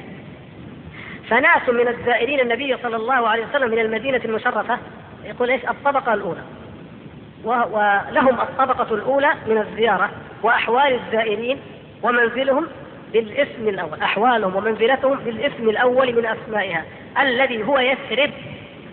فناس 1.29 1.69
من 1.69 1.87
الزائرين 1.87 2.39
النبي 2.39 2.77
صلى 2.83 2.95
الله 2.95 3.27
عليه 3.27 3.45
وسلم 3.45 3.71
من 3.71 3.79
المدينة 3.79 4.21
المشرفة 4.25 4.77
يقول 5.25 5.49
إيش؟ 5.49 5.61
الطبقة 5.69 6.13
الأولى. 6.13 6.41
ولهم 7.43 8.41
الطبقة 8.41 8.95
الأولى 8.95 9.33
من 9.47 9.57
الزيارة 9.57 10.09
وأحوال 10.43 10.99
الزائرين 11.05 11.59
ومنزلهم 12.03 12.67
بالاسم 13.13 13.67
الأول 13.67 14.01
أحوالهم 14.01 14.55
ومنزلتهم 14.55 15.17
بالاسم 15.17 15.69
الأول 15.69 16.15
من 16.15 16.25
أسمائها 16.25 16.85
الذي 17.19 17.63
هو 17.63 17.79
يثرب 17.79 18.31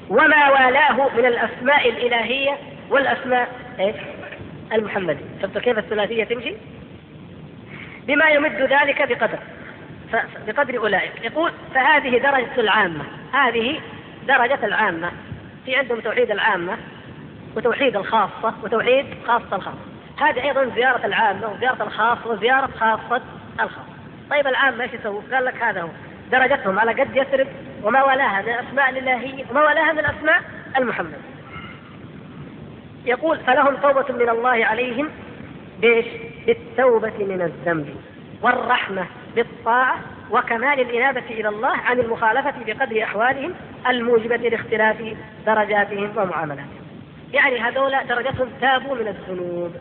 وما 0.08 0.50
والاه 0.50 1.08
من 1.16 1.26
الأسماء 1.26 1.88
الإلهية 1.88 2.56
والأسماء 2.90 3.48
إيه؟ 3.78 3.94
المحمدية 4.72 5.24
شفت 5.42 5.58
كيف 5.58 5.78
الثلاثية 5.78 6.24
تمشي؟ 6.24 6.54
بما 8.06 8.28
يمد 8.28 8.62
ذلك 8.62 9.08
بقدر. 9.08 9.38
بقدر 10.46 10.78
أولئك. 10.78 11.12
يقول 11.24 11.52
فهذه 11.74 12.18
درجة 12.18 12.60
العامة. 12.60 13.04
هذه 13.32 13.80
درجة 14.28 14.66
العامة. 14.66 15.10
في 15.64 15.76
عندهم 15.76 16.00
توحيد 16.00 16.30
العامة 16.30 16.76
وتوحيد 17.56 17.96
الخاصة 17.96 18.54
وتوحيد 18.62 19.06
خاصة 19.26 19.56
الخاصة. 19.56 19.78
هذه 20.20 20.42
أيضا 20.42 20.70
زيارة 20.74 21.06
العامة 21.06 21.48
وزيارة 21.48 21.82
الخاصة 21.82 22.30
وزيارة 22.30 22.66
خاصة 22.66 23.22
الخاصة. 23.60 23.96
طيب 24.30 24.46
العامة 24.46 24.84
إيش 24.84 24.92
يسوي؟ 24.92 25.22
قال 25.32 25.44
لك 25.44 25.62
هذا 25.62 25.82
هو. 25.82 25.88
درجتهم 26.32 26.78
على 26.78 27.02
قد 27.02 27.16
يثرب 27.16 27.46
وما 27.82 28.04
ولاها 28.04 28.42
من 28.42 28.48
الأسماء 28.48 28.90
الإلهية 28.90 29.44
وما 29.50 29.60
ولاها 29.60 29.92
من 29.92 29.98
الأسماء 29.98 30.42
المحمد 30.78 31.35
يقول 33.06 33.38
فلهم 33.38 33.76
توبة 33.76 34.14
من 34.14 34.28
الله 34.28 34.64
عليهم 34.64 35.08
بإيش؟ 35.80 36.06
بالتوبة 36.46 37.12
من 37.18 37.42
الذنب 37.42 37.96
والرحمة 38.42 39.06
بالطاعة 39.36 40.00
وكمال 40.30 40.80
الإنابة 40.80 41.24
إلى 41.30 41.48
الله 41.48 41.76
عن 41.76 42.00
المخالفة 42.00 42.54
بقدر 42.66 43.02
أحوالهم 43.02 43.54
الموجبة 43.88 44.36
لاختلاف 44.36 45.16
درجاتهم 45.46 46.10
ومعاملاتهم. 46.16 46.86
يعني 47.32 47.60
هذول 47.60 47.92
درجتهم 48.08 48.48
تابوا 48.60 48.94
من 48.94 49.08
الذنوب. 49.08 49.72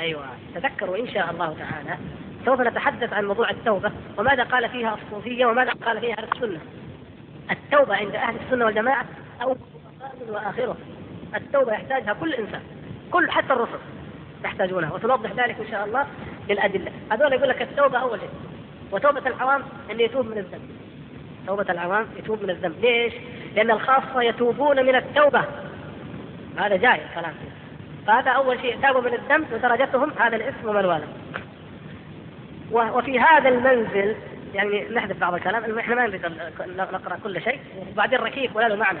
أيوة 0.00 0.24
تذكروا 0.54 0.96
إن 0.96 1.08
شاء 1.08 1.30
الله 1.30 1.56
تعالى 1.58 1.98
سوف 2.44 2.60
نتحدث 2.60 3.12
عن 3.12 3.24
موضوع 3.24 3.50
التوبة 3.50 3.92
وماذا 4.18 4.42
قال 4.42 4.68
فيها 4.68 4.98
الصوفية 5.04 5.46
وماذا 5.46 5.70
قال 5.70 6.00
فيها 6.00 6.16
السنة. 6.32 6.60
التوبة 7.50 7.96
عند 7.96 8.14
أهل 8.14 8.34
السنة 8.46 8.64
والجماعة 8.64 9.04
أو 9.42 9.56
وآخره. 10.28 10.76
التوبة 11.36 11.72
يحتاجها 11.72 12.12
كل 12.12 12.34
إنسان 12.34 12.62
كل 13.10 13.30
حتى 13.30 13.52
الرسل 13.52 13.78
يحتاجونها 14.44 14.92
وسنوضح 14.92 15.30
ذلك 15.30 15.56
إن 15.60 15.70
شاء 15.70 15.84
الله 15.84 16.06
بالأدلة 16.48 16.92
هذول 17.12 17.32
يقول 17.32 17.48
لك 17.48 17.62
التوبة 17.62 17.98
أول 17.98 18.20
شيء 18.20 18.30
وتوبة 18.92 19.26
العوام 19.26 19.62
أن 19.90 20.00
يتوب 20.00 20.26
من 20.26 20.38
الذنب. 20.38 20.70
توبة 21.46 21.66
العوام 21.70 22.06
يتوب 22.18 22.42
من 22.42 22.50
الذنب. 22.50 22.74
ليش؟ 22.80 23.12
لأن 23.54 23.70
الخاصة 23.70 24.22
يتوبون 24.22 24.86
من 24.86 24.94
التوبة. 24.94 25.44
هذا 26.58 26.76
جاي 26.76 27.00
كلام. 27.14 27.34
فهذا 28.06 28.30
أول 28.30 28.60
شيء 28.60 28.80
تابوا 28.80 29.00
من 29.00 29.14
الذنب 29.14 29.52
ودرجتهم 29.52 30.12
هذا 30.18 30.36
الاسم 30.36 30.68
ومن 30.68 30.84
والاه 30.84 31.08
وفي 32.96 33.20
هذا 33.20 33.48
المنزل 33.48 34.16
يعني 34.54 34.88
نحذف 34.88 35.20
بعض 35.20 35.34
الكلام 35.34 35.78
إحنا 35.78 35.94
ما 35.94 36.06
نريد 36.06 36.26
نقرأ 36.78 37.18
كل 37.24 37.42
شيء 37.42 37.60
وبعدين 37.92 38.18
ركيك 38.18 38.56
ولا 38.56 38.68
له 38.68 38.76
معنى. 38.76 38.98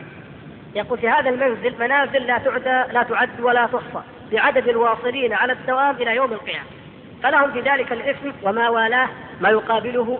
يقول 0.74 0.98
في 0.98 1.08
هذا 1.08 1.30
المنزل 1.30 1.74
منازل 1.80 2.26
لا 2.26 2.38
تعد 2.38 2.92
لا 2.92 3.02
تعد 3.02 3.40
ولا 3.40 3.66
تحصى 3.66 4.02
بعدد 4.32 4.68
الواصلين 4.68 5.32
على 5.32 5.52
الدوام 5.52 5.96
إلى 5.96 6.16
يوم 6.16 6.32
القيامة. 6.32 6.66
فلهم 7.22 7.52
في 7.52 7.60
ذلك 7.60 7.92
الاسم 7.92 8.32
وما 8.42 8.68
والاه 8.68 9.08
ما 9.40 9.48
يقابله 9.48 10.18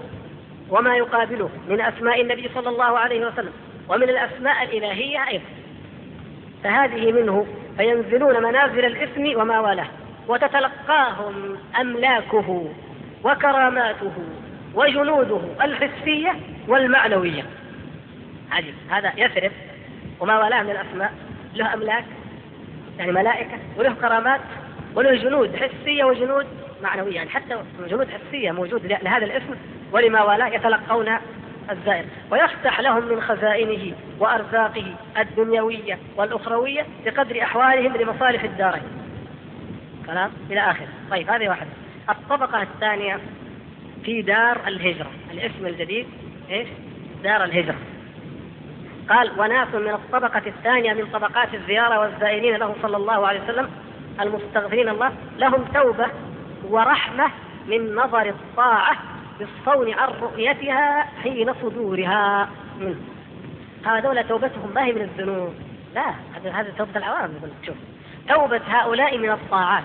وما 0.70 0.96
يقابله 0.96 1.50
من 1.68 1.80
أسماء 1.80 2.20
النبي 2.20 2.50
صلى 2.54 2.68
الله 2.68 2.98
عليه 2.98 3.26
وسلم 3.26 3.52
ومن 3.88 4.02
الأسماء 4.02 4.64
الإلهية 4.64 5.28
أيضا. 5.28 5.44
فهذه 6.64 7.12
منه 7.12 7.46
فينزلون 7.76 8.42
منازل 8.42 8.84
الاسم 8.84 9.40
وما 9.40 9.60
والاه 9.60 9.88
وتتلقاهم 10.28 11.56
أملاكه 11.80 12.72
وكراماته 13.24 14.12
وجنوده 14.74 15.40
الحسية 15.64 16.34
والمعنوية. 16.68 17.44
عجيب. 18.52 18.74
هذا 18.90 19.12
يثرب 19.16 19.52
وما 20.20 20.38
والاه 20.38 20.62
من 20.62 20.70
الاسماء 20.70 21.12
له 21.54 21.74
أملاك 21.74 22.04
يعني 22.98 23.12
ملائكة 23.12 23.58
وله 23.76 23.94
كرامات 23.94 24.40
وله 24.94 25.14
جنود 25.14 25.56
حسية 25.56 26.04
وجنود 26.04 26.46
معنوية 26.82 27.14
يعني 27.14 27.30
حتى 27.30 27.56
جنود 27.88 28.08
حسية 28.10 28.50
موجود 28.50 28.86
لهذا 28.86 29.24
الاسم 29.24 29.54
ولما 29.92 30.22
والاه 30.22 30.46
يتلقون 30.46 31.08
الزائر 31.70 32.04
ويفتح 32.30 32.80
لهم 32.80 33.08
من 33.08 33.20
خزائنه 33.20 33.94
وأرزاقه 34.18 34.94
الدنيوية 35.18 35.98
والأخروية 36.16 36.86
بقدر 37.04 37.42
أحوالهم 37.42 37.96
لمصالح 37.96 38.42
الدارين. 38.42 38.82
كلام 40.06 40.30
إلى 40.50 40.60
آخره. 40.60 40.88
طيب 41.10 41.30
هذه 41.30 41.48
واحدة. 41.48 41.70
الطبقة 42.10 42.62
الثانية 42.62 43.18
في 44.04 44.22
دار 44.22 44.60
الهجرة، 44.66 45.10
الاسم 45.32 45.66
الجديد 45.66 46.06
إيش؟ 46.50 46.68
دار 47.22 47.44
الهجرة. 47.44 47.76
قال 49.10 49.40
وناس 49.40 49.74
من 49.74 49.90
الطبقة 49.90 50.42
الثانية 50.46 50.92
من 50.92 51.06
طبقات 51.12 51.54
الزيارة 51.54 52.00
والزائرين 52.00 52.56
له 52.56 52.74
صلى 52.82 52.96
الله 52.96 53.26
عليه 53.26 53.40
وسلم 53.42 53.70
المستغفرين 54.20 54.88
الله 54.88 55.12
لهم 55.38 55.64
توبة 55.74 56.06
ورحمة 56.70 57.30
من 57.66 57.94
نظر 57.94 58.28
الطاعة 58.28 58.96
بالصون 59.38 59.94
عن 59.94 60.08
رؤيتها 60.22 61.06
حين 61.22 61.54
صدورها. 61.62 62.48
منه 62.80 62.96
هذول 63.86 64.24
توبتهم 64.24 64.70
ما 64.74 64.84
هي 64.84 64.92
من 64.92 65.02
الذنوب. 65.02 65.54
لا 65.94 66.14
هذه 66.44 66.72
توبة 66.78 66.96
العوام 66.96 67.30
شوف 67.66 67.76
توبة 68.28 68.60
هؤلاء 68.68 69.18
من 69.18 69.30
الطاعات. 69.30 69.84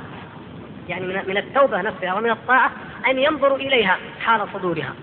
يعني 0.90 1.06
من 1.06 1.38
التوبة 1.38 1.82
نفسها 1.82 2.14
ومن 2.14 2.30
الطاعة 2.30 2.72
أن 3.08 3.20
ينظروا 3.20 3.58
إليها 3.58 3.98
حال 4.20 4.48
صدورها. 4.54 4.94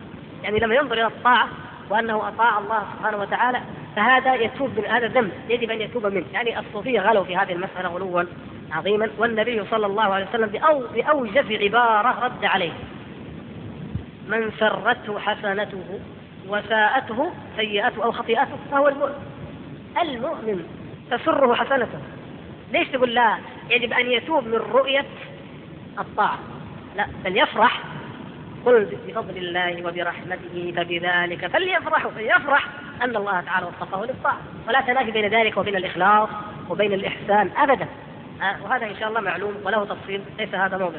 يعني 0.43 0.59
لما 0.59 0.75
ينظر 0.75 0.93
إلى 0.93 1.07
الطاعة 1.07 1.49
وأنه 1.91 2.29
أطاع 2.29 2.59
الله 2.59 2.83
سبحانه 2.97 3.17
وتعالى 3.17 3.61
فهذا 3.97 4.35
يتوب 4.35 4.71
من 4.79 4.85
هذا 4.85 5.07
ذنب 5.07 5.33
يجب 5.49 5.71
أن 5.71 5.81
يتوب 5.81 6.07
منه. 6.07 6.25
يعني 6.33 6.59
الصوفية 6.59 7.01
غلوا 7.01 7.25
في 7.25 7.37
هذه 7.37 7.53
المسألة 7.53 7.89
غلوا 7.89 8.25
عظيما 8.73 9.11
والنبي 9.19 9.65
صلى 9.71 9.87
الله 9.87 10.03
عليه 10.03 10.27
وسلم 10.29 10.47
بأو 10.47 10.85
باوجز 10.95 11.53
عبارة 11.53 12.25
رد 12.25 12.45
عليه. 12.45 12.73
من 14.29 14.51
سرته 14.59 15.19
حسنته 15.19 16.01
وساءته 16.49 17.33
سيئته 17.57 18.05
أو 18.05 18.13
خطيئته 18.13 18.57
فهو 18.71 18.89
المؤمن. 18.89 19.15
المؤمن 20.03 20.65
تسره 21.11 21.55
حسنته. 21.55 21.99
ليش 22.73 22.89
تقول 22.89 23.15
لا؟ 23.15 23.37
يجب 23.71 23.93
أن 23.93 24.11
يتوب 24.11 24.47
من 24.47 24.55
رؤية 24.55 25.07
الطاعة. 25.99 26.39
لا 26.97 27.07
بل 27.25 27.37
يفرح 27.37 27.81
قل 28.67 28.97
بفضل 29.09 29.37
الله 29.37 29.87
وبرحمته 29.87 30.73
فبذلك 30.77 31.47
فليفرحوا 31.47 32.11
فليفرح 32.11 32.67
أن 33.03 33.17
الله 33.17 33.41
تعالى 33.41 33.67
وصفه 33.67 34.05
للطاعه 34.05 34.39
ولا 34.69 34.81
تنافي 34.81 35.11
بين 35.11 35.27
ذلك 35.27 35.57
وبين 35.57 35.77
الإخلاص 35.77 36.29
وبين 36.69 36.93
الإحسان 36.93 37.51
ابدا. 37.57 37.89
آه، 38.43 38.57
وهذا 38.65 38.87
إن 38.87 38.97
شاء 39.01 39.09
الله 39.09 39.21
معلوم 39.21 39.55
وله 39.65 39.85
تفصيل 39.85 40.23
ليس 40.39 40.55
هذا 40.55 40.79
موضع. 40.79 40.99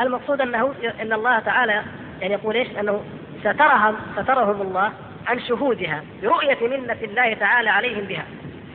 المقصود 0.00 0.40
أنه 0.40 0.74
إن 1.00 1.12
الله 1.12 1.38
تعالى 1.38 1.82
يعني 2.20 2.34
يقول 2.34 2.54
إيش؟ 2.54 2.68
أنه 2.80 3.04
سترهم 3.40 3.96
سترهم 4.16 4.60
الله 4.62 4.92
عن 5.26 5.40
شهودها 5.40 6.02
برؤية 6.22 6.68
منة 6.68 6.96
الله 7.02 7.34
تعالى 7.34 7.70
عليهم 7.70 8.04
بها. 8.04 8.24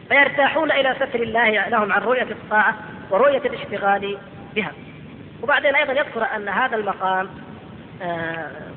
فيرتاحون 0.09 0.71
إلى 0.71 0.95
ستر 0.95 1.23
الله 1.23 1.69
لهم 1.69 1.91
عن 1.91 2.01
رؤية 2.01 2.31
الطاعة 2.31 2.75
ورؤية 3.11 3.41
الاشتغال 3.45 4.17
بها. 4.55 4.71
وبعدين 5.43 5.75
أيضا 5.75 5.93
يذكر 5.93 6.27
أن 6.35 6.49
هذا 6.49 6.75
المقام 6.75 7.29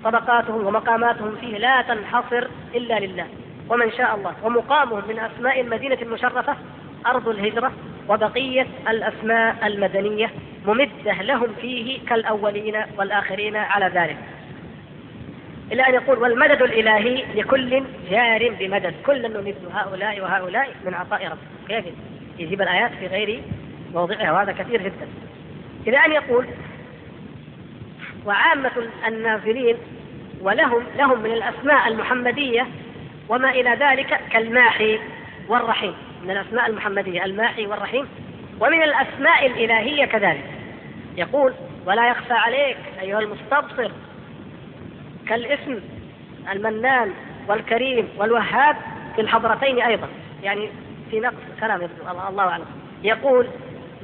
طبقاتهم 0.05 0.67
ومقاماتهم 0.67 1.37
فيه 1.41 1.59
لا 1.59 1.83
تنحصر 1.83 2.49
إلا 2.75 2.99
لله. 2.99 3.27
ومن 3.69 3.93
شاء 3.93 4.15
الله. 4.15 4.35
ومقامهم 4.43 5.03
من 5.09 5.19
أسماء 5.19 5.61
المدينة 5.61 5.99
المشرفة 6.03 6.57
أرض 7.07 7.29
الهجرة 7.29 7.73
وبقية 8.09 8.67
الأسماء 8.89 9.67
المدنية 9.67 10.31
ممدة 10.67 11.23
لهم 11.23 11.49
فيه 11.61 12.07
كالأولين 12.07 12.77
والآخرين 12.99 13.57
على 13.57 13.87
ذلك. 13.87 14.17
إلى 15.73 15.83
أن 15.89 15.95
يقول 15.95 16.19
والمدد 16.19 16.63
الإلهي 16.63 17.25
لكل 17.35 17.85
جار 18.11 18.55
بمدد. 18.61 18.95
كل 19.07 19.23
نمد 19.23 19.57
هؤلاء 19.75 20.21
وهؤلاء 20.21 20.69
من 20.85 20.95
عطاء 20.95 21.25
ربك. 21.25 21.39
كيف؟ 21.69 21.85
يجيب 22.39 22.63
الآيات 22.63 22.91
في 23.01 23.07
غير 23.07 23.43
موضعها. 23.95 24.33
وهذا 24.33 24.53
كثير 24.53 24.83
جدا. 24.83 25.09
إلى 25.87 25.97
أن 25.97 26.13
يقول 26.13 26.47
وعامة 28.27 28.71
الناظرين 29.07 29.77
ولهم 30.41 30.83
لهم 30.97 31.21
من 31.21 31.33
الأسماء 31.33 31.89
المحمدية 31.89 32.67
وما 33.29 33.51
إلى 33.51 33.71
ذلك 33.71 34.21
كالماحي 34.33 34.99
والرحيم. 35.49 35.95
من 36.23 36.31
الأسماء 36.31 36.67
المحمدية 36.67 37.25
الماحي 37.25 37.67
والرحيم. 37.67 38.09
ومن 38.61 38.83
الأسماء 38.83 39.47
الإلهية 39.47 40.05
كذلك. 40.05 40.45
يقول 41.17 41.55
ولا 41.87 42.09
يخفى 42.09 42.33
عليك 42.33 42.77
أيها 43.01 43.19
المستبصر 43.19 43.91
كالاسم 45.29 45.81
المنان 46.53 47.13
والكريم 47.49 48.09
والوهاب 48.19 48.77
في 49.15 49.21
الحضرتين 49.21 49.81
أيضا. 49.81 50.09
يعني 50.43 50.69
في 51.11 51.21
نقص 51.21 51.35
كلام 51.61 51.81
الله 52.29 52.45
أعلم. 52.49 52.67
يقول 53.03 53.47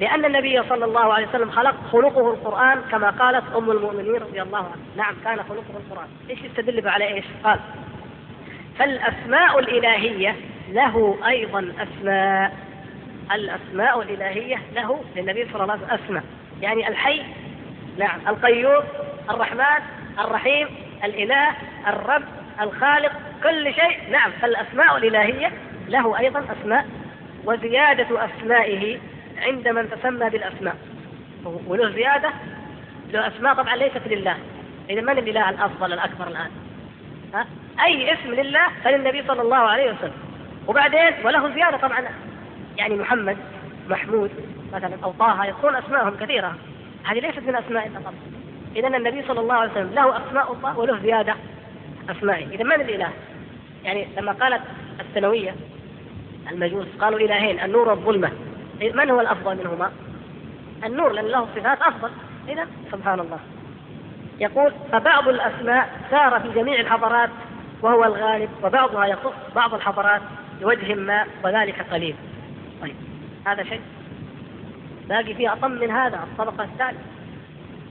لأن 0.01 0.25
النبي 0.25 0.63
صلى 0.69 0.85
الله 0.85 1.15
عليه 1.15 1.29
وسلم 1.29 1.51
خلق 1.51 1.75
خلقه 1.93 2.31
القرآن 2.31 2.81
كما 2.91 3.11
قالت 3.11 3.45
أم 3.57 3.71
المؤمنين 3.71 4.15
رضي 4.15 4.43
الله 4.43 4.59
عنها. 4.59 4.77
نعم 4.97 5.15
كان 5.25 5.37
خلقه 5.37 5.77
القرآن. 5.77 6.09
إيش 6.31 6.39
يستدل 6.43 6.89
على 6.89 7.15
إيش؟ 7.15 7.25
قال 7.45 7.61
فالأسماء 8.79 9.59
الإلهية 9.59 10.37
له 10.73 11.17
أيضا 11.27 11.73
أسماء. 11.79 12.57
الأسماء 13.33 14.03
الإلهية 14.03 14.59
له 14.75 15.05
للنبي 15.17 15.49
صلى 15.53 15.63
الله 15.63 15.73
عليه 15.73 15.85
وسلم 15.85 16.05
أسماء. 16.05 16.23
يعني 16.63 16.89
الحي 16.89 17.23
نعم 17.99 18.21
القيوم 18.29 18.85
الرحمن 19.31 19.83
الرحيم 20.19 20.69
الإله 21.05 21.49
الرب 21.87 22.25
الخالق 22.61 23.13
كل 23.43 23.75
شيء. 23.75 24.11
نعم 24.11 24.31
فالأسماء 24.43 24.97
الإلهية 24.97 25.53
له 25.89 26.19
أيضا 26.19 26.45
أسماء. 26.61 26.87
وزيادة 27.45 28.25
أسمائه 28.25 28.99
عند 29.41 29.69
من 29.69 29.91
تسمى 29.91 30.31
بالأسماء. 30.31 30.77
وله 31.67 31.91
زيادة 31.91 32.31
له 33.13 33.27
أسماء 33.27 33.55
طبعا 33.55 33.77
ليست 33.77 34.03
لله. 34.07 34.37
إذا 34.91 35.01
من 35.01 35.19
الإله 35.19 35.51
الأفضل 35.51 35.93
الأكبر 35.93 36.29
الآن؟ 36.29 36.51
ها؟ 37.35 37.47
أي 37.85 38.13
اسم 38.13 38.35
لله 38.35 38.67
فللنبي 38.85 39.23
صلى 39.23 39.43
الله 39.43 39.57
عليه 39.57 39.93
وسلم. 39.93 40.13
وبعدين 40.69 41.13
وله 41.25 41.55
زيادة 41.55 41.77
طبعا. 41.77 42.05
يعني 42.77 42.95
محمد 42.95 43.37
محمود 43.89 44.31
مثلا 44.73 44.97
أو 45.05 45.13
طه 45.13 45.45
يكون 45.45 45.77
أسماءهم 45.77 46.17
كثيرة. 46.17 46.57
هذه 47.05 47.19
ليست 47.19 47.39
من 47.39 47.57
أسماء 47.57 47.89
فقط. 47.89 48.15
إذا 48.77 48.89
النبي 48.89 49.23
صلى 49.23 49.41
الله 49.41 49.55
عليه 49.55 49.71
وسلم 49.71 49.95
له 49.95 50.17
أسماء 50.17 50.53
الله 50.53 50.79
وله 50.79 50.99
زيادة 50.99 51.35
أسمائه. 52.11 52.47
إذا 52.47 52.65
من 52.65 52.81
الإله؟ 52.81 53.11
يعني 53.85 54.07
لما 54.17 54.33
قالت 54.33 54.63
الثانوية 55.01 55.55
المجوس 56.51 56.87
قالوا 57.01 57.19
إلهين 57.19 57.61
النور 57.61 57.89
والظلمة. 57.89 58.31
من 58.81 59.11
هو 59.11 59.21
الأفضل 59.21 59.57
منهما؟ 59.57 59.93
النور 60.85 61.13
لأن 61.13 61.27
له 61.27 61.49
صفات 61.57 61.83
أفضل. 61.83 62.11
إذا 62.49 62.67
سبحان 62.93 63.21
الله 63.21 63.39
يقول 64.41 64.73
فبعض 64.93 65.29
الأسماء 65.29 66.01
سار 66.11 66.41
في 66.41 66.49
جميع 66.49 66.81
الحضارات 66.81 67.31
وهو 67.83 68.05
الغالب 68.05 68.51
وبعضها 68.63 69.07
يخص 69.07 69.33
بعض 69.55 69.75
الحضارات 69.75 70.23
بوجه 70.61 70.95
ما 70.95 71.27
وذلك 71.45 71.87
قليل. 71.91 72.15
طيب 72.83 72.95
هذا 73.47 73.65
شيء. 73.65 73.81
باقي 75.09 75.35
فيه 75.35 75.53
أطم 75.53 75.71
من 75.71 75.91
هذا 75.91 76.17
الطبقة 76.17 76.65
الثالثة 76.65 77.01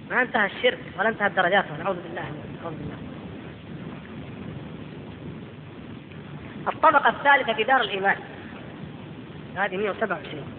ما 0.09 0.21
انتهى 0.21 0.45
الشرك 0.45 0.79
ولا 0.99 1.09
انتهى 1.09 1.27
الدرجات 1.27 1.65
نعوذ 1.83 1.95
بالله 2.03 2.25
نعوذ 2.61 2.73
بالله. 2.73 2.97
الطبقة 6.67 7.09
الثالثة 7.09 7.53
في 7.53 7.63
دار 7.63 7.81
الإيمان. 7.81 8.17
هذه 9.55 9.77
127 9.77 10.58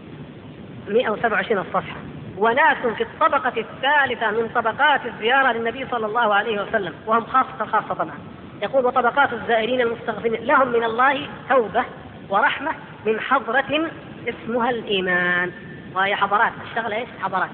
127 0.90 1.58
الصفحة. 1.58 1.96
وناس 2.36 2.76
في 2.96 3.02
الطبقة 3.02 3.52
الثالثة 3.56 4.30
من 4.30 4.48
طبقات 4.54 5.00
الزيارة 5.06 5.52
للنبي 5.52 5.86
صلى 5.90 6.06
الله 6.06 6.34
عليه 6.34 6.62
وسلم 6.62 6.94
وهم 7.06 7.24
خاصة 7.24 7.64
خاصة 7.64 7.94
طبعا. 7.94 8.18
يقول 8.62 8.86
وطبقات 8.86 9.32
الزائرين 9.32 9.80
المستغفرين 9.80 10.44
لهم 10.44 10.68
من 10.68 10.84
الله 10.84 11.28
توبة 11.48 11.84
ورحمة 12.28 12.70
من 13.06 13.20
حضرة 13.20 13.90
اسمها 14.28 14.70
الإيمان. 14.70 15.52
وهي 15.94 16.16
حضارات 16.16 16.52
الشغلة 16.70 16.96
إيش؟ 16.96 17.08
حضارات 17.22 17.50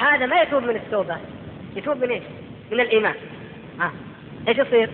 هذا 0.00 0.26
ما 0.26 0.42
يتوب 0.42 0.62
من 0.62 0.76
التوبة. 0.76 1.16
يتوب 1.76 1.96
من 1.96 2.10
إيش؟ 2.10 2.22
من 2.72 2.80
الإيمان. 2.80 3.14
ها 3.80 3.92
إيش 4.48 4.58
يصير؟ 4.58 4.90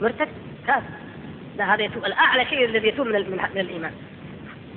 مرتد. 0.00 0.28
كافر 0.66 0.82
لا 1.56 1.74
هذا 1.74 1.82
يتوب. 1.82 2.04
الأعلى 2.04 2.44
شيء 2.44 2.64
الذي 2.64 2.88
يتوب 2.88 3.06
من, 3.06 3.30
من 3.30 3.60
الإيمان. 3.60 3.92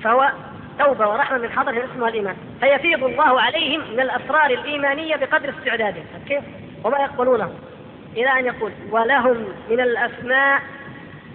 فهو 0.03 0.31
توبة 0.79 1.07
ورحمة 1.07 1.37
من 1.37 1.51
حضرة 1.51 1.85
اسمها 1.93 2.09
الإيمان 2.09 2.35
فيفيض 2.59 3.03
الله 3.03 3.41
عليهم 3.41 3.81
من 3.93 3.99
الأسرار 3.99 4.45
الإيمانية 4.45 5.15
بقدر 5.15 5.49
استعدادهم 5.49 6.05
كيف؟ 6.27 6.43
وما 6.83 6.97
يقبلونه. 6.97 7.51
إلى 8.17 8.39
أن 8.39 8.45
يقول 8.45 8.71
ولهم 8.91 9.37
من 9.69 9.79
الأسماء 9.79 10.61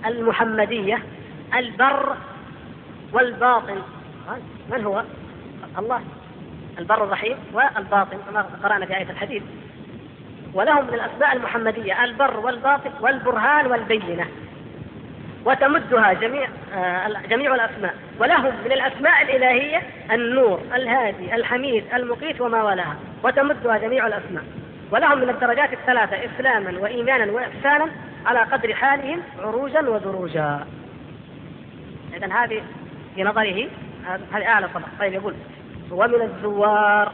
المحمدية 0.06 1.02
البر 1.54 2.16
والباطن. 3.12 3.82
من 4.70 4.84
هو؟ 4.84 5.02
الله. 5.78 6.00
البر 6.78 7.04
الرحيم 7.04 7.36
والباطن 7.52 8.18
كما 8.30 8.46
قرأنا 8.62 8.86
في 8.86 8.96
آية 8.96 9.10
الحديث. 9.10 9.42
ولهم 10.54 10.86
من 10.86 10.94
الأسماء 10.94 11.36
المحمدية 11.36 12.04
البر 12.04 12.40
والباطن 12.40 12.90
والبرهان 13.00 13.66
والبينة. 13.66 14.26
وتمدها 15.46 16.12
جميع 16.12 16.48
آه 16.74 17.08
جميع 17.28 17.54
الأسماء. 17.54 17.94
ولهم 18.20 18.52
من 18.64 18.72
الأسماء 18.72 19.22
الإلهية 19.22 19.82
النور 20.12 20.60
الهادي 20.74 21.34
الحميد 21.34 21.84
المقيت 21.94 22.40
وما 22.40 22.62
ولاها 22.62 22.96
وتمدها 23.22 23.78
جميع 23.78 24.06
الأسماء. 24.06 24.44
ولهم 24.90 25.18
من 25.18 25.30
الدرجات 25.30 25.72
الثلاثة 25.72 26.16
إسلاما 26.24 26.78
وإيمانا 26.80 27.32
وإحسانا 27.32 27.90
على 28.26 28.38
قدر 28.38 28.74
حالهم 28.74 29.22
عروجا 29.38 29.80
ودروجا 29.80 30.66
إذا 32.16 32.26
هذه 32.32 32.62
في 33.14 33.24
نظره 33.24 33.68
هذه 34.32 34.46
أعلى 34.46 34.68
طبقة 34.68 34.88
طيب 35.00 35.12
يقول 35.12 35.34
ومن 35.90 36.22
الزوار 36.22 37.12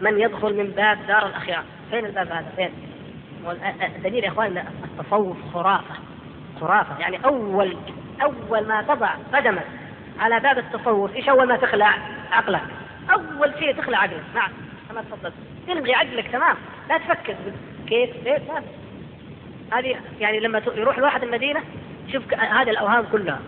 من 0.00 0.20
يدخل 0.20 0.56
من 0.56 0.66
باب 0.66 0.98
دار 1.08 1.26
الأخيار. 1.26 1.62
فين 1.90 2.06
الباب 2.06 2.26
هذا؟ 2.26 2.46
فين؟ 2.56 2.70
دليل 4.04 4.24
يا 4.24 4.28
إخوان 4.28 4.64
التصوف 4.84 5.36
خرافة. 5.54 5.94
خرافة 6.60 6.98
يعني 6.98 7.24
أول 7.24 7.76
أول 8.22 8.66
ما 8.66 8.82
تضع 8.82 9.10
قدمك 9.32 9.66
على 10.20 10.40
باب 10.40 10.58
التصوف 10.58 11.16
إيش 11.16 11.28
أول 11.28 11.48
ما 11.48 11.56
تخلع 11.56 11.94
عقلك. 12.32 12.62
أول 13.12 13.52
شيء 13.58 13.76
تخلع 13.76 13.98
عقلك. 13.98 14.24
نعم 14.34 14.50
كما 14.88 15.02
تفضل. 15.02 15.32
تلغي 15.66 15.94
عقلك 15.94 16.28
تمام. 16.32 16.56
لا 16.88 16.98
تفكر. 16.98 17.34
كيف؟ 17.86 18.10
لا. 18.24 18.40
هذه 19.72 19.96
يعني 20.20 20.40
لما 20.40 20.62
يروح 20.74 20.98
الواحد 20.98 21.22
المدينة 21.22 21.60
شوف 22.12 22.34
هذه 22.34 22.70
الأوهام 22.70 23.04
كلها. 23.12 23.38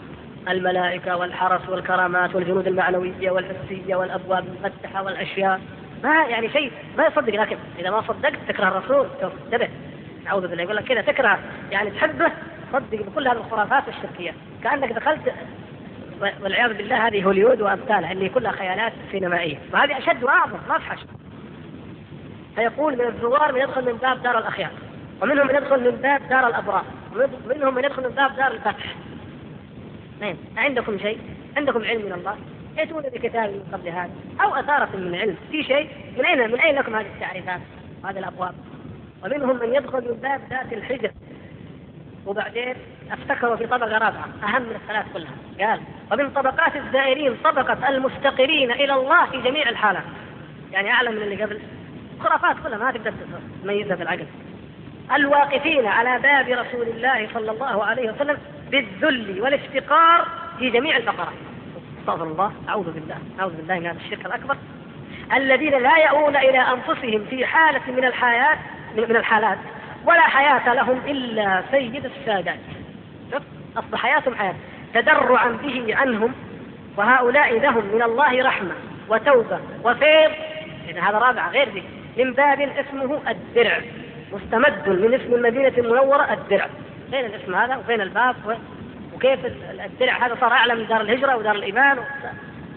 الملائكة 0.49 1.17
والحرس 1.17 1.69
والكرامات 1.69 2.35
والجنود 2.35 2.67
المعنوية 2.67 3.31
والحسية 3.31 3.97
والأبواب 3.97 4.45
المفتحة 4.47 5.03
والأشياء. 5.03 5.61
ما 6.05 6.25
يعني 6.25 6.49
شيء 6.49 6.73
ما 6.99 7.07
يصدق 7.07 7.35
لكن 7.35 7.57
إذا 7.79 7.91
ما 7.91 8.03
صدقت 8.03 8.39
تكره 8.49 8.69
الرسول. 8.69 9.07
انتبه. 9.45 9.69
أعوذ 10.29 10.49
بالله. 10.49 10.63
يقول 10.63 10.77
لك 10.77 10.85
كذا 10.85 11.01
تكره 11.01 11.39
يعني 11.71 11.91
تحبه 11.91 12.33
صدق 12.73 13.03
بكل 13.03 13.29
هذه 13.29 13.37
الخرافات 13.37 13.83
والشركيات 13.87 14.35
كأنك 14.65 14.93
دخلت 14.93 15.35
والعياذ 16.21 16.75
بالله 16.75 17.07
هذه 17.07 17.25
هوليود 17.25 17.61
وأمثالها 17.61 18.13
اللي 18.13 18.29
كلها 18.29 18.53
خيالات 18.53 18.93
سينمائية. 19.13 19.59
وهذه 19.73 19.99
أشد 19.99 20.25
وأعظم 20.25 20.59
ما 20.69 20.77
أفحش 20.77 20.99
فيقول 22.57 22.99
من 22.99 23.05
الزوار 23.05 23.53
من 23.53 23.61
يدخل 23.61 23.85
من 23.85 23.93
باب 23.93 24.23
دار 24.23 24.39
الأخيار 24.39 24.71
ومنهم 25.23 25.47
من 25.47 25.55
يدخل 25.55 25.81
من 25.81 25.97
باب 25.97 26.29
دار 26.29 26.47
الأبرار 26.49 26.85
ومنهم 27.47 27.75
من 27.75 27.85
يدخل 27.85 28.03
من 28.03 28.15
باب 28.15 28.37
دار 28.37 28.51
الفتح. 28.51 28.95
نعم 30.21 30.37
عندكم 30.57 30.99
شيء؟ 30.99 31.19
عندكم 31.57 31.85
علم 31.85 32.03
من 32.03 32.13
الله؟ 32.13 32.37
ائتون 32.79 33.03
بكتاب 33.03 33.51
من 33.51 33.69
قبل 33.73 33.89
هذا 33.89 34.11
أو 34.41 34.55
أثارة 34.55 34.97
من 34.97 35.15
علم. 35.15 35.37
في 35.51 35.63
شيء؟ 35.63 35.89
من 36.19 36.25
أين 36.27 36.51
من 36.51 36.61
أين 36.61 36.75
لكم 36.75 36.95
هذه 36.95 37.07
التعريفات؟ 37.15 37.61
هذه 38.05 38.19
الأبواب. 38.19 38.55
ومنهم 39.25 39.57
من 39.57 39.75
يدخل 39.75 40.01
من 40.01 40.15
باب 40.23 40.41
ذات 40.51 40.73
الحجر. 40.73 41.11
وبعدين 42.27 42.75
افتكروا 43.11 43.57
في 43.57 43.67
طبقة 43.67 43.99
رابعة 43.99 44.29
أهم 44.43 44.63
من 44.63 44.77
الثلاث 44.83 45.07
كلها. 45.15 45.33
قال 45.61 45.81
ومن 46.13 46.31
طبقات 46.31 46.77
الزائرين 46.77 47.37
طبقة 47.45 47.89
المفتقرين 47.89 48.71
إلى 48.71 48.95
الله 48.95 49.27
في 49.27 49.43
جميع 49.43 49.69
الحالات. 49.69 50.05
يعني 50.73 50.93
اعلى 50.93 51.11
من 51.11 51.23
اللي 51.23 51.45
قبل. 51.45 51.61
خرافات 52.21 52.57
كلها 52.65 52.79
ما 52.79 52.91
تقدر 52.91 53.13
تميزها 53.63 53.97
بالعقل 53.97 54.27
الواقفين 55.15 55.87
على 55.87 56.19
باب 56.19 56.49
رسول 56.49 56.89
الله 56.89 57.29
صلى 57.35 57.51
الله 57.51 57.85
عليه 57.85 58.13
وسلم 58.13 58.39
بالذل 58.71 59.41
والافتقار 59.41 60.29
في 60.59 60.71
جميع 60.71 60.97
الفقرات 60.97 61.35
استغفر 62.01 62.25
الله 62.25 62.53
أعوذ 62.69 62.91
بالله 62.91 63.17
أعوذ 63.41 63.57
بالله 63.57 63.79
من 63.79 63.87
هذا 63.87 63.99
الشرك 64.05 64.27
الأكبر. 64.27 64.57
الذين 65.37 65.83
لا 65.83 65.99
يأوون 65.99 66.37
إلى 66.37 66.59
أنفسهم 66.59 67.25
في 67.31 67.47
حالة 67.47 67.93
من 67.93 68.05
الحياة 68.05 68.59
من 69.01 69.17
الحالات 69.17 69.59
ولا 70.05 70.21
حياة 70.21 70.75
لهم 70.75 71.01
إلا 71.07 71.63
سيد 71.71 72.05
السادات. 72.05 72.59
أصل 73.77 73.97
حياتهم 73.97 74.35
حياة. 74.35 74.55
تدرعا 74.95 75.49
به 75.49 75.97
عنهم 75.97 76.35
وهؤلاء 76.97 77.61
لهم 77.61 77.85
من 77.95 78.03
الله 78.03 78.43
رحمة 78.43 78.73
وتوبة 79.09 79.61
وفيض. 79.85 80.31
إذا 80.89 81.01
هذا 81.01 81.19
رابع 81.19 81.49
غير 81.49 81.69
ذي 81.69 81.83
من 82.17 82.33
باب 82.33 82.61
اسمه 82.61 83.21
الدرع. 83.29 83.81
مستمد 84.33 84.89
من 84.89 85.15
اسم 85.15 85.35
المدينة 85.35 85.73
المنورة 85.79 86.33
الدرع. 86.33 86.69
فين 87.11 87.25
الاسم 87.25 87.55
هذا؟ 87.55 87.77
وفين 87.77 88.01
الباب؟ 88.01 88.37
وكيف 89.15 89.39
الدرع 89.85 90.27
هذا 90.27 90.37
صار 90.41 90.53
أعلى 90.53 90.75
من 90.75 90.87
دار 90.87 91.01
الهجرة 91.01 91.37
ودار 91.37 91.55
الإيمان؟ 91.55 91.99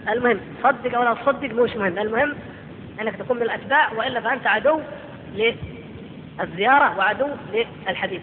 المهم 0.09 0.39
صدق 0.63 0.97
أو 0.97 1.03
لا 1.03 1.13
تصدق؟ 1.13 1.53
مش 1.53 1.75
مهم. 1.75 1.97
المهم 1.97 2.35
أنك 3.01 3.15
تكون 3.15 3.37
من 3.37 3.43
الأتباع 3.43 3.93
وإلا 3.93 4.21
فأنت 4.21 4.47
عدو 4.47 4.81
للزيارة 6.39 6.97
وعدو 6.97 7.27
للحديث. 7.87 8.21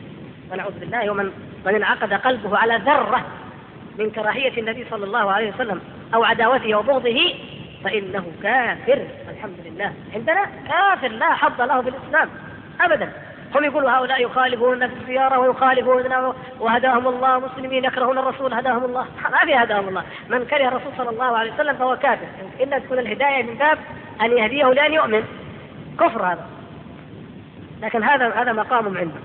ونعوذ 0.53 0.79
بالله 0.79 1.11
ومن 1.11 1.31
من 1.67 1.75
انعقد 1.75 2.15
قلبه 2.15 2.59
على 2.59 2.77
ذرة 2.77 3.25
من 3.99 4.11
كراهية 4.11 4.61
النبي 4.61 4.87
صلى 4.91 5.05
الله 5.05 5.33
عليه 5.33 5.55
وسلم 5.55 5.81
أو 6.15 6.25
عداوته 6.25 6.75
وبغضه 6.75 7.35
فإنه 7.85 8.33
كافر. 8.43 9.07
الحمد 9.31 9.57
لله. 9.65 9.93
عندنا 10.15 10.45
كافر 10.69 11.09
لا 11.09 11.35
حظ 11.35 11.61
له 11.61 11.81
بالإسلام 11.81 12.29
أبدا. 12.81 13.13
هم 13.55 13.65
يقولوا 13.65 13.91
هؤلاء 13.91 14.23
يخالفون 14.23 14.89
في 14.89 14.95
الزيارة 15.01 15.39
ويخالفون 15.39 16.35
وهداهم 16.61 17.09
الله 17.09 17.39
مسلمين 17.39 17.85
يكرهون 17.85 18.19
الرسول 18.19 18.55
هداهم 18.55 18.85
الله. 18.85 19.07
ما 19.33 19.39
في 19.45 19.55
هداهم 19.55 19.89
الله. 19.89 20.05
من 20.29 20.45
كره 20.45 20.69
الرسول 20.69 20.93
صلى 20.99 21.11
الله 21.11 21.39
عليه 21.39 21.53
وسلم 21.53 21.77
فهو 21.77 21.97
كافر. 21.97 22.27
إلا 22.61 22.79
تكون 22.79 22.99
الهداية 22.99 23.43
من 23.43 23.55
باب 23.55 23.79
أن 24.23 24.39
يهديه 24.39 24.67
لأن 24.67 24.93
يؤمن. 24.93 25.25
كفر 26.01 26.23
هذا. 26.23 26.47
لكن 27.83 28.03
هذا 28.03 28.29
هذا 28.29 28.53
مقام 28.53 28.99
عنده. 28.99 29.21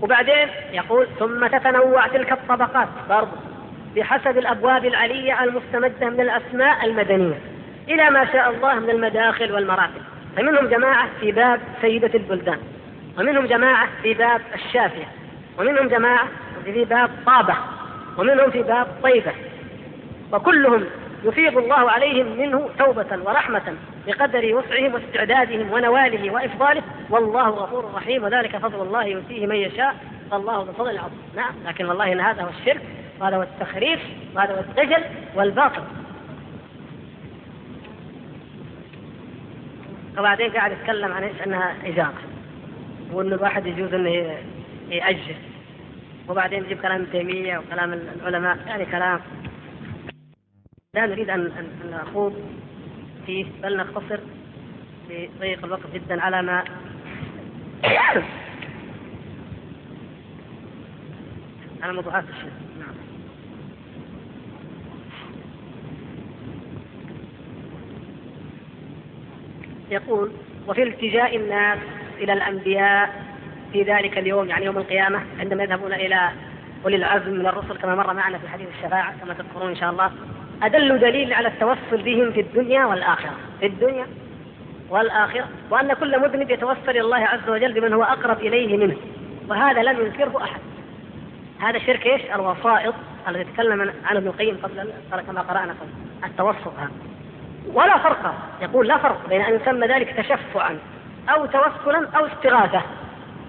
وبعدين 0.00 0.48
يقول 0.72 1.06
ثم 1.18 1.46
تتنوع 1.46 2.06
تلك 2.06 2.32
الطبقات 2.32 2.88
برضه 3.08 3.36
بحسب 3.96 4.38
الأبواب 4.38 4.84
العلية 4.84 5.44
المستمدة 5.44 6.10
من 6.10 6.20
الأسماء 6.20 6.84
المدنية 6.84 7.38
إلى 7.88 8.10
ما 8.10 8.32
شاء 8.32 8.50
الله 8.50 8.74
من 8.74 8.90
المداخل 8.90 9.52
والمراتب 9.52 10.02
فمنهم 10.36 10.66
جماعة 10.66 11.08
في 11.20 11.32
باب 11.32 11.60
سيدة 11.80 12.10
البلدان 12.14 12.58
ومنهم 13.18 13.46
جماعة 13.46 13.88
في 14.02 14.14
باب 14.14 14.40
الشافية 14.54 15.04
ومنهم 15.58 15.88
جماعة 15.88 16.28
في 16.64 16.84
باب 16.84 17.10
طابة 17.26 17.54
ومنهم 18.18 18.50
في 18.50 18.62
باب 18.62 18.86
طيبة. 19.02 19.32
وكلهم 20.32 20.84
يفيض 21.24 21.58
الله 21.58 21.90
عليهم 21.90 22.38
منه 22.38 22.70
توبة 22.78 23.18
ورحمة 23.24 23.74
بقدر 24.06 24.54
وسعهم 24.54 24.94
واستعدادهم 24.94 25.72
ونواله 25.72 26.30
وإفضاله. 26.30 26.82
والله 27.10 27.48
غفور 27.48 27.90
رحيم. 27.94 28.24
وذلك 28.24 28.56
فضل 28.56 28.82
الله 28.82 29.04
يؤتيه 29.04 29.46
من 29.46 29.56
يشاء. 29.56 29.96
والله 30.32 30.62
ذو 30.62 30.72
فضل 30.72 30.98
عظيم. 30.98 31.18
نعم. 31.36 31.54
لكن 31.66 31.84
والله 31.84 32.12
إن 32.12 32.20
هذا 32.20 32.42
هو 32.42 32.48
الشرك 32.60 32.82
وهذا 33.20 33.36
هو 33.36 33.42
التخريف 33.42 34.00
وهذا 34.34 34.54
هو 34.54 34.60
الدجل 34.60 35.04
والباطل. 35.34 35.82
وبعدين 40.18 40.50
قاعد 40.50 40.72
يتكلم 40.72 41.12
عن 41.12 41.22
إيش؟ 41.22 41.42
أنها 41.46 41.74
إجارة. 41.84 42.14
وانه 43.12 43.34
الواحد 43.34 43.66
يجوز 43.66 43.94
إنه 43.94 44.36
يأجر. 44.88 45.34
وبعدين 46.28 46.64
يجيب 46.64 46.80
كلام 46.80 47.04
تيمية 47.04 47.58
وكلام 47.58 47.92
العلماء. 47.92 48.58
يعني 48.66 48.84
كلام 48.84 49.20
لا 50.96 51.06
نريد 51.06 51.30
ان 51.30 51.40
ان 51.40 51.90
نخوض 51.90 52.34
فيه 53.26 53.46
بل 53.62 53.76
نقتصر 53.76 54.18
بضيق 55.08 55.64
الوقت 55.64 55.86
جدا 55.94 56.22
على 56.22 56.42
ما 56.42 56.64
على 61.82 61.92
موضوعات 61.92 62.24
الشيخ. 62.24 62.52
نعم. 62.78 62.94
يقول 69.90 70.32
وفي 70.68 70.82
التجاء 70.82 71.36
الناس 71.36 71.78
إلى 72.18 72.32
الأنبياء 72.32 73.24
في 73.72 73.82
ذلك 73.82 74.18
اليوم 74.18 74.48
يعني 74.48 74.64
يوم 74.64 74.78
القيامة 74.78 75.22
عندما 75.38 75.62
يذهبون 75.62 75.92
إلى 75.92 76.30
أولي 76.84 76.96
العزم 76.96 77.30
من 77.30 77.46
الرسل 77.46 77.76
كما 77.76 77.94
مر 77.94 78.14
معنا 78.14 78.38
في 78.38 78.48
حديث 78.48 78.68
الشفاعة 78.68 79.14
كما 79.20 79.34
تذكرون 79.34 79.68
إن 79.70 79.76
شاء 79.76 79.90
الله. 79.90 80.12
أدل 80.62 80.98
دليل 80.98 81.32
على 81.32 81.48
التوسل 81.48 82.02
بهم 82.02 82.32
في 82.32 82.40
الدنيا 82.40 82.86
والآخرة. 82.86 83.34
في 83.60 83.66
الدنيا 83.66 84.06
والآخرة. 84.90 85.48
وأن 85.70 85.92
كل 85.92 86.20
مذنب 86.20 86.50
يتوسل 86.50 86.90
إلى 86.90 87.00
الله 87.00 87.16
عز 87.16 87.48
وجل 87.48 87.72
بمن 87.72 87.92
هو 87.92 88.02
أقرب 88.02 88.40
إليه 88.40 88.76
منه. 88.76 88.96
وهذا 89.48 89.82
لم 89.82 90.06
ينكره 90.06 90.42
أحد. 90.44 90.60
هذا 91.60 91.78
شرك 91.78 92.06
إيش؟ 92.06 92.22
الوسائط 92.34 92.94
الذي 93.28 93.44
تكلم 93.44 93.80
عنه 93.80 94.18
ابن 94.18 94.26
القيم 94.26 94.58
قبل 94.62 94.92
كما 95.26 95.40
قرأنا 95.40 95.72
قبل. 95.72 96.24
التوسط 96.24 96.72
هذا. 96.78 96.90
ولا 97.72 97.98
فرق. 97.98 98.34
يقول 98.62 98.88
لا 98.88 98.98
فرق 98.98 99.28
بين 99.28 99.40
أن 99.40 99.54
يسمى 99.54 99.86
ذلك 99.86 100.14
تشفعا 100.16 100.78
أو 101.28 101.46
توسلا 101.46 102.08
أو 102.16 102.26
استغاثة. 102.26 102.82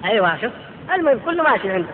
أيوة 0.06 0.42
شوف. 0.42 0.52
المهم 0.96 1.20
كله 1.26 1.44
ماشي 1.44 1.72
عنده. 1.72 1.90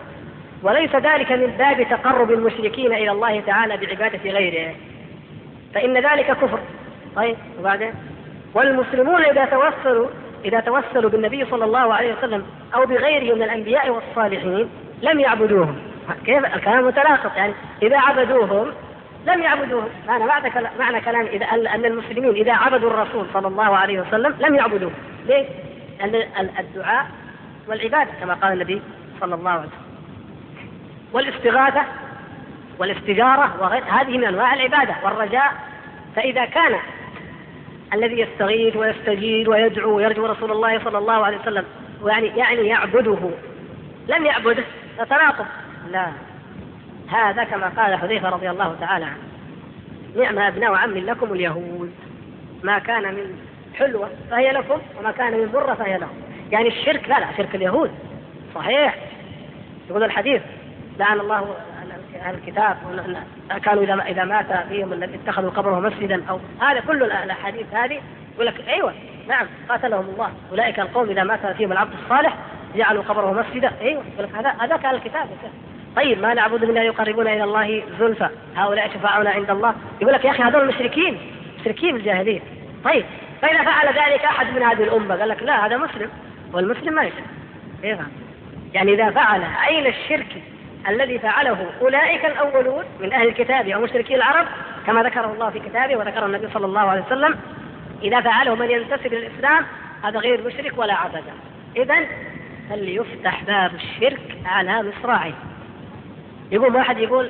وليس 0.64 0.96
ذلك 0.96 1.32
من 1.32 1.48
باب 1.48 1.88
تقرب 1.90 2.32
المشركين 2.32 2.94
إلى 2.94 3.12
الله 3.12 3.42
تعالى 3.42 3.78
بعبادة 3.78 4.32
غيره. 4.32 4.76
فإن 5.76 5.98
ذلك 5.98 6.26
كفر. 6.26 6.60
طيب 7.16 7.38
وبعدين؟ 7.60 7.94
والمسلمون 8.54 9.22
إذا 9.22 9.46
توسلوا 9.46 10.08
إذا 10.46 10.60
توسلوا 10.60 11.10
بالنبي 11.10 11.46
صلى 11.46 11.66
الله 11.66 11.94
عليه 11.94 12.14
وسلم 12.18 12.46
أو 12.76 12.86
بغيره 12.86 13.36
من 13.36 13.44
الأنبياء 13.44 13.90
والصالحين 13.90 14.70
لم 15.02 15.20
يعبدوهم. 15.20 15.78
كيف؟ 16.26 16.46
الكلام 16.56 16.88
متناقض 16.88 17.38
يعني. 17.38 17.54
إذا 17.82 17.98
عبدوهم 17.98 18.72
لم 19.28 19.42
يعبدوهم. 19.42 19.90
معنى 20.08 20.26
معنى 20.80 21.02
كلام 21.02 21.26
إذا 21.26 21.46
أن 21.46 21.86
المسلمين 21.86 22.32
إذا 22.32 22.54
عبدوا 22.54 22.90
الرسول 22.90 23.26
صلى 23.34 23.48
الله 23.48 23.78
عليه 23.78 24.02
وسلم 24.02 24.36
لم 24.40 24.56
يعبدوه 24.56 24.92
ليش؟ 25.26 25.48
لأن 26.00 26.50
الدعاء 26.60 27.06
والعبادة 27.68 28.12
كما 28.22 28.34
قال 28.34 28.54
النبي 28.54 28.82
صلى 29.22 29.36
الله 29.36 29.52
عليه 29.52 29.62
وسلم. 29.62 29.84
والاستغاثة 31.14 31.82
والاستجارة 32.80 33.54
وغير 33.62 33.84
هذه 33.84 34.18
من 34.18 34.24
أنواع 34.24 34.54
العبادة 34.54 34.96
والرجاء. 35.04 35.54
فإذا 36.16 36.46
كان 36.46 36.80
الذي 37.94 38.20
يستغيث 38.20 38.76
ويستجير 38.76 39.50
ويدعو 39.50 39.96
ويرجو 39.96 40.26
رسول 40.26 40.52
الله 40.52 40.80
صلى 40.84 40.98
الله 40.98 41.26
عليه 41.26 41.38
وسلم 41.38 41.66
يعني 42.06 42.28
يعني 42.28 42.68
يعبده 42.68 43.18
لم 44.08 44.26
يعبده 44.26 44.64
تتناقض 44.98 45.46
لا. 45.92 46.08
هذا 47.12 47.44
كما 47.44 47.68
قال 47.68 47.96
حذيفة 47.96 48.30
رضي 48.30 48.50
الله 48.50 48.76
تعالى 48.80 49.06
عنه. 49.06 49.18
نعم 50.16 50.40
أبناء 50.40 50.76
عم 50.76 50.98
لكم 50.98 51.34
اليهود. 51.34 51.92
ما 52.64 52.80
كان 52.80 53.04
من 53.04 53.40
حلوة 53.76 54.10
فهي 54.32 54.52
لكم 54.52 54.82
وما 55.00 55.12
كان 55.12 55.34
من 55.34 55.52
برة 55.52 55.74
فهي 55.74 55.98
لهم. 55.98 56.22
يعني 56.52 56.68
الشرك 56.68 57.10
لا 57.10 57.20
لا 57.20 57.28
شرك 57.38 57.56
اليهود. 57.56 57.92
صحيح. 58.56 58.96
يقول 59.90 60.04
الحديث 60.04 60.42
لعن 61.00 61.20
الله 61.20 61.56
أهل 62.22 62.36
الكتاب 62.36 62.78
كانوا 63.64 63.84
اذا 63.84 63.94
إذا 63.94 64.24
مات 64.24 64.68
فيهم 64.70 64.94
الذي 64.94 65.16
اتخذوا 65.16 65.50
قبره 65.50 65.80
مسجدا 65.80 66.24
أو 66.30 66.40
هذا 66.62 66.80
كل 66.80 67.04
الأحاديث 67.04 67.66
هذه 67.74 68.02
يقول 68.36 68.46
لك 68.46 68.68
أيوه 68.68 68.94
نعم 69.28 69.48
قاتلهم 69.70 70.10
الله. 70.10 70.32
أولئك 70.52 70.80
القوم 70.80 71.10
إذا 71.10 71.24
مات 71.24 71.46
فيهم 71.46 71.72
العبد 71.72 71.94
الصالح 72.04 72.36
جعلوا 72.76 73.04
قبره 73.04 73.34
مسجدا. 73.34 73.72
أيوه 73.82 74.04
يقول 74.14 74.30
لك 74.30 74.36
هذا 74.36 74.56
هذاك 74.60 74.86
أهل 74.86 74.96
الكتاب. 74.96 75.28
طيب 75.96 76.22
ما 76.22 76.34
نعبد 76.34 76.66
من 76.66 76.74
لا 76.74 76.84
يقربون 76.84 77.28
إلى 77.28 77.44
الله 77.44 77.84
زلفى؟ 78.00 78.30
هؤلاء 78.56 78.90
شفاعنا 78.94 79.30
عند 79.30 79.50
الله. 79.50 79.76
يقول 80.02 80.14
لك 80.14 80.26
يا 80.26 80.32
أخي 80.32 80.44
هذول 80.44 80.68
مشركين 80.68 81.18
مشركين 81.60 81.96
الجاهلية. 81.96 82.42
طيب 82.84 83.06
فإذا 83.42 83.64
فعل 83.64 83.88
ذلك 83.88 84.26
أحد 84.26 84.56
من 84.56 84.64
هذه 84.64 84.84
الأمة 84.84 85.16
قال 85.16 85.30
لك 85.30 85.44
لا 85.44 85.66
هذا 85.66 85.78
مسلم 85.78 86.10
والمسلم 86.54 86.94
ما 86.94 87.04
يشرك. 87.04 87.24
كيف؟ 87.82 88.00
يعني 88.74 88.94
إذا 88.94 89.10
فعل 89.10 89.44
عين 89.44 89.88
الشرك؟ 89.88 90.44
الذي 90.88 91.20
فعله 91.20 91.72
أولئك 91.82 92.26
الأولون 92.26 92.84
من 93.00 93.14
أهل 93.14 93.28
الكتاب 93.28 93.68
أو 93.68 93.82
مشركي 93.82 94.16
العرب 94.16 94.48
كما 94.86 95.04
ذكره 95.04 95.34
الله 95.34 95.50
في 95.50 95.60
كتابه 95.60 95.96
وذكره 95.96 96.26
النبي 96.26 96.48
صلى 96.54 96.66
الله 96.66 96.82
عليه 96.82 97.04
وسلم 97.06 97.40
إذا 98.02 98.22
فعله 98.22 98.56
من 98.56 98.72
ينتسب 98.72 99.14
للاسلام 99.14 99.66
هذا 100.04 100.20
غير 100.20 100.48
مشرك 100.48 100.78
ولا 100.78 100.94
عبد. 100.94 101.24
اذا 101.76 101.96
فليفتح 102.70 103.44
باب 103.44 103.72
الشرك 103.76 104.38
على 104.46 104.84
مصراعيه 104.84 105.34
يقول 106.52 106.76
واحد 106.76 106.98
يقول 106.98 107.30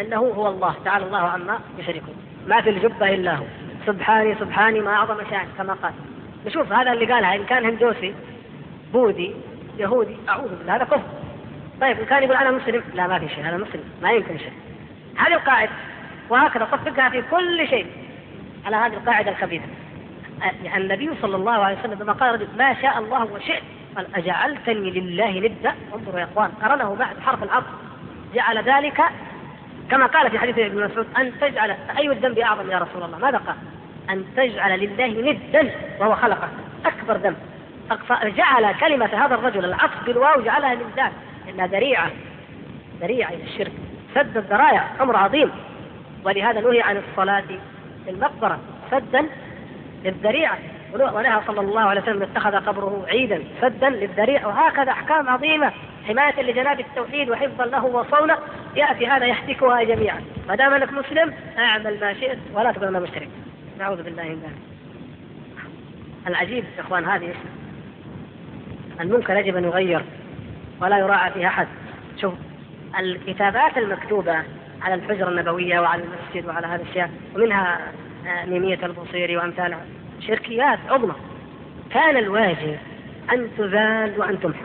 إنه 0.00 0.16
هو 0.16 0.48
الله 0.48 0.74
تعالى 0.84 1.04
الله 1.04 1.18
عما 1.18 1.58
يشركون. 1.78 2.16
ما 2.46 2.60
في 2.60 2.70
الجبة 2.70 3.14
إلا 3.14 3.34
هو. 3.34 3.44
سبحاني 3.86 4.34
سبحاني 4.34 4.80
ما 4.80 4.92
أعظم 4.92 5.16
شأن 5.30 5.48
كما 5.58 5.72
قال. 5.72 5.92
نشوف 6.46 6.72
هذا 6.72 6.92
اللي 6.92 7.12
قالها 7.12 7.34
إن 7.34 7.44
كان 7.44 7.64
هندوسي 7.64 8.14
بوذي 8.92 9.34
يهودي 9.78 10.16
أعوذ 10.28 10.48
بالله 10.58 10.76
هذا 10.76 10.84
كفر. 10.84 11.17
طيب 11.80 12.00
إن 12.00 12.06
كان 12.06 12.22
يقول 12.22 12.36
أنا 12.36 12.50
مسلم 12.50 12.82
لا 12.94 13.06
ما 13.06 13.18
في 13.18 13.28
شيء 13.28 13.44
هذا 13.44 13.56
مسلم 13.56 13.84
ما 14.02 14.10
يمكن 14.10 14.38
شيء. 14.38 14.52
هذه 15.16 15.34
القاعدة 15.34 15.70
وهكذا 16.28 16.64
طبقها 16.64 17.08
في 17.08 17.22
كل 17.30 17.68
شيء 17.68 17.86
على 18.66 18.76
هذه 18.76 18.92
القاعدة 18.92 19.30
الخبيثه 19.30 19.64
يعني 20.62 20.76
النبي 20.76 21.10
صلى 21.22 21.36
الله 21.36 21.52
عليه 21.52 21.78
وسلم 21.78 21.98
لما 22.02 22.12
قال 22.12 22.34
رجل 22.34 22.48
ما 22.58 22.74
شاء 22.82 22.98
الله 22.98 23.24
وشئت 23.24 23.62
قال 23.96 24.06
اجعلتني 24.14 24.90
لله 24.90 25.40
ندا. 25.40 25.74
انظروا 25.94 26.20
يا 26.20 26.24
إخوان 26.24 26.50
قرنه 26.62 26.94
بعد 26.94 27.20
حرف 27.20 27.42
العطف 27.42 27.66
جعل 28.34 28.58
ذلك 28.58 29.02
كما 29.90 30.06
قال 30.06 30.30
في 30.30 30.38
حديث 30.38 30.58
ابن 30.58 30.84
مسعود 30.84 31.06
أن 31.18 31.32
تجعل 31.40 31.76
أي 31.98 32.12
الذنب 32.12 32.38
أعظم 32.38 32.70
يا 32.70 32.78
رسول 32.78 33.02
الله؟ 33.02 33.18
ماذا 33.18 33.38
قال؟ 33.38 33.56
أن 34.10 34.24
تجعل 34.36 34.80
لله 34.80 35.32
ندا 35.32 35.70
وهو 36.00 36.14
خلقه. 36.14 36.48
أكبر 36.86 37.16
ذنب. 37.16 37.36
جعل 38.36 38.74
كلمة 38.74 39.24
هذا 39.24 39.34
الرجل 39.34 39.64
العطف 39.64 40.04
بالواو 40.06 40.40
جعلها 40.40 40.74
من 40.74 40.92
إنها 41.48 41.66
ذريعة 41.66 42.10
ذريعة 43.00 43.28
إلى 43.28 43.42
الشرك 43.42 43.72
سد 44.14 44.36
الذرائع 44.36 44.88
أمر 45.00 45.16
عظيم. 45.16 45.50
ولهذا 46.24 46.60
نهي 46.60 46.80
عن 46.80 46.96
الصلاة 46.96 47.44
في 48.04 48.10
المقبرة 48.10 48.58
سدا 48.90 49.26
للذريعة. 50.04 50.58
ونهى 50.94 51.40
صلى 51.46 51.60
الله 51.60 51.80
عليه 51.80 52.00
وسلم 52.00 52.22
اتخذ 52.22 52.56
قبره 52.56 53.04
عيدا 53.08 53.42
سدا 53.60 53.88
للذريعة. 53.88 54.48
وهكذا 54.48 54.90
أحكام 54.90 55.28
عظيمة 55.28 55.72
حماية 56.08 56.42
لجناب 56.42 56.80
التوحيد 56.80 57.30
وحفظا 57.30 57.64
له 57.64 57.84
وصونه. 57.84 58.36
يأتي 58.76 59.06
هذا 59.06 59.26
يحتكها 59.26 59.82
جميعا. 59.82 60.22
ما 60.48 60.54
دام 60.56 60.74
أنك 60.74 60.92
مسلم 60.92 61.34
أعمل 61.58 62.00
ما 62.00 62.14
شئت 62.14 62.38
ولا 62.54 62.88
أنا 62.88 63.00
مشرك 63.00 63.28
نعوذ 63.78 64.02
بالله 64.02 64.22
من 64.22 64.42
ذلك. 64.42 64.58
العجيب 66.26 66.64
يا 66.76 66.80
إخوان 66.80 67.04
هذه 67.04 67.34
المنكر 69.00 69.36
يجب 69.36 69.56
أن 69.56 69.64
يغير. 69.64 70.02
ولا 70.80 70.98
يراعى 70.98 71.30
فيه 71.30 71.46
أحد. 71.46 71.68
شوف 72.20 72.34
الكتابات 72.98 73.78
المكتوبة 73.78 74.42
على 74.82 74.94
الحجرة 74.94 75.28
النبوية 75.28 75.80
وعلى 75.80 76.02
المسجد 76.02 76.48
وعلى 76.48 76.66
هذه 76.66 76.82
الاشياء 76.82 77.10
ومنها 77.36 77.78
آه، 78.26 78.44
ميميه 78.44 78.78
البصيري 78.82 79.36
وأمثالها 79.36 79.80
شركيات 80.20 80.78
عظمى. 80.90 81.14
كان 81.90 82.16
الواجب 82.16 82.78
أن 83.32 83.48
تزال 83.58 84.12
وأن 84.16 84.40
تمحى. 84.40 84.64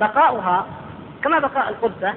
بقاؤها 0.00 0.66
كما 1.24 1.38
بقاء 1.38 1.68
القبة 1.68 2.14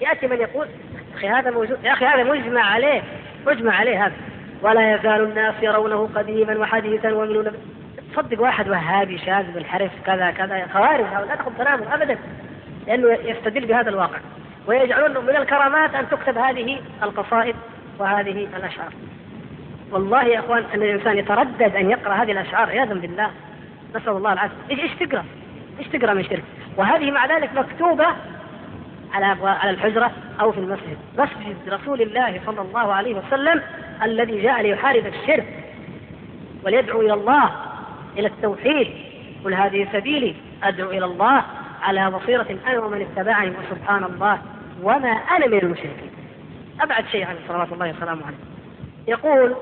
يأتي 0.00 0.26
من 0.26 0.36
يقول 0.36 0.66
أخي 1.14 1.28
هذا 1.28 1.50
موجود 1.50 1.78
يا 1.84 1.92
أخي 1.92 2.04
هذا 2.04 2.22
مجمع 2.22 2.60
عليه 2.60 3.02
مجمع 3.46 3.74
عليه 3.74 4.06
هذا. 4.06 4.14
ولا 4.62 4.94
يزال 4.94 5.22
الناس 5.22 5.54
يرونه 5.62 6.08
قديما 6.14 6.58
وحديثا 6.58 7.12
ومن 7.12 7.52
تصدق 8.12 8.40
واحد 8.40 8.68
وهابي 8.68 9.18
شاذ 9.18 9.52
بالحرف 9.52 9.90
كذا 10.06 10.30
كذا 10.30 10.66
خوارج 10.72 11.04
لا 11.28 11.36
تاخذ 11.36 11.56
كلامه 11.56 11.94
ابدا. 11.94 12.18
لأنه 12.90 13.18
يستدل 13.24 13.66
بهذا 13.66 13.88
الواقع. 13.88 14.18
ويجعلون 14.66 15.24
من 15.24 15.36
الكرامات 15.36 15.94
أن 15.94 16.08
تكتب 16.08 16.38
هذه 16.38 16.80
القصائد 17.02 17.56
وهذه 17.98 18.48
الأشعار. 18.56 18.92
والله 19.90 20.24
يا 20.24 20.38
أخوان 20.38 20.64
أن 20.74 20.82
الإنسان 20.82 21.18
يتردد 21.18 21.76
أن 21.76 21.90
يقرأ 21.90 22.14
هذه 22.14 22.32
الأشعار 22.32 22.68
عياذا 22.68 22.94
بالله. 22.94 23.30
نسأل 23.96 24.12
الله 24.12 24.32
العافية. 24.32 24.54
إيش 24.70 24.80
إيش 24.80 24.90
تقرأ؟ 25.00 25.24
إيش 25.78 25.88
تقرأ 25.88 26.14
من 26.14 26.24
شرك؟ 26.24 26.42
وهذه 26.76 27.10
مع 27.10 27.26
ذلك 27.26 27.50
مكتوبة 27.54 28.06
على 29.14 29.36
على 29.42 29.70
الحجرة 29.70 30.10
أو 30.40 30.52
في 30.52 30.58
المسجد، 30.58 30.96
مسجد 31.18 31.56
رسول 31.68 32.02
الله 32.02 32.40
صلى 32.46 32.60
الله 32.60 32.92
عليه 32.92 33.14
وسلم 33.14 33.62
الذي 34.02 34.42
جاء 34.42 34.62
ليحارب 34.62 35.06
الشرك 35.06 35.64
وليدعو 36.64 37.00
إلى 37.00 37.14
الله 37.14 37.50
إلى 38.18 38.26
التوحيد. 38.26 38.88
قل 39.44 39.54
هذه 39.54 39.88
سبيلي 39.92 40.34
أدعو 40.62 40.90
إلى 40.90 41.04
الله. 41.04 41.44
على 41.82 42.10
بصيرة 42.10 42.46
أنا 42.66 42.80
ومن 42.80 43.00
اتبعني 43.00 43.50
وسبحان 43.50 44.04
الله 44.04 44.38
وما 44.82 45.10
أنا 45.10 45.46
من 45.46 45.58
المشركين. 45.58 46.10
أبعد 46.80 47.04
شيء 47.12 47.26
عن 47.26 47.36
صلوات 47.48 47.72
الله 47.72 47.90
وسلامه 47.90 48.26
عليه. 48.26 48.36
يقول 49.08 49.54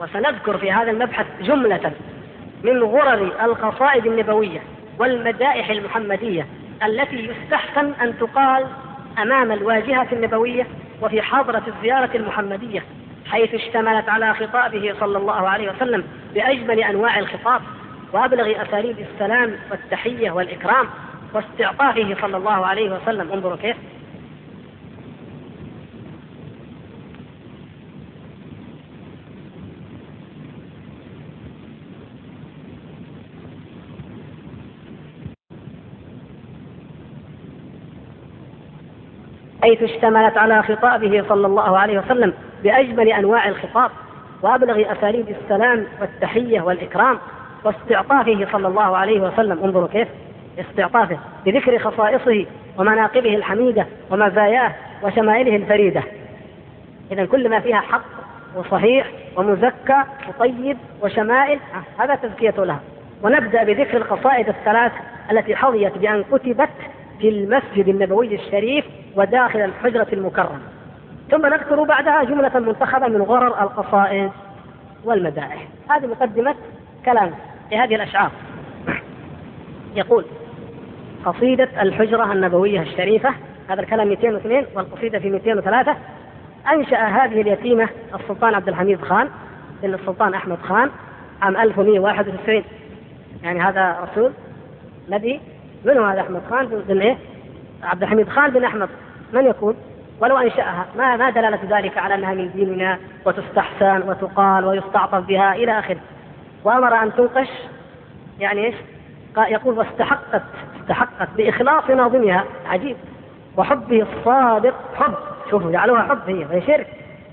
وسنذكر 0.00 0.58
في 0.58 0.72
هذا 0.72 0.90
المبحث 0.90 1.26
جملة 1.40 1.92
من 2.64 2.82
غرر 2.82 3.44
القصائد 3.44 4.06
النبوية 4.06 4.60
والمدائح 4.98 5.70
المحمدية 5.70 6.46
التي 6.84 7.16
يستحسن 7.28 7.92
أن 8.02 8.18
تقال 8.18 8.66
أمام 9.18 9.52
الواجهة 9.52 10.08
النبوية 10.12 10.66
وفي 11.02 11.22
حاضرة 11.22 11.62
الزيارة 11.76 12.10
المحمدية 12.16 12.84
حيث 13.26 13.54
اشتملت 13.54 14.08
على 14.08 14.34
خطابه 14.34 14.94
صلى 15.00 15.18
الله 15.18 15.48
عليه 15.48 15.72
وسلم 15.72 16.04
بأجمل 16.34 16.80
أنواع 16.80 17.18
الخطاب 17.18 17.62
وأبلغ 18.12 18.62
أساليب 18.62 18.96
السلام 18.98 19.56
والتحية 19.70 20.30
والإكرام 20.30 20.86
واستعطافه 21.34 22.16
صلى 22.20 22.36
الله 22.36 22.66
عليه 22.66 22.94
وسلم. 22.94 23.32
انظروا 23.32 23.56
كيف. 23.56 23.76
حيث 39.62 39.82
اشتملت 39.82 40.36
على 40.36 40.62
خطابه 40.62 41.24
صلى 41.28 41.46
الله 41.46 41.78
عليه 41.78 41.98
وسلم 41.98 42.32
بأجمل 42.62 43.08
أنواع 43.08 43.48
الخطاب 43.48 43.90
وأبلغ 44.42 44.92
أساليب 44.92 45.28
السلام 45.28 45.86
والتحية 46.00 46.60
والإكرام 46.60 47.18
واستعطافه 47.64 48.46
صلى 48.52 48.68
الله 48.68 48.96
عليه 48.96 49.20
وسلم. 49.20 49.64
انظروا 49.64 49.88
كيف. 49.88 50.08
استعطافه 50.58 51.18
بذكر 51.46 51.78
خصائصه 51.78 52.46
ومناقبه 52.78 53.36
الحميدة 53.36 53.86
ومزاياه 54.10 54.72
وشمائله 55.02 55.56
الفريدة. 55.56 56.02
إذا 57.12 57.24
كل 57.24 57.48
ما 57.48 57.60
فيها 57.60 57.80
حق 57.80 58.04
وصحيح 58.56 59.06
ومزكى 59.36 60.02
وطيب 60.28 60.76
وشمائل 61.02 61.58
هذا 61.98 62.14
تزكية 62.14 62.54
لها. 62.64 62.80
ونبدأ 63.22 63.64
بذكر 63.64 63.96
القصائد 63.96 64.48
الثلاث 64.48 64.92
التي 65.30 65.56
حظيت 65.56 65.98
بأن 65.98 66.24
كتبت 66.32 66.70
في 67.18 67.28
المسجد 67.28 67.88
النبوي 67.88 68.34
الشريف 68.34 68.84
وداخل 69.16 69.60
الحجرة 69.60 70.06
المكرمة. 70.12 70.58
ثم 71.30 71.46
نذكر 71.46 71.82
بعدها 71.82 72.24
جملة 72.24 72.58
منتخبة 72.58 73.06
من 73.06 73.22
غرر 73.22 73.62
القصائد 73.62 74.30
والمدائح. 75.04 75.66
هذه 75.90 76.06
مقدمة 76.06 76.54
كلام 77.04 77.30
في 77.70 77.78
هذه 77.78 77.94
الأشعار. 77.94 78.30
يقول 79.94 80.24
قصيدة 81.24 81.82
الحجرة 81.82 82.32
النبوية 82.32 82.80
الشريفة 82.80 83.34
هذا 83.68 83.80
الكلام 83.80 84.08
202 84.08 84.66
والقصيدة 84.74 85.18
في 85.18 85.30
203 85.30 85.96
أنشأ 86.72 86.96
هذه 86.96 87.40
اليتيمة 87.40 87.88
السلطان 88.14 88.54
عبد 88.54 88.68
الحميد 88.68 89.00
خان 89.00 89.28
بن 89.82 89.94
السلطان 89.94 90.34
أحمد 90.34 90.58
خان 90.58 90.90
عام 91.42 91.56
1191 91.56 92.64
يعني 93.42 93.60
هذا 93.60 93.96
رسول 94.02 94.32
نبي. 95.08 95.40
من 95.84 95.98
هو 95.98 96.04
هذا 96.04 96.20
أحمد 96.20 96.42
خان؟ 96.50 96.66
بن 96.88 97.00
إيه؟ 97.00 97.16
عبد 97.82 98.02
الحميد 98.02 98.28
خان 98.28 98.50
بن 98.50 98.64
أحمد. 98.64 98.88
من 99.32 99.46
يكون؟ 99.46 99.76
ولو 100.20 100.38
أنشأها. 100.38 100.86
ما 100.96 101.16
ما 101.16 101.30
دلالة 101.30 101.78
ذلك 101.78 101.98
على 101.98 102.14
أنها 102.14 102.34
من 102.34 102.50
ديننا 102.52 102.98
وتستحسن 103.26 104.08
وتقال 104.08 104.64
ويستعطف 104.64 105.26
بها 105.26 105.54
إلى 105.54 105.78
آخره. 105.78 106.00
وأمر 106.64 107.02
أن 107.02 107.12
تنقش 107.14 107.48
يعني 108.40 108.66
إيش؟ 108.66 108.74
يقول 109.36 109.78
واستحقت 109.78 110.42
استحقت 110.82 111.28
بإخلاص 111.36 111.90
ناظمها. 111.90 112.44
عجيب. 112.66 112.96
وحبه 113.56 114.02
الصادق 114.02 114.74
حب. 114.94 115.14
شوفوا 115.50 115.72
جعلوها 115.72 116.02
حب 116.02 116.18
هي 116.26 116.46
هي 116.50 116.60
شرك. 116.60 116.86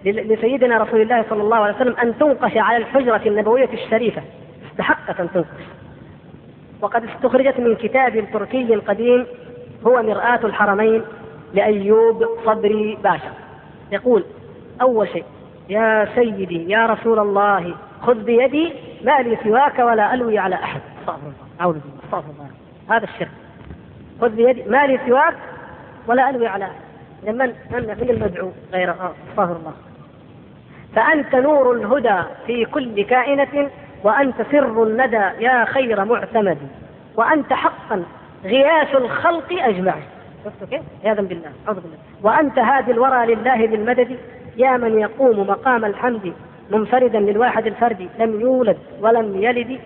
لسيدنا 0.06 0.78
رسول 0.78 1.02
الله 1.02 1.26
صلى 1.30 1.42
الله 1.42 1.58
عليه 1.58 1.76
وسلم 1.76 1.96
أن 1.98 2.18
تنقش 2.18 2.58
على 2.58 2.78
الحجرة 2.78 3.22
النبوية 3.26 3.70
الشريفة. 3.74 4.22
استحقت 4.72 5.20
أن 5.20 5.32
تنقش. 5.32 5.64
وقد 6.82 7.04
استخرجت 7.04 7.60
من 7.60 7.76
كتاب 7.76 8.26
تركي 8.34 8.76
قديم 8.76 9.26
هو 9.88 10.04
مرآة 10.04 10.40
الحرمين 10.44 11.02
لأيوب 11.54 12.26
صبري 12.46 12.98
باشا. 13.04 13.32
يقول 13.92 14.24
أول 14.82 15.08
شيء 15.08 15.24
يا 15.70 16.08
سيدي 16.16 16.70
يا 16.70 16.86
رسول 16.86 17.20
الله 17.20 17.76
خذ 18.02 18.24
بيدي 18.24 18.74
ما 19.04 19.22
لي 19.22 19.38
سواك 19.44 19.80
ولا 19.80 20.14
ألوي 20.14 20.38
على 20.38 20.56
أحد. 20.56 20.82
استغفر 21.00 21.18
الله. 21.18 21.34
أعوذ 21.62 21.74
بالله. 21.74 22.00
استغفر 22.06 22.32
الله. 22.32 22.49
هذا 22.90 23.04
الشرك 23.04 23.32
خذ 24.22 24.30
بيدي 24.30 24.64
ما 24.64 24.88
لي 24.88 25.00
سواك 25.08 25.36
ولا 26.08 26.30
ألوي 26.30 26.48
على 26.48 26.66
أحد. 26.66 26.74
من 27.24 27.38
من 27.72 28.10
المدعو 28.10 28.52
غير 28.74 28.92
استغفر 28.92 29.56
الله. 29.56 29.74
فأنت 30.96 31.36
نور 31.36 31.74
الهدى 31.74 32.24
في 32.48 32.66
كل 32.66 33.04
كائنة 33.04 33.70
وأنت 34.04 34.36
سر 34.52 34.84
الندى 34.84 35.44
يا 35.46 35.66
خير 35.66 36.06
معتمد. 36.06 36.58
وأنت 37.16 37.54
حقا 37.54 38.04
غياث 38.44 38.96
الخلق 38.96 39.52
أجمعين. 39.52 40.04
شفتوا 40.46 40.68
كيف؟ 40.68 40.82
عياذا 41.06 41.22
بالله 41.22 41.52
أعوذ 41.68 41.80
بالله. 41.80 41.98
وأنت 42.24 42.60
هادي 42.60 42.92
الورى 42.92 43.36
لله 43.36 43.68
بالمدد. 43.68 44.18
يا 44.58 44.78
من 44.78 45.00
يقوم 45.00 45.40
مقام 45.40 45.86
الحمد 45.86 46.34
منفردا 46.72 47.20
للواحد 47.20 47.68
الفردي 47.68 48.10
لم 48.20 48.42
يولد 48.42 48.78
ولم 49.02 49.44
يلد. 49.44 49.80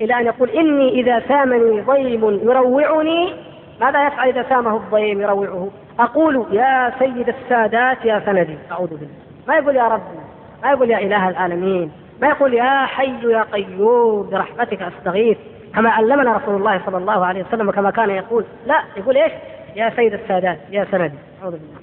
إلى 0.00 0.14
أن 0.20 0.26
يقول 0.26 0.50
إني 0.50 0.88
إذا 0.88 1.22
سامني 1.28 1.80
ضيم 1.80 2.24
يروعني. 2.24 3.34
ماذا 3.80 4.06
يفعل 4.06 4.28
إذا 4.28 4.42
سامه 4.48 4.76
الضيم 4.76 5.20
يروعه؟ 5.20 5.68
أقول 5.98 6.46
يا 6.50 6.92
سيد 6.98 7.28
السادات 7.28 8.04
يا 8.04 8.22
سندي. 8.26 8.58
أعوذ 8.72 8.88
بالله. 8.88 9.14
ما 9.48 9.56
يقول 9.56 9.76
يا 9.76 9.88
رب؟ 9.88 10.02
ما 10.62 10.70
يقول 10.70 10.90
يا 10.90 10.98
إله 10.98 11.28
العالمين. 11.28 11.92
ما 12.22 12.28
يقول 12.28 12.54
يا 12.54 12.86
حي 12.86 13.30
يا 13.30 13.42
قيوم 13.42 14.30
برحمتك 14.30 14.82
أستغيث. 14.82 15.38
كما 15.74 15.90
علمنا 15.90 16.36
رسول 16.36 16.54
الله 16.54 16.80
صلى 16.86 16.96
الله 16.96 17.26
عليه 17.26 17.44
وسلم 17.44 17.68
وكما 17.68 17.90
كان 17.90 18.10
يقول. 18.10 18.44
لا 18.66 18.80
يقول 18.96 19.16
إيش؟ 19.16 19.32
يا 19.76 19.92
سيد 19.96 20.14
السادات 20.14 20.58
يا 20.70 20.86
سندي. 20.90 21.14
أعوذ 21.42 21.52
بالله. 21.52 21.80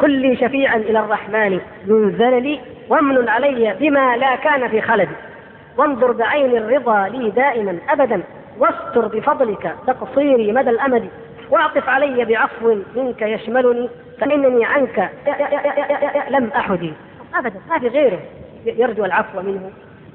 كل 0.00 0.36
شفيعا 0.36 0.76
إلى 0.76 0.98
الرحمن. 0.98 1.60
من 1.86 2.12
زللي 2.18 2.60
وامن 2.88 3.28
علي 3.28 3.76
بما 3.80 4.16
لا 4.16 4.36
كان 4.36 4.68
في 4.68 4.80
خلدي. 4.80 5.14
وانظر 5.76 6.12
بعين 6.12 6.56
الرضا 6.56 7.08
لي 7.08 7.30
دائما 7.30 7.78
أبدا 7.88 8.22
واستر 8.58 9.08
بفضلك 9.08 9.74
تقصيري 9.86 10.52
مدى 10.52 10.70
الأمد 10.70 11.08
واعطف 11.50 11.88
علي 11.88 12.24
بعفو 12.24 12.76
منك 12.96 13.22
يشملني 13.22 13.88
فإنني 14.20 14.64
عنك 14.64 15.10
لم 16.30 16.50
أحدي 16.56 16.92
أبدا 17.34 17.60
ما 17.70 17.78
في 17.78 17.88
غيره 17.88 18.20
يرجو 18.66 19.04
العفو 19.04 19.40
منه 19.40 19.70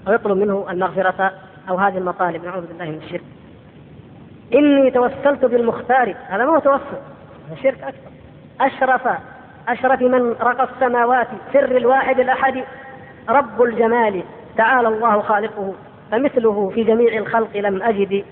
ويطلب 0.07 0.37
منه 0.37 0.65
المغفرة 0.69 1.31
أو 1.69 1.77
هذه 1.77 1.97
المطالب. 1.97 2.45
نعوذ 2.45 2.65
بالله 2.67 2.85
من 2.85 3.01
الشرك. 3.05 3.23
إني 4.53 4.91
توسلت 4.91 5.45
بالمختار 5.45 6.15
هذا 6.27 6.45
ما 6.45 6.51
هو 6.51 6.59
توسل 6.59 6.99
هذا 7.49 7.61
شرك 7.63 7.83
أكبر. 7.83 8.11
أشرف 8.61 9.07
أشرف 9.67 10.01
من 10.01 10.35
رقى 10.41 10.67
السماوات 10.73 11.27
سر 11.53 11.77
الواحد 11.77 12.19
الأحد 12.19 12.63
رب 13.29 13.61
الجمال. 13.61 14.23
تعالى 14.57 14.87
الله 14.87 15.21
خالقه 15.21 15.73
فمثله 16.11 16.71
في 16.75 16.83
جميع 16.83 17.17
الخلق 17.17 17.57
لم 17.57 17.83
أجد. 17.83 18.25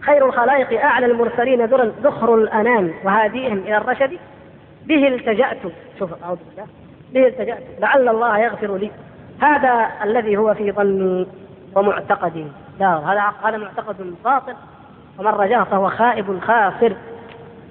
خير 0.00 0.26
الخلائق 0.26 0.84
أعلى 0.84 1.06
المرسلين 1.06 1.64
ذرا 1.64 1.92
ذخر 2.02 2.34
الأنام 2.34 2.92
وهاديهم 3.04 3.58
إلى 3.58 3.76
الرشد. 3.76 4.18
به 4.86 5.08
التجأت. 5.08 5.58
شوف 5.98 6.24
أعوذ 6.24 6.38
بالله. 6.48 6.68
به 7.14 7.26
التجأت. 7.26 7.62
لعل 7.80 8.08
الله 8.08 8.38
يغفر 8.38 8.76
لي. 8.76 8.90
هذا 9.40 9.90
الذي 10.04 10.36
هو 10.36 10.54
في 10.54 10.72
ظني 10.72 11.26
ومعتقدي. 11.74 12.46
لا 12.80 12.96
هذا 12.96 13.32
هذا 13.44 13.56
معتقد 13.56 14.14
باطل. 14.24 14.54
ومن 15.18 15.30
رجاه 15.30 15.64
فهو 15.64 15.88
خائب 15.88 16.40
خاسر. 16.40 16.92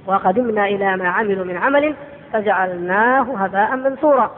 وقدمنا 0.08 0.66
إلى 0.66 0.98
ما 0.98 1.10
عملوا 1.10 1.46
من 1.46 1.58
عمل 1.58 1.96
فجعلناه 2.34 3.36
هباء 3.38 3.76
منثورا. 3.76 4.32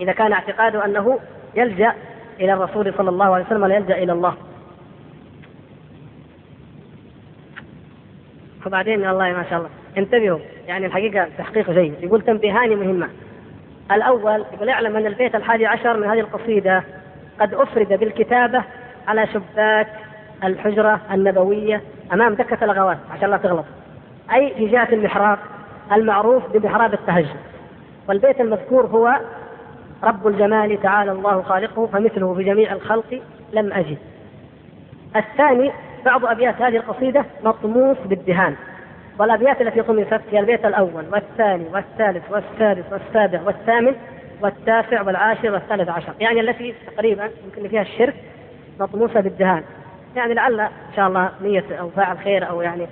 إذا 0.00 0.12
كان 0.12 0.32
اعتقاده 0.32 0.84
أنه 0.84 1.18
يلجأ 1.54 1.92
إلى 2.40 2.52
الرسول 2.52 2.94
صلى 2.98 3.10
الله 3.10 3.34
عليه 3.34 3.44
وسلم 3.44 3.62
ولا 3.62 3.76
يلجأ 3.76 3.98
إلى 4.02 4.12
الله. 4.12 4.34
وبعدين 8.66 9.08
الله 9.08 9.32
ما 9.32 9.44
شاء 9.50 9.58
الله. 9.58 9.70
انتبهوا 9.98 10.38
يعني 10.66 10.86
الحقيقة 10.86 11.28
تحقيق 11.38 11.70
جيد. 11.70 11.94
يقول 12.00 12.22
تنبيهان 12.22 12.76
مهمة. 12.76 13.08
الأول 13.92 14.44
يقول 14.54 14.68
اعلم 14.68 14.96
أن 14.96 15.06
البيت 15.06 15.34
الحادي 15.34 15.66
عشر 15.66 15.96
من 15.96 16.08
هذه 16.08 16.20
القصيدة 16.20 16.82
قد 17.40 17.54
أفرد 17.54 17.88
بالكتابة 17.88 18.64
على 19.08 19.26
شباك 19.26 19.88
الحجرة 20.44 21.00
النبوية 21.12 21.82
أمام 22.12 22.34
دكة 22.34 22.64
الغوات 22.64 22.98
عشان 23.10 23.30
لا 23.30 23.36
تغلط. 23.36 23.64
أي 24.32 24.54
في 24.54 24.66
جهة 24.66 24.88
المحراب 24.92 25.38
المعروف 25.92 26.42
بمحراب 26.52 26.94
التهجد. 26.94 27.36
والبيت 28.08 28.40
المذكور 28.40 28.86
هو 28.86 29.20
رب 30.02 30.26
الجمال 30.26 30.82
تعالى 30.82 31.12
الله 31.12 31.42
خالقه 31.42 31.86
فمثله 31.86 32.34
في 32.34 32.44
جميع 32.44 32.72
الخلق 32.72 33.20
لم 33.52 33.72
أجد. 33.72 33.98
الثاني 35.16 35.72
بعض 36.04 36.26
أبيات 36.26 36.62
هذه 36.62 36.76
القصيدة 36.76 37.24
مطموس 37.44 37.96
بالدهان. 38.04 38.54
والأبيات 39.18 39.62
التي 39.62 39.82
طمست 39.82 40.20
هي 40.32 40.40
البيت 40.40 40.64
الأول 40.64 41.04
والثاني 41.12 41.64
والثالث 41.72 42.30
والسادس 42.30 42.84
والسابع 42.92 43.40
والثامن 43.42 43.94
والتاسع 44.42 45.02
والعاشر 45.02 45.52
والثالث 45.52 45.88
عشر. 45.88 46.12
يعني 46.20 46.40
التي 46.40 46.74
تقريبا 46.86 47.30
يمكن 47.44 47.68
فيها 47.68 47.82
الشرك 47.82 48.14
مطموسة 48.80 49.20
بالدهان. 49.20 49.62
يعني 50.16 50.34
لعل 50.34 50.60
إن 50.60 50.70
شاء 50.96 51.08
الله 51.08 51.30
نية 51.42 51.64
أو 51.80 51.90
فاعل 51.90 52.18
خير 52.18 52.48
أو 52.50 52.62
يعني 52.62 52.86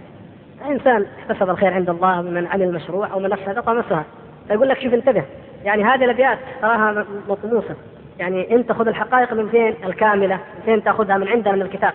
إنسان 0.69 1.07
احتسب 1.19 1.51
الخير 1.51 1.75
عند 1.75 1.91
الله 1.91 2.23
من 2.23 2.47
عمل 2.47 2.73
مشروع 2.73 3.13
أو 3.13 3.19
من 3.19 3.29
نفسه 3.29 3.61
طمسها 3.61 4.05
فيقول 4.49 4.69
لك 4.69 4.81
شوف 4.81 4.95
انتبه. 4.95 5.25
يعني 5.65 5.85
هذه 5.85 6.05
الأبيات 6.05 6.39
تراها 6.63 7.07
مطموسة. 7.29 7.75
يعني 8.19 8.55
أنت 8.55 8.73
خذ 8.73 8.89
الحقائق 8.89 9.33
من 9.33 9.49
فين 9.49 9.75
الكاملة 9.85 10.35
من 10.35 10.63
فين 10.65 10.85
تأخذها؟ 10.85 11.17
من 11.17 11.29
عندنا 11.29 11.55
من 11.55 11.63
الكتاب. 11.63 11.93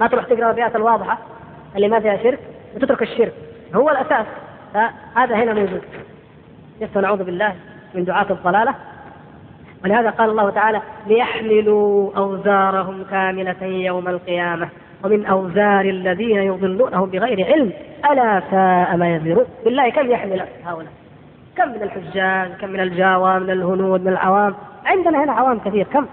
ما 0.00 0.06
تروح 0.06 0.24
تقرأ 0.24 0.38
الأبيات 0.38 0.76
الواضحة 0.76 1.18
اللي 1.76 1.88
ما 1.88 2.00
فيها 2.00 2.16
شرك 2.16 2.38
وتترك 2.76 3.02
الشرك. 3.02 3.32
هو 3.74 3.90
الأساس. 3.90 4.26
هذا 5.14 5.36
هنا 5.36 5.54
موجود. 5.54 5.82
نعوذ 6.96 7.24
بالله 7.24 7.54
من 7.94 8.04
دعاة 8.04 8.26
الضلالة. 8.30 8.74
ولهذا 9.84 10.10
قال 10.10 10.30
الله 10.30 10.50
تعالى 10.50 10.82
ليحملوا 11.06 12.10
أوزارهم 12.16 13.04
كاملة 13.10 13.62
يوم 13.62 14.08
القيامة. 14.08 14.68
ومن 15.04 15.26
أوزار 15.26 15.80
الذين 15.80 16.36
يضلونهم 16.36 17.10
بغير 17.10 17.46
علم 17.46 17.72
ألا 18.10 18.42
ساء 18.50 18.96
ما 18.96 19.16
يزرون. 19.16 19.46
بالله 19.64 19.90
كم 19.90 20.10
يحمل 20.10 20.46
هؤلاء؟ 20.64 20.92
كم 21.60 21.68
من 21.68 21.82
الحجاج 21.82 22.50
كم 22.60 22.70
من 22.70 22.80
الجاوة 22.80 23.38
من 23.38 23.50
الهنود 23.50 24.00
من 24.00 24.08
العوام؟ 24.08 24.54
عندنا 24.84 25.24
هنا 25.24 25.32
عوام 25.32 25.58
كثير. 25.58 25.86
كم؟ 25.92 26.06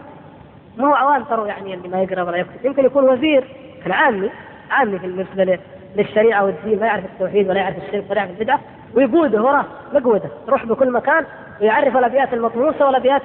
ما 0.78 0.88
هو 0.88 0.94
عوام 0.94 1.24
ترى 1.24 1.48
يعني 1.48 1.74
اللي 1.74 1.88
ما 1.88 2.02
يقرأ 2.02 2.24
ولا 2.24 2.38
يكتب. 2.38 2.66
يمكن 2.66 2.86
يكون 2.86 3.04
وزير 3.10 3.44
كان 3.84 3.92
عامي 3.92 4.30
عامي 4.72 4.98
بالنسبة 4.98 5.60
للشريعة 5.96 6.46
والدين 6.46 6.80
ما 6.80 6.86
يعرف 6.86 7.06
التوحيد 7.06 7.50
ولا 7.50 7.60
يعرف 7.60 7.78
الشرك 7.78 8.04
ولا 8.10 8.20
يعرف 8.20 8.32
البدعة 8.32 8.60
ويقوده 8.96 9.42
وراه 9.42 9.66
مقوده 9.94 10.30
يروح 10.48 10.66
بكل 10.66 10.92
مكان 10.92 11.26
ويعرف 11.62 11.98
الأبيات 11.98 12.34
المطموسة 12.34 12.86
والأبيات 12.86 13.22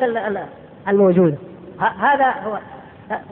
الموجودة. 0.89 1.37
هذا 1.99 2.31
هو. 2.31 2.59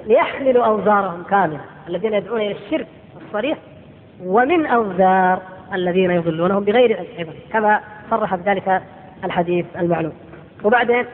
ليحملوا 0.07 0.64
أوزارهم 0.64 1.22
كاملة 1.22 1.61
الذين 1.88 2.14
يدعون 2.14 2.41
إلى 2.41 2.57
الشرك 2.64 2.86
الصريح 3.26 3.59
ومن 4.24 4.66
أوزار 4.66 5.43
الذين 5.74 6.11
يضلونهم 6.11 6.64
بغير 6.64 7.07
علم. 7.18 7.28
كما 7.53 7.80
صرح 8.11 8.35
بذلك 8.35 8.83
الحديث 9.25 9.67
المعلوم. 9.79 10.13
وبعدين 10.65 11.05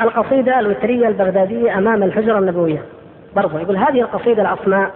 القصيدة 0.00 0.60
الوترية 0.60 1.08
البغدادية 1.08 1.78
أمام 1.78 2.02
الحجرة 2.02 2.38
النبوية. 2.38 2.82
برضو 3.36 3.58
يقول 3.58 3.76
هذه 3.76 4.00
القصيدة 4.00 4.42
العصماء 4.42 4.90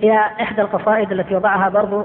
هي 0.00 0.18
إحدى 0.18 0.62
القصائد 0.62 1.12
التي 1.12 1.36
وضعها 1.36 1.68
برضو 1.68 2.04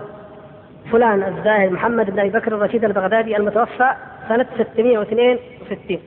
فلان 0.92 1.24
الزاهد 1.24 1.72
محمد 1.72 2.10
بن 2.10 2.20
أبي 2.20 2.30
بكر 2.30 2.56
الرشيد 2.56 2.84
البغدادي 2.84 3.38
المتوفى 3.38 3.90
سنة 4.30 4.46
662 4.58 6.00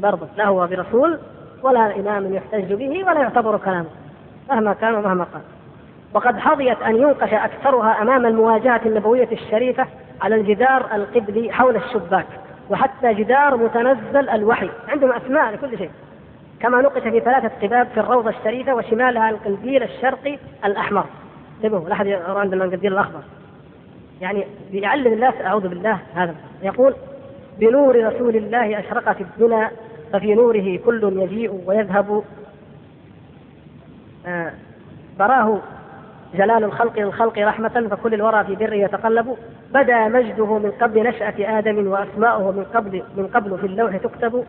برضو 0.00 0.26
لا 0.36 0.46
هو 0.46 0.66
برسول 0.66 1.18
ولا 1.62 1.96
إمام 2.00 2.34
يحتج 2.34 2.72
به 2.72 3.04
ولا 3.04 3.20
يعتبر 3.20 3.58
كلامه 3.58 3.88
مهما 4.50 4.72
كان 4.72 4.94
ومهما 4.94 5.24
قال. 5.24 5.42
وقد 6.14 6.38
حظيت 6.38 6.82
أن 6.82 6.96
ينقش 6.96 7.32
أكثرها 7.32 8.02
أمام 8.02 8.26
المواجهة 8.26 8.80
النبوية 8.86 9.28
الشريفة 9.32 9.86
على 10.22 10.34
الجدار 10.34 10.94
القبلي 10.94 11.52
حول 11.52 11.76
الشباك 11.76 12.26
وحتى 12.70 13.14
جدار 13.14 13.56
متنزل 13.56 14.28
الوحي 14.28 14.70
عندهم 14.88 15.12
أسماء 15.12 15.52
لكل 15.52 15.78
شيء 15.78 15.90
كما 16.60 16.82
نقش 16.82 17.02
في 17.02 17.20
ثلاثة 17.20 17.50
قباب 17.62 17.86
في 17.86 18.00
الروضة 18.00 18.30
الشريفة 18.30 18.74
وشمالها 18.74 19.30
القنديل 19.30 19.82
الشرقي 19.82 20.38
الأحمر. 20.64 21.04
انتبهوا 21.56 21.88
لا 21.88 21.92
أحد 21.92 22.06
يرى 22.06 22.22
عندنا 22.26 22.64
القنديل 22.64 22.92
الأخضر. 22.92 23.22
يعني 24.20 24.44
بيعلم 24.72 25.12
الناس 25.12 25.34
أعوذ 25.44 25.68
بالله 25.68 25.98
هذا. 26.14 26.34
يقول 26.62 26.94
بنور 27.58 28.14
رسول 28.14 28.36
الله 28.36 28.78
أشرقت 28.78 29.20
الدنيا 29.20 29.70
ففي 30.12 30.34
نوره 30.34 30.78
كل 30.84 31.18
يجيء 31.22 31.62
ويذهب. 31.66 32.22
آه 34.26 34.52
براه 35.18 35.58
جلال 36.34 36.64
الخلق 36.64 36.98
للخلق 36.98 37.38
رحمة 37.38 37.88
فكل 37.90 38.14
الورى 38.14 38.44
في 38.44 38.54
بره 38.54 38.74
يتقلب. 38.74 39.36
بدا 39.74 40.08
مجده 40.08 40.58
من 40.58 40.70
قبل 40.80 41.08
نشأة 41.08 41.58
آدم 41.58 41.86
وأسماؤه 41.86 42.50
من 42.50 42.64
قبل 42.74 43.02
من 43.16 43.26
قبل 43.26 43.58
في 43.58 43.66
اللوح 43.66 43.96
تكتب. 43.96 44.44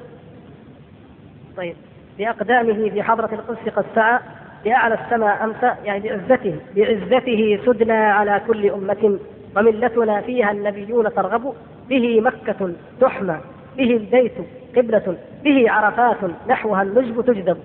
طيب 1.57 1.75
بأقدامه 2.17 2.89
في 2.89 3.03
حضرة 3.03 3.29
القدس 3.33 3.69
قد 3.75 3.85
سعى. 3.95 4.19
بأعلى 4.65 4.97
السماء 5.05 5.43
أمسى 5.43 5.71
يعني 5.85 6.09
بعزته 6.09 6.55
بعزته 6.75 7.59
سدنا 7.65 8.13
على 8.13 8.41
كل 8.47 8.69
أمة. 8.69 9.19
وملتنا 9.57 10.21
فيها 10.21 10.51
النبيون 10.51 11.13
ترغب. 11.13 11.53
به 11.89 12.21
مكة 12.21 12.73
تحمى 13.01 13.37
به 13.77 13.97
البيت 13.97 14.33
قبلة 14.77 15.17
به 15.43 15.71
عرفات 15.71 16.17
نحوها 16.49 16.81
النجب 16.81 17.21
تجذب. 17.21 17.57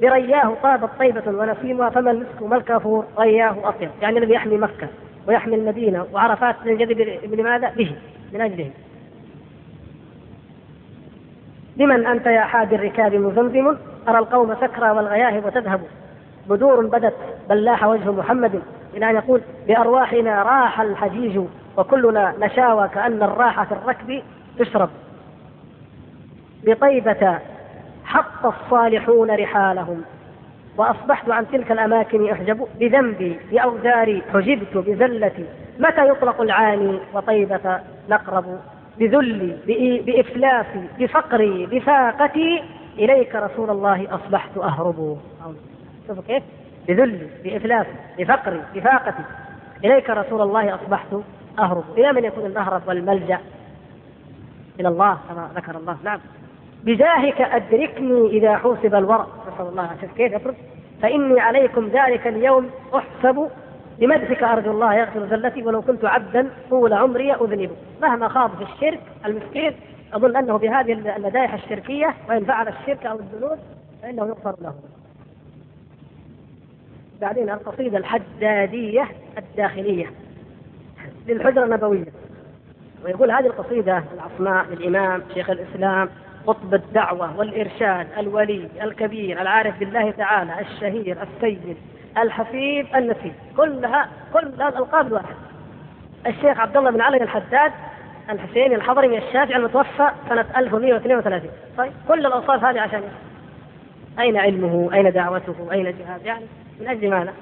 برياه 0.00 0.54
طابت 0.62 0.90
طيبة 0.98 1.22
ونسيمها 1.26 1.90
فما 1.90 2.10
المسك 2.10 2.42
ما 2.42 2.56
الكافور؟ 2.56 3.04
رياه 3.18 3.56
أطيب. 3.64 3.90
يعني 4.02 4.18
الذي 4.18 4.32
يحمي 4.32 4.56
مكة 4.56 4.88
ويحمي 5.28 5.54
المدينة 5.54 6.06
وعرفات 6.12 6.56
تنجذب 6.64 7.00
لماذا؟ 7.34 7.70
به. 7.70 7.96
من 8.32 8.40
أجله. 8.40 8.70
لمن 11.76 12.06
أنت 12.06 12.26
يا 12.26 12.40
حاد 12.40 12.72
الركاب 12.72 13.14
مزمزم؟ 13.14 13.76
أرى 14.08 14.18
القوم 14.18 14.54
سكرى 14.54 14.90
والغياهب 14.90 15.50
تذهب. 15.50 15.80
بدور 16.48 16.86
بدت 16.86 17.14
بل 17.48 17.64
لاح 17.64 17.84
وجه 17.84 18.10
محمد. 18.10 18.62
إلى 18.94 19.10
أن 19.10 19.14
يقول 19.14 19.40
بأرواحنا 19.68 20.42
راح 20.42 20.80
الحجيج 20.80 21.40
وكلنا 21.76 22.34
نشاوى 22.40 22.88
كأن 22.88 23.22
الراحة 23.22 23.64
في 23.64 23.72
الركب 23.72 24.22
تشرب. 24.58 24.90
بطيبة 26.64 27.38
حط 28.06 28.46
الصالحون 28.46 29.30
رحالهم. 29.30 30.02
وأصبحت 30.76 31.30
عن 31.30 31.46
تلك 31.52 31.72
الأماكن 31.72 32.30
أحجب 32.30 32.68
بذنبي 32.80 33.38
بأوزاري 33.50 34.22
حجبت 34.32 34.76
بزلتي 34.76 35.44
متى 35.78 36.08
يطلق 36.08 36.40
العاني 36.40 36.98
وطيبة 37.14 37.80
نقرب؟ 38.08 38.58
بذلي 38.98 39.56
بإفلاسي 40.06 40.88
بفقري 40.98 41.66
بفاقتي. 41.66 42.62
إليك 42.98 43.34
رسول 43.34 43.70
الله 43.70 44.14
أصبحت 44.14 44.58
أهرب. 44.58 45.18
شوفوا 46.06 46.22
كيف؟ 46.22 46.42
بذلي 46.88 47.26
بإفلاسي 47.44 47.90
بفقري 48.18 48.62
بفاقتي. 48.74 49.22
إليك 49.84 50.10
رسول 50.10 50.42
الله 50.42 50.74
أصبحت 50.74 51.16
أهرب. 51.58 51.84
إلى 51.98 52.12
من 52.12 52.24
يكون 52.24 52.46
المهرب 52.46 52.82
والملجأ؟ 52.86 53.38
إلى 54.80 54.88
الله 54.88 55.18
كما 55.28 55.50
ذكر 55.56 55.76
الله. 55.76 55.96
نعم. 56.04 56.20
بجاهك 56.86 57.40
أدركني 57.40 58.26
إذا 58.26 58.56
حوسب 58.56 58.94
الورع 58.94 59.26
نسأل 59.54 59.66
الله 59.68 59.90
شوف 60.00 60.12
كيف 60.16 60.32
يفرض 60.32 60.54
فإني 61.02 61.40
عليكم 61.40 61.88
ذلك 61.88 62.26
اليوم 62.26 62.70
أحسب 62.94 63.48
بمدحك 63.98 64.42
أرجو 64.42 64.70
الله 64.70 64.94
يغفر 64.94 65.26
زلتي 65.26 65.62
ولو 65.62 65.82
كنت 65.82 66.04
عبدا 66.04 66.50
طول 66.70 66.92
عمري 66.92 67.32
أذنب. 67.32 67.70
مهما 68.02 68.28
خاض 68.28 68.50
في 68.56 68.62
الشرك 68.62 69.00
المسكين 69.26 69.72
أظن 70.12 70.36
أنه 70.36 70.56
بهذه 70.56 70.92
المدائح 70.92 71.54
الشركية 71.54 72.14
وإن 72.28 72.44
فعل 72.44 72.68
الشرك 72.68 73.06
أو 73.06 73.18
الذنوب 73.18 73.58
فإنه 74.02 74.26
يغفر 74.26 74.54
له. 74.62 74.74
بعدين 77.20 77.50
القصيدة 77.50 77.98
الحدادية 77.98 79.08
الداخلية 79.38 80.10
للحجرة 81.28 81.64
النبوية. 81.64 82.06
ويقول 83.04 83.30
هذه 83.30 83.46
القصيدة 83.46 84.04
العصماء 84.14 84.66
للإمام 84.66 85.22
شيخ 85.34 85.50
الإسلام 85.50 86.08
قطب 86.46 86.74
الدعوة 86.74 87.38
والإرشاد 87.38 88.06
الولي 88.18 88.68
الكبير 88.82 89.40
العارف 89.40 89.78
بالله 89.78 90.10
تعالى 90.10 90.60
الشهير 90.60 91.16
السيد 91.22 91.76
الحفيظ 92.18 92.86
النسيب 92.96 93.32
كلها 93.56 94.08
كل 94.32 94.46
الألقاب 94.46 95.06
الواحد 95.06 95.34
الشيخ 96.26 96.60
عبد 96.60 96.76
الله 96.76 96.90
بن 96.90 97.00
علي 97.00 97.16
الحداد 97.22 97.72
الحسيني 98.30 98.74
الحضري 98.74 99.18
الشافعي 99.18 99.56
المتوفى 99.56 100.10
سنة 100.28 100.44
1132 100.56 101.50
طيب 101.78 101.92
كل 102.08 102.26
الأوصاف 102.26 102.64
هذه 102.64 102.80
عشان 102.80 103.02
أين 104.18 104.36
علمه؟ 104.36 104.90
أين 104.94 105.12
دعوته؟ 105.12 105.54
أين 105.72 105.84
جهاد 105.84 106.26
يعني 106.26 106.44
من 106.80 106.88
أجل 106.88 107.10
ماذا؟ 107.10 107.32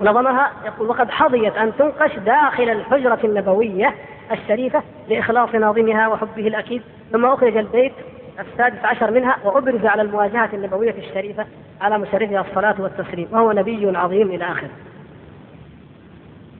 نظمها 0.00 0.50
يقول 0.64 0.88
وقد 0.88 1.10
حظيت 1.10 1.56
أن 1.56 1.72
تنقش 1.78 2.16
داخل 2.16 2.70
الحجرة 2.70 3.18
النبوية 3.24 3.94
الشريفة 4.32 4.82
لإخلاص 5.08 5.54
ناظمها 5.54 6.08
وحبه 6.08 6.46
الأكيد 6.46 6.82
ثم 7.12 7.26
أخرج 7.26 7.56
البيت 7.56 7.92
السادس 8.40 8.84
عشر 8.84 9.10
منها 9.10 9.36
وأبرز 9.44 9.86
على 9.86 10.02
المواجهة 10.02 10.50
النبوية 10.52 10.94
الشريفة 10.98 11.46
على 11.80 11.98
مشرفها 11.98 12.40
الصلاة 12.40 12.80
والتسليم 12.80 13.28
وهو 13.30 13.52
نبي 13.52 13.96
عظيم 13.96 14.30
إلى 14.30 14.44
آخره. 14.44 14.70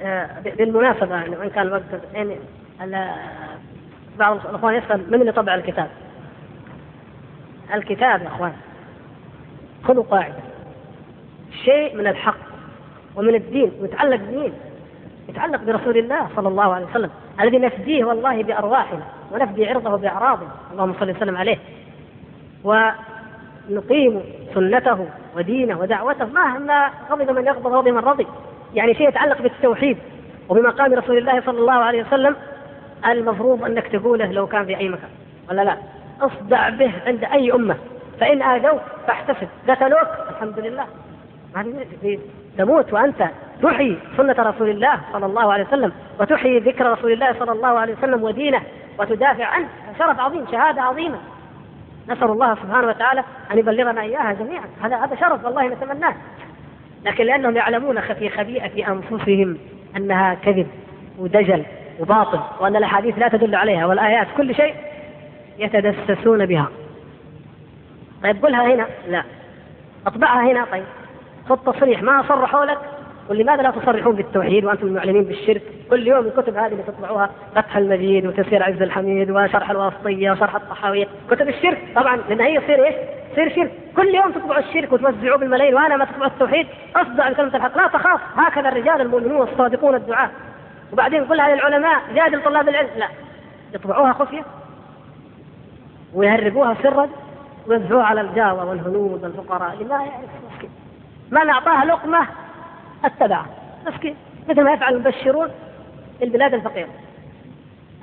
آه، 0.03 0.41
بالمناسبة 0.41 1.15
يعني 1.15 1.37
وإن 1.37 1.51
كان 1.51 1.67
الوقت 1.67 1.83
يعني 2.15 2.37
بعض 4.19 4.47
الأخوان 4.47 4.75
يسأل 4.75 5.11
من 5.11 5.21
اللي 5.21 5.33
طبع 5.33 5.55
الكتاب؟ 5.55 5.91
الكتاب 7.75 8.23
يا 8.23 8.27
أخوان. 8.29 8.53
خذوا 9.85 10.05
قاعدة. 10.05 10.35
شيء 11.65 11.97
من 11.97 12.07
الحق 12.07 12.39
ومن 13.17 13.35
الدين 13.35 13.73
ويتعلق 13.81 14.17
بمين؟ 14.17 14.53
يتعلق 15.31 15.63
برسول 15.63 15.97
الله 15.97 16.29
صلى 16.37 16.49
الله 16.49 16.75
عليه 16.75 16.87
وسلم 16.87 17.11
الذي 17.41 17.59
نفديه 17.59 18.05
والله 18.05 18.43
بأرواحنا 18.43 19.03
ونفدي 19.33 19.69
عرضه 19.69 19.97
بأعراضه 19.97 20.47
اللهم 20.73 20.95
صل 21.01 21.11
وسلم 21.11 21.37
عليه. 21.37 21.59
ونقيم 22.65 24.23
سنته 24.55 25.07
ودينه 25.37 25.81
ودعوته 25.81 26.25
مهما 26.25 26.91
غضب 27.11 27.31
من 27.31 27.47
يغضب 27.47 27.67
غضب 27.67 27.89
من 27.89 27.99
رضي. 27.99 28.27
يعني 28.75 28.95
شيء 28.95 29.09
يتعلق 29.09 29.43
بالتوحيد 29.43 29.99
وبمقام 30.49 30.95
رسول 30.95 31.19
الله 31.19 31.41
صلى 31.41 31.59
الله 31.59 31.73
عليه 31.73 32.03
وسلم 32.03 32.37
المفروض 33.07 33.65
أنك 33.65 33.87
تقوله 33.87 34.33
لو 34.33 34.47
كان 34.47 34.65
في 34.65 34.79
أي 34.79 34.89
مكان 34.89 35.11
ولا 35.51 35.63
لا؟ 35.63 35.77
اصدع 36.21 36.69
به 36.69 36.93
عند 37.07 37.25
أي 37.25 37.53
أمة 37.53 37.77
فإن 38.21 38.43
آذوك 38.43 38.81
فاحتسب. 39.07 39.49
قتلوك 39.69 40.09
الحمد 40.31 40.59
لله. 40.59 40.87
تموت 42.59 42.93
وأنت 42.93 43.29
تحيي 43.63 43.99
سنة 44.17 44.35
رسول 44.39 44.71
الله 44.71 45.01
صلى 45.13 45.27
الله 45.27 45.53
عليه 45.53 45.65
وسلم 45.65 45.93
وتحيي 46.21 46.59
ذكر 46.59 46.93
رسول 46.93 47.13
الله 47.13 47.33
صلى 47.39 47.53
الله 47.53 47.69
عليه 47.69 47.95
وسلم 47.95 48.23
ودينه 48.23 48.63
وتدافع 48.99 49.45
عنه. 49.45 49.69
شرف 49.99 50.21
عظيم 50.21 50.47
شهادة 50.53 50.83
عظيمة. 50.83 51.19
نسأل 52.09 52.31
الله 52.31 52.55
سبحانه 52.55 52.89
وتعالى 52.89 53.25
أن 53.53 53.59
يبلغنا 53.59 54.01
إياها 54.01 54.33
جميعا. 54.33 54.65
هذا 54.83 54.97
هذا 54.97 55.17
شرف 55.17 55.45
والله 55.45 55.69
نتمناه. 55.69 56.15
لكن 57.05 57.25
لأنهم 57.25 57.57
يعلمون 57.57 58.01
في 58.01 58.29
خبيئة 58.31 58.93
أنفسهم 58.93 59.59
أنها 59.97 60.35
كذب 60.35 60.67
ودجل 61.19 61.65
وباطل 62.01 62.41
وأن 62.61 62.77
الأحاديث 62.77 63.19
لا 63.19 63.29
تدل 63.29 63.55
عليها 63.55 63.87
والآيات 63.87 64.27
كل 64.37 64.55
شيء 64.55 64.75
يتدسسون 65.59 66.47
بها. 66.47 66.69
طيب 68.23 68.45
قلها 68.45 68.75
هنا. 68.75 68.87
لا. 69.09 69.25
أطبعها 70.07 70.53
هنا. 70.53 70.65
طيب. 70.73 70.85
خذ 71.49 71.57
تصريح 71.57 72.03
ما 72.03 72.23
صرحوا 72.29 72.65
لك 72.65 72.79
ولماذا 73.31 73.63
لا 73.63 73.71
تصرحون 73.71 74.17
بالتوحيد 74.17 74.65
وأنتم 74.65 74.87
المعلنين 74.87 75.25
بالشرك؟ 75.25 75.63
كل 75.91 76.07
يوم 76.07 76.27
الكتب 76.27 76.57
هذه 76.57 76.73
اللي 76.73 76.83
تطبعوها 76.83 77.31
فتح 77.55 77.77
المجيد 77.77 78.27
وتفسير 78.27 78.63
عز 78.63 78.83
الحميد 78.83 79.31
وشرح 79.31 79.71
الواسطية 79.71 80.31
وشرح 80.31 80.55
الطحاوية، 80.55 81.07
كتب 81.31 81.49
الشرك. 81.49 81.79
طبعا 81.97 82.17
لأن 82.17 82.41
هي 82.41 82.61
تصير 82.61 82.85
إيش؟ 82.85 82.95
تصير 83.33 83.55
شرك، 83.55 83.73
كل 83.97 84.15
يوم 84.15 84.33
تطبعوا 84.33 84.59
الشرك 84.59 84.93
وتوزعوه 84.93 85.39
بالملايين. 85.39 85.75
وأنا 85.75 85.97
ما 85.97 86.05
تطبعوا 86.05 86.27
التوحيد، 86.27 86.67
أصدع 86.97 87.31
بكلمة 87.31 87.57
الحق، 87.57 87.77
لا 87.77 87.87
تخاف. 87.87 88.21
هكذا 88.37 88.69
الرجال 88.69 89.01
المؤمنون 89.01 89.49
الصادقون 89.49 89.95
الدعاة. 89.95 90.31
وبعدين 90.93 91.27
كلها 91.27 91.55
للعلماء 91.55 92.01
جادل 92.15 92.43
طلاب 92.45 92.69
العلم، 92.69 92.89
لا. 92.99 93.09
يطبعوها 93.75 94.13
خفية 94.13 94.43
ويهربوها 96.15 96.77
سرا 96.83 97.09
ويوزعوها 97.67 98.05
على 98.05 98.21
الجاوة 98.21 98.65
والهنود 98.65 99.23
والفقراء. 99.23 99.75
اللي 99.75 99.85
ما 99.85 99.95
يعرف 99.95 100.31
مسكين. 100.53 100.71
من 101.31 101.51
أعطاها 101.51 101.85
لقمة 101.85 102.27
اتبعه 103.05 103.47
مسكين. 103.87 104.15
مثل 104.49 104.63
ما 104.63 104.73
يفعل 104.73 104.95
المبشرون 104.95 105.49
في 106.19 106.25
البلاد 106.25 106.55
الفقيرة. 106.55 106.89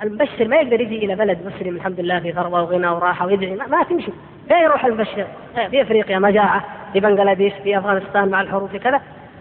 المبشر 0.02 0.48
ما 0.48 0.56
يقدر 0.56 0.80
يجي 0.80 1.04
إلى 1.04 1.14
بلد 1.14 1.38
مسلم 1.46 1.76
الحمد 1.76 2.00
لله 2.00 2.20
في 2.20 2.32
ثروه 2.32 2.62
وغنى 2.62 2.88
وراحة 2.88 3.26
ويدعي. 3.26 3.54
ما, 3.54 3.66
ما 3.66 3.82
تمشي. 3.82 4.12
فين 4.48 4.56
يروح 4.56 4.84
المبشر؟ 4.84 5.26
في 5.70 5.82
أفريقيا 5.82 6.18
مجاعه 6.18 6.64
في 6.92 7.00
بنغلاديش 7.00 7.52
في 7.62 7.78
أفغانستان 7.78 8.28
مع 8.28 8.40
الحروب 8.40 8.68
في 8.68 8.78
كذا. 8.78 9.00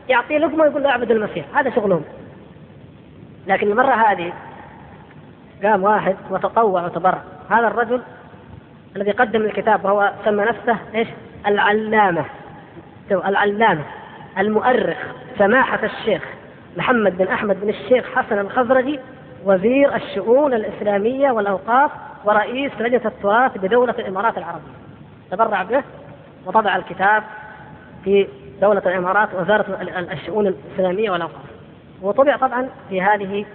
يعطيه 0.10 0.38
لقمه 0.38 0.64
ويقول 0.64 0.84
له 0.84 0.90
اعبد 0.90 1.12
المسيح. 1.12 1.46
هذا 1.54 1.70
شغلهم. 1.70 2.04
لكن 3.48 3.72
المرة 3.72 3.94
هذه 3.94 4.34
قام 5.64 5.84
واحد 5.84 6.16
وتطوع 6.30 6.86
وتبرع. 6.86 7.22
هذا 7.50 7.68
الرجل 7.68 8.02
الذي 8.96 9.12
قدم 9.12 9.42
الكتاب 9.42 9.86
وهو 9.86 10.12
سمى 10.26 10.44
نفسه 10.44 10.78
إيش؟ 10.96 11.08
العلامة. 11.48 12.26
العلامة. 13.12 13.84
المؤرخ 14.38 14.98
سماحة 15.38 15.80
الشيخ 15.86 16.24
محمد 16.78 17.18
بن 17.18 17.28
أحمد 17.28 17.62
بن 17.62 17.70
الشيخ 17.70 18.06
حسن 18.16 18.40
الخزرجي 18.40 19.00
وزير 19.46 19.96
الشؤون 19.96 20.54
الإسلامية 20.54 21.32
والأوقاف 21.32 21.92
ورئيس 22.26 22.72
لجنة 22.80 23.02
التراث 23.06 23.58
بدولة 23.58 23.96
الإمارات 24.00 24.38
العربية. 24.38 24.78
تبرع 25.32 25.64
به 25.64 25.84
وطبع 26.46 26.76
الكتاب 26.76 27.24
في 28.04 28.28
دولة 28.62 28.82
الإمارات 28.86 29.30
وزارة 29.34 29.78
الشؤون 30.12 30.48
الإسلامية 30.48 31.12
والأوقاف. 31.12 31.42
وطبع 32.02 32.38
طبعا 32.38 32.70
في 32.90 33.02
هذه 33.02 33.46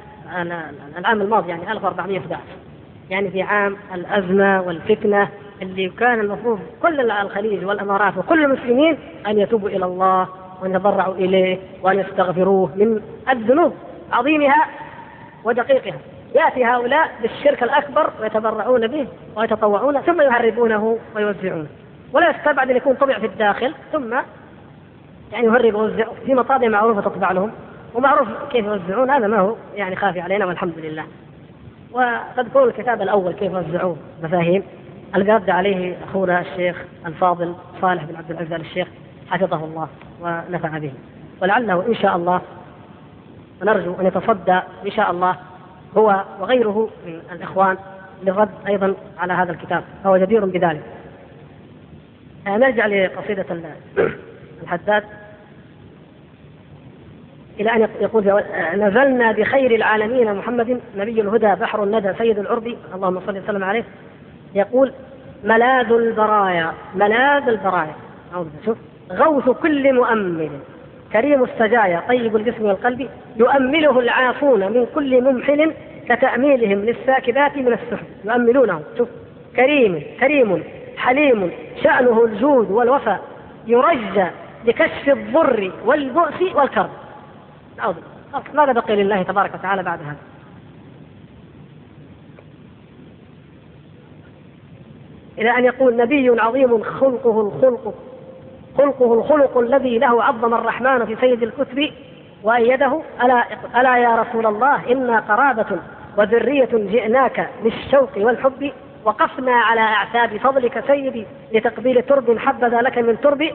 العام 0.99 1.23
الماضي 1.23 1.49
يعني 1.51 1.73
1411 1.73 2.41
يعني 3.11 3.31
في 3.31 3.43
عام 3.43 3.77
الأزمة 3.95 4.61
والفتنة 4.63 5.29
اللي 5.63 5.89
كان 5.89 6.21
المفروض 6.21 6.61
كل 6.83 7.11
الخليج 7.11 7.65
والإمارات 7.65 8.19
وكل 8.19 8.45
المسلمين 8.45 8.99
أن 9.27 9.39
يتوبوا 9.39 9.69
إلى 9.69 9.85
الله 9.85 10.29
وأن 10.63 10.75
يتضرعوا 10.75 11.15
إليه 11.15 11.59
وأن 11.83 11.99
يستغفروه 11.99 12.71
من 12.77 13.03
الذنوب 13.31 13.73
عظيمها 14.13 14.67
ودقيقها. 15.45 15.99
يأتي 16.35 16.65
هؤلاء 16.65 17.11
بالشرك 17.23 17.63
الأكبر 17.63 18.11
ويتبرعون 18.21 18.87
به 18.87 19.07
ويتطوعون 19.37 20.01
ثم 20.01 20.21
يهربونه 20.21 20.99
ويوزعونه. 21.17 21.67
ولا 22.13 22.31
يستبعد 22.31 22.71
أن 22.71 22.77
يكون 22.77 22.95
طبع 22.95 23.19
في 23.19 23.27
الداخل 23.27 23.75
ثم 23.93 24.13
يعني 25.33 25.47
يهرب 25.47 25.75
ويوزع 25.75 26.07
في 26.27 26.35
مطابع 26.35 26.69
معروفة 26.69 27.01
تطبع 27.01 27.33
لهم. 27.33 27.53
ومعروف 27.95 28.29
كيف 28.51 28.67
يوزعون 28.67 29.11
هذا 29.11 29.27
ما 29.27 29.39
هو 29.39 29.57
يعني 29.75 29.97
خافي 29.97 30.21
علينا 30.21 30.47
والحمد 30.47 30.79
لله. 30.79 31.05
وتذكرون 31.93 32.69
الكتاب 32.69 33.03
الأول 33.03 33.33
كيف 33.33 33.55
وزعوه 33.55 33.97
مفاهيم. 34.23 34.63
القرد 35.17 35.51
عليه 35.51 35.97
أخونا 36.11 36.41
الشيخ 36.41 36.85
الفاضل 37.07 37.55
صالح 37.81 38.05
بن 38.05 38.17
عبد 38.17 38.31
العزيز 38.31 38.53
الشيخ. 38.53 38.89
حفظه 39.33 39.65
الله 39.65 39.89
ونفع 40.21 40.79
به. 40.79 40.93
ولعله 41.43 41.87
إن 41.87 41.95
شاء 41.95 42.17
الله 42.17 42.41
ونرجو 43.63 43.95
أن 44.01 44.07
يتصدى 44.07 44.61
إن 44.87 44.91
شاء 44.91 45.11
الله 45.11 45.37
هو 45.97 46.25
وغيره 46.41 46.89
من 47.07 47.21
الإخوان 47.33 47.77
للرد 48.23 48.49
أيضا 48.67 48.95
على 49.19 49.33
هذا 49.33 49.53
الكتاب. 49.53 49.85
فهو 50.05 50.17
جدير 50.17 50.45
بذلك. 50.45 50.83
آه، 52.47 52.57
نرجع 52.57 52.87
لقصيدة 52.87 53.47
الحداد. 54.63 55.05
إلى 57.61 57.71
أن 57.75 57.89
يقول 58.01 58.29
آه، 58.29 58.77
نزلنا 58.77 59.33
بخير 59.33 59.75
العالمين 59.75 60.35
محمد 60.35 60.81
نبي 60.97 61.21
الهدى 61.21 61.55
بحر 61.55 61.85
الندى 61.85 62.15
سيد 62.19 62.39
العرب 62.39 62.77
اللهم 62.95 63.21
صل 63.27 63.39
وسلم 63.39 63.65
عليه. 63.65 63.85
يقول 64.55 64.93
ملاذ 65.45 65.93
البرايا 65.93 66.73
ملاذ 66.95 67.49
البرايا. 67.49 67.95
شوف. 68.65 68.79
غوث 69.19 69.51
كل 69.51 69.93
مؤمل. 69.93 70.51
كريم 71.13 71.45
السجايا 71.45 72.03
طيب 72.09 72.37
الجسم 72.37 72.65
والقلب 72.65 73.09
يؤمله 73.37 74.01
العافون 74.01 74.73
من 74.73 74.87
كل 74.95 75.23
ممحل 75.23 75.73
كتأميلهم 76.09 76.79
للساكبات 76.79 77.57
من 77.57 77.73
السحب. 77.73 78.07
يؤملونه. 78.25 78.83
شوف. 78.99 79.09
كريم 79.57 80.03
كريم 80.21 80.63
حليم 80.97 81.51
شأنه 81.83 82.25
الجود 82.25 82.71
والوفاء. 82.71 83.21
يرجى 83.67 84.27
لكشف 84.65 85.09
الضر 85.09 85.73
والبؤس 85.85 86.43
والكرب. 86.55 86.91
ماذا 88.55 88.73
بقي 88.73 88.97
لله 88.97 89.23
تبارك 89.23 89.55
وتعالى 89.55 89.83
بعد 89.83 89.99
هذا؟ 90.03 90.17
إلى 95.39 95.51
أن 95.59 95.65
يقول 95.65 95.97
نبي 95.97 96.41
عظيم 96.41 96.83
خلقه 96.83 97.41
الخلق. 97.41 97.95
خلقه 98.79 99.15
الخلق 99.15 99.59
الذي 99.59 99.99
له 99.99 100.25
عظم 100.25 100.55
الرحمن 100.55 101.07
في 101.07 101.17
سيد 101.21 101.43
الكتب 101.43 101.91
وأيده 102.43 103.01
ألا, 103.23 103.45
ألا 103.81 103.97
يا 103.97 104.17
رسول 104.17 104.47
الله 104.47 104.93
إنا 104.93 105.21
قرابة 105.21 105.79
وذرية 106.17 106.69
جئناك 106.73 107.49
بالشوق 107.65 108.11
والحب 108.17 108.73
وقفنا 109.05 109.53
على 109.53 109.81
أعتاب 109.81 110.37
فضلك 110.37 110.85
سيدي 110.87 111.27
لتقبيل 111.53 112.03
ترب 112.03 112.39
حبذا 112.39 112.81
لك 112.81 112.99
من 112.99 113.21
ترب 113.21 113.51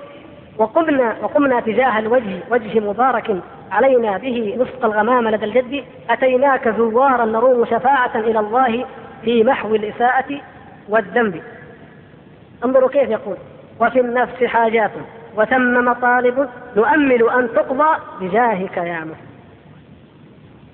وقمنا 0.57 1.15
وقمنا 1.21 1.59
تجاه 1.59 1.99
الوجه 1.99 2.39
وجه 2.51 2.79
مبارك 2.79 3.35
علينا 3.71 4.17
به 4.17 4.57
نسق 4.59 4.85
الغمام 4.85 5.27
لدى 5.27 5.45
الجد 5.45 5.83
أتيناك 6.09 6.69
زوارا 6.69 7.25
نروم 7.25 7.65
شفاعة 7.65 8.15
إلى 8.15 8.39
الله 8.39 8.85
في 9.23 9.43
محو 9.43 9.75
الإساءة 9.75 10.41
والذنب. 10.89 11.41
انظروا 12.65 12.89
كيف 12.89 13.09
يقول 13.09 13.37
وفي 13.79 13.99
النفس 13.99 14.43
حاجات 14.43 14.91
وثم 15.35 15.85
مطالب 15.85 16.49
نؤمل 16.75 17.29
أن 17.29 17.49
تقضى 17.55 17.97
بجاهك 18.21 18.77
يا 18.77 18.99
محمد. 18.99 19.15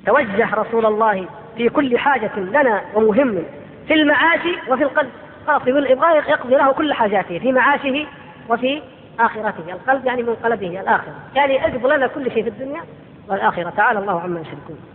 توجه 0.05 0.55
رسول 0.55 0.85
الله 0.85 1.27
في 1.57 1.69
كل 1.69 1.97
حاجة 1.97 2.39
لنا 2.39 2.81
ومهم 2.93 3.43
في 3.87 3.93
المعاش 3.93 4.39
وفي 4.67 4.83
القلب. 4.83 5.09
يقول 5.67 5.91
يبغى 5.91 6.15
يقضي 6.15 6.55
له 6.55 6.71
كل 6.71 6.93
حاجاته 6.93 7.39
في 7.39 7.51
معاشه 7.51 8.05
وفي 8.49 8.81
آخرته. 9.19 9.71
القلب 9.71 10.05
يعني 10.05 10.23
من 10.23 10.35
قلبه 10.35 10.79
الآخرة. 10.79 11.13
يعني 11.35 11.65
اقض 11.65 11.85
لنا 11.85 12.07
كل 12.07 12.31
شيء 12.31 12.43
في 12.43 12.49
الدنيا 12.49 12.81
والآخرة. 13.27 13.69
تعالى 13.69 13.99
الله 13.99 14.21
عما 14.21 14.39
يشركون. 14.39 14.92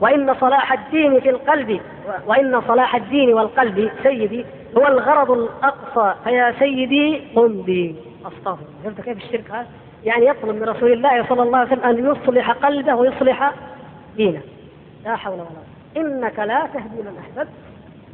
وإن 0.00 0.34
صلاح 0.40 0.72
الدين 0.72 1.20
في 1.20 1.30
القلب 1.30 1.80
وإن 2.26 2.60
صلاح 2.68 2.94
الدين 2.94 3.34
والقلب 3.34 3.90
سيدي 4.02 4.44
هو 4.76 4.86
الغرض 4.86 5.30
الأقصى. 5.30 6.14
فيا 6.24 6.54
سيدي 6.58 7.22
قم 7.36 7.62
بي. 7.62 7.96
أستغفر 8.26 8.64
فهمت 8.84 9.00
كيف 9.00 9.16
الشرك 9.16 9.50
هذا؟ 9.50 9.66
يعني 10.04 10.26
يطلب 10.26 10.54
من 10.54 10.68
رسول 10.68 10.92
الله 10.92 11.26
صلى 11.28 11.42
الله 11.42 11.58
عليه 11.58 11.68
وسلم 11.72 11.84
أن 11.84 12.10
يصلح 12.10 12.50
قلبه 12.50 12.94
ويصلح 12.94 13.52
دينه. 14.16 14.40
لا 15.04 15.16
حول 15.16 15.34
ولا 15.34 15.42
قوة. 15.42 16.04
إنك 16.04 16.38
لا 16.38 16.66
تهدي 16.74 17.02
من 17.02 17.18
أحببت 17.20 17.52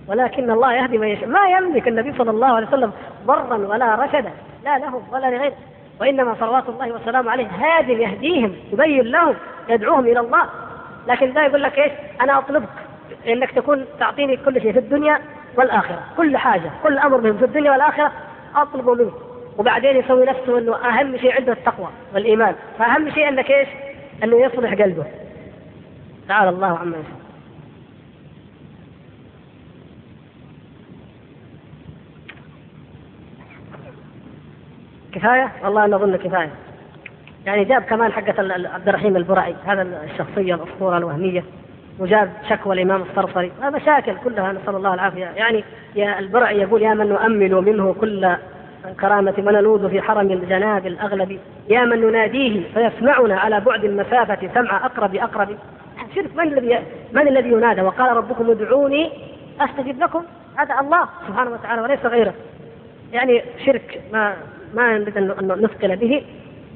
ولكن 0.09 0.51
الله 0.51 0.73
يهدي 0.73 0.99
من 0.99 1.09
يشاء. 1.09 1.29
ما 1.29 1.49
يملك 1.49 1.89
النبي 1.89 2.13
صلى 2.19 2.31
الله 2.31 2.47
عليه 2.47 2.67
وسلم 2.67 2.93
ضرا 3.27 3.57
ولا 3.57 3.95
رشدا 3.95 4.33
لا 4.65 4.79
له 4.79 5.03
ولا 5.13 5.27
لغيره. 5.27 5.55
وإنما 6.01 6.37
صلوات 6.41 6.69
الله 6.69 6.93
وسلامه 6.93 7.31
عليه 7.31 7.47
هاد 7.47 7.89
يهديهم 7.89 8.53
يبين 8.73 9.05
لهم 9.05 9.35
يدعوهم 9.69 10.07
إلى 10.07 10.21
الله. 10.21 10.49
لكن 11.09 11.33
لا 11.33 11.47
يقول 11.47 11.63
لك 11.63 11.79
إيش؟ 11.79 11.93
أنا 12.21 12.39
أطلبك 12.39 12.69
إنك 13.27 13.51
تكون 13.51 13.85
تعطيني 14.01 14.37
كل 14.37 14.61
شيء 14.61 14.73
في 14.73 14.79
الدنيا 14.79 15.21
والآخرة. 15.57 16.03
كل 16.17 16.37
حاجة 16.37 16.71
كل 16.83 16.99
أمر 16.99 17.21
منهم 17.21 17.39
في 17.39 17.45
الدنيا 17.45 17.71
والآخرة 17.71 18.13
أطلب 18.57 18.89
منك 18.89 19.13
وبعدين 19.59 19.97
يسوي 19.97 20.27
نفسه 20.27 20.59
إنه 20.59 20.77
أهم 20.77 21.17
شيء 21.17 21.33
عنده 21.33 21.53
التقوى 21.53 21.89
والإيمان. 22.15 22.55
فأهم 22.79 23.11
شيء 23.11 23.29
إنك 23.29 23.51
إيش؟ 23.51 23.69
إنه 24.25 24.37
يصلح 24.37 24.71
قلبه. 24.71 25.05
تعالى 26.29 26.51
الله 26.51 26.79
عما 26.79 26.97
يشاء 26.97 27.25
كفاية؟ 35.13 35.53
والله 35.65 35.85
أنا 35.85 35.97
أظن 35.97 36.17
كفاية. 36.17 36.51
يعني 37.47 37.65
جاب 37.65 37.83
كمان 37.83 38.13
حقة 38.13 38.35
عبد 38.75 38.89
الرحيم 38.89 39.17
البرعي 39.17 39.55
هذا 39.67 39.87
الشخصية 40.05 40.55
الأسطورة 40.55 40.99
الوهمية. 40.99 41.45
وجاب 41.99 42.33
شكوى 42.49 42.75
الإمام 42.75 43.03
الصرصري. 43.03 43.53
مشاكل 43.63 44.17
كلها 44.25 44.53
نسأل 44.53 44.75
الله 44.77 44.95
العافية. 44.95 45.25
يعني 45.25 45.65
يا 45.95 46.19
البرعي 46.19 46.59
يقول 46.59 46.83
يا 46.83 46.95
من 46.95 47.09
نؤمل 47.09 47.55
منه 47.55 47.95
كل 48.01 48.37
كرامة 49.01 49.35
ونلوذ 49.39 49.91
في 49.91 50.03
حرم 50.03 50.33
الجناب 50.33 50.87
الأغلب. 50.87 51.39
يا 51.69 51.85
من 51.85 52.01
نناديه 52.01 52.61
فيسمعنا 52.75 53.37
على 53.37 53.61
بعد 53.61 53.85
المسافة 53.85 54.51
سمع 54.55 54.87
أقرب 54.87 55.15
أقرب. 55.15 55.49
شرك 56.15 56.37
من 56.37 56.43
الذي 56.43 56.79
من 57.13 57.29
الذي 57.29 57.49
ينادى؟ 57.49 57.83
وقال 57.83 58.17
ربكم 58.17 58.51
ادعوني 58.51 59.11
أستجب 59.61 59.99
لكم. 60.03 60.23
هذا 60.57 60.75
الله 60.81 61.09
سبحانه 61.29 61.51
وتعالى 61.51 61.83
وليس 61.83 62.07
غيره. 62.07 62.35
يعني 63.13 63.43
شرك 63.67 64.01
ما 64.13 64.35
ما 64.75 64.99
نريد 64.99 65.17
أن 65.17 65.57
نثقل 65.63 65.97
به. 65.97 66.23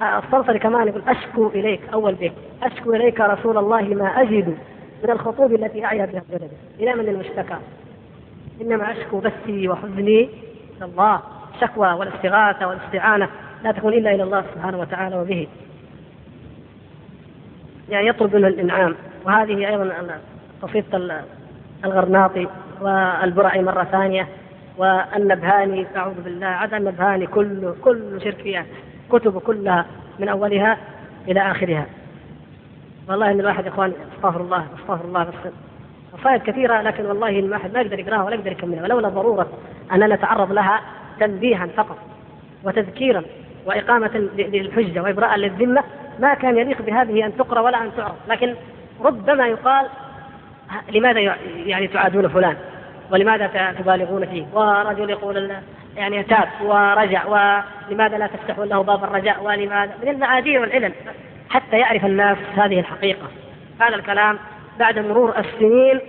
الصرصري 0.02 0.58
كمان 0.58 0.88
يقول 0.88 1.02
أشكو 1.08 1.48
إليك 1.48 1.80
أول 1.92 2.14
بيت. 2.14 2.32
أشكو 2.62 2.94
إليك 2.94 3.20
رسول 3.20 3.58
الله 3.58 3.82
ما 3.82 4.22
أجد 4.22 4.58
من 5.04 5.10
الخطوب 5.10 5.52
التي 5.54 5.84
أعيا 5.84 6.06
بها 6.06 6.22
الجلد 6.32 6.50
إلى 6.80 6.94
من 6.94 7.08
المشتكى؟ 7.08 7.56
إنما 8.60 8.92
أشكو 8.92 9.20
بثي 9.20 9.68
وحزني 9.68 10.28
إلى 10.76 10.84
الله. 10.84 11.20
الشكوى 11.54 11.92
والاستغاثة 11.92 12.66
والاستعانة 12.66 13.28
لا 13.64 13.72
تكون 13.72 13.92
إلا 13.92 14.14
إلى 14.14 14.22
الله 14.22 14.44
سبحانه 14.54 14.78
وتعالى 14.80 15.16
وبه. 15.16 15.46
يعني 17.88 18.06
يطلب 18.06 18.36
منه 18.36 18.48
الإنعام. 18.48 18.94
وهذه 19.24 19.68
أيضا 19.68 20.20
قصيدة 20.62 21.22
الغرناطي 21.84 22.48
والبرعي 22.80 23.62
مرة 23.62 23.84
ثانية 23.84 24.28
والنبهاني 24.78 25.86
أعوذ 25.96 26.20
بالله 26.20 26.46
عدا 26.46 26.76
النبهاني 26.76 27.26
كل 27.26 27.74
كل 27.84 28.20
شركيات 28.24 28.66
كتب 29.12 29.38
كلها 29.38 29.86
من 30.18 30.28
أولها 30.28 30.78
إلى 31.28 31.50
آخرها. 31.50 31.86
والله 33.08 33.30
ان 33.30 33.40
الواحد 33.40 33.64
يا 33.64 33.70
إخوان 33.70 33.92
أستغفر 34.16 34.40
الله 34.40 34.66
أستغفر 34.80 35.04
الله 35.04 35.24
بس 35.24 36.42
كثيرة 36.46 36.82
لكن 36.82 37.06
والله 37.06 37.28
الواحد 37.28 37.74
ما 37.74 37.80
يقدر 37.80 37.98
يقراها 37.98 38.22
ولا 38.22 38.34
يقدر 38.34 38.52
يكملها. 38.52 38.82
ولولا 38.82 39.08
ضرورة 39.08 39.48
اننا 39.92 40.14
نتعرض 40.14 40.52
لها 40.52 40.80
تنبيها 41.20 41.66
فقط 41.66 41.98
وتذكيرا 42.64 43.22
وإقامة 43.66 44.28
للحجة 44.36 45.02
وإبراء 45.02 45.36
للذمة 45.36 45.82
ما 46.18 46.34
كان 46.34 46.58
يليق 46.58 46.82
بهذه 46.82 47.26
أن 47.26 47.36
تقرأ 47.36 47.60
ولا 47.60 47.82
أن 47.82 47.90
تعرض. 47.96 48.16
لكن 48.28 48.54
ربما 49.00 49.46
يقال 49.46 49.86
لماذا 50.92 51.20
يعني 51.66 51.86
تعادون 51.86 52.28
فلان؟ 52.28 52.56
ولماذا 53.10 53.72
تبالغون 53.78 54.26
فيه؟ 54.26 54.46
ورجل 54.52 55.10
يقول 55.10 55.52
يعني 55.98 56.22
تاب 56.22 56.48
ورجع 56.62 57.24
ولماذا 57.26 58.18
لا 58.18 58.26
تفتحون 58.26 58.68
له 58.68 58.82
باب 58.82 59.04
الرجاء 59.04 59.42
ولماذا؟ 59.42 59.92
من 60.02 60.08
المعاذير 60.08 60.60
والعلل 60.60 60.92
حتى 61.50 61.78
يعرف 61.78 62.04
الناس 62.04 62.38
هذه 62.56 62.80
الحقيقة. 62.80 63.28
هذا 63.80 63.94
الكلام 63.94 64.38
بعد 64.78 64.98
مرور 64.98 65.38
السنين 65.38 66.00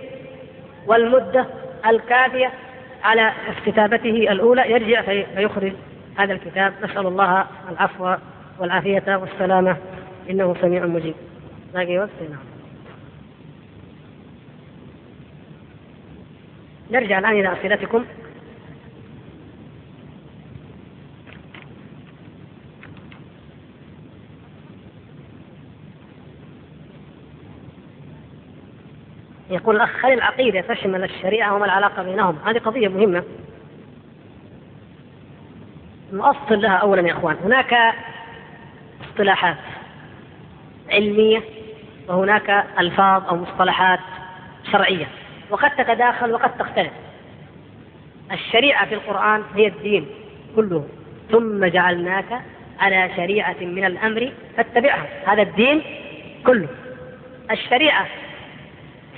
والمدة 0.86 1.46
الكافية 1.86 2.50
على 3.04 3.32
كتابته 3.66 4.10
الأولى. 4.10 4.70
يرجع 4.70 5.02
فيخرج 5.34 5.72
هذا 6.18 6.32
الكتاب. 6.32 6.72
نسأل 6.82 7.06
الله 7.06 7.46
العفو 7.70 8.14
والعافية 8.58 9.16
والسلامة. 9.16 9.76
إنه 10.30 10.56
سميع 10.60 10.86
مجيب. 10.86 11.14
باقي 11.74 11.98
وقت؟ 11.98 12.10
نعم. 12.30 12.40
نرجع 16.90 17.18
الآن 17.18 17.32
إلى 17.32 17.52
أسئلتكم. 17.52 18.04
يقول 29.50 29.76
الأخ 29.76 30.04
هل 30.04 30.12
العقيدة 30.12 30.60
تشمل 30.60 31.04
الشريعة 31.04 31.54
وما 31.54 31.64
العلاقة 31.64 32.02
بينهم؟ 32.02 32.38
هذه 32.46 32.58
قضية 32.58 32.88
مهمة. 32.88 33.22
نؤصل 36.12 36.60
لها 36.62 36.76
أولا 36.76 37.08
يا 37.08 37.12
إخوان، 37.12 37.36
هناك 37.44 37.94
اصطلاحات 39.00 39.56
علمية 40.90 41.42
وهناك 42.08 42.64
ألفاظ 42.78 43.28
أو 43.28 43.36
مصطلحات 43.36 44.00
شرعية 44.72 45.06
وقد 45.50 45.70
تتداخل 45.70 46.32
وقد 46.32 46.58
تختلف. 46.58 46.92
الشريعة 48.32 48.86
في 48.86 48.94
القرآن 48.94 49.42
هي 49.54 49.66
الدين 49.66 50.06
كله 50.56 50.86
ثم 51.30 51.64
جعلناك 51.64 52.42
على 52.80 53.10
شريعة 53.16 53.56
من 53.60 53.84
الأمر 53.84 54.32
فاتبعها 54.56 55.06
هذا 55.26 55.42
الدين 55.42 55.82
كله 56.46 56.68
الشريعة 57.50 58.06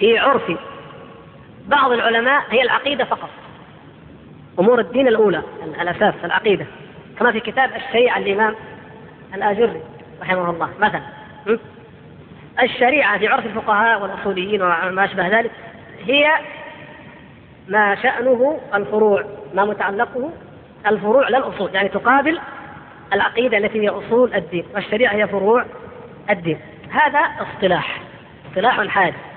في 0.02 0.18
عرف 0.18 0.52
بعض 1.66 1.92
العلماء 1.92 2.42
هي 2.50 2.62
العقيدة 2.62 3.04
فقط. 3.04 3.28
أمور 4.58 4.80
الدين 4.80 5.08
الأولى 5.08 5.42
الأساس 5.80 6.14
العقيدة. 6.24 6.66
كما 7.18 7.32
في 7.32 7.40
كتاب 7.40 7.70
الشريعة 7.76 8.18
الإمام 8.18 8.54
الآجري 9.34 9.80
رحمه 10.22 10.50
الله 10.50 10.70
مثلا. 10.80 11.02
الشريعة 12.62 13.18
في 13.18 13.28
عرف 13.28 13.46
الفقهاء 13.46 14.02
والأصوليين 14.02 14.62
وما 14.62 15.04
أشبه 15.04 15.28
ذلك 15.28 15.50
هي 16.04 16.32
ما 17.68 17.94
شأنه 17.94 18.60
الفروع 18.74 19.24
ما 19.54 19.64
متعلقه 19.64 20.30
الفروع 20.86 21.28
لا 21.28 21.38
الأصول. 21.38 21.74
يعني 21.74 21.88
تقابل 21.88 22.40
العقيدة 23.12 23.58
التي 23.58 23.80
هي 23.80 23.88
أصول 23.88 24.34
الدين 24.34 24.64
والشريعة 24.74 25.14
هي 25.14 25.28
فروع 25.28 25.64
الدين. 26.30 26.60
هذا 26.90 27.18
اصطلاح 27.18 28.00
اصطلاح 28.50 28.86
حادث. 28.88 29.31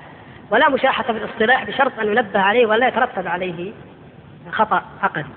ولا 0.50 0.68
مشاحة 0.68 1.02
في 1.02 1.10
الاصطلاح 1.10 1.64
بشرط 1.64 1.98
أن 2.00 2.06
ينبه 2.06 2.40
عليه 2.40 2.66
ولا 2.66 2.88
يترتب 2.88 3.28
عليه 3.28 3.72
خطأ 4.50 4.82
عقدي. 5.02 5.30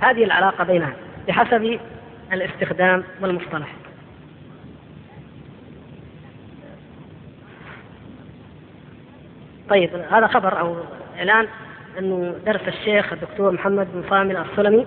هذه 0.00 0.24
العلاقة 0.24 0.64
بينها 0.64 0.92
بحسب 1.28 1.78
الاستخدام 2.32 3.04
والمصطلح. 3.20 3.68
طيب 9.68 9.90
هذا 10.10 10.26
خبر 10.26 10.60
أو 10.60 10.76
إعلان 11.18 11.46
أنه 11.98 12.34
درس 12.46 12.68
الشيخ 12.68 13.12
الدكتور 13.12 13.52
محمد 13.52 13.88
بن 13.94 14.04
صامل 14.10 14.36
السلمي 14.36 14.86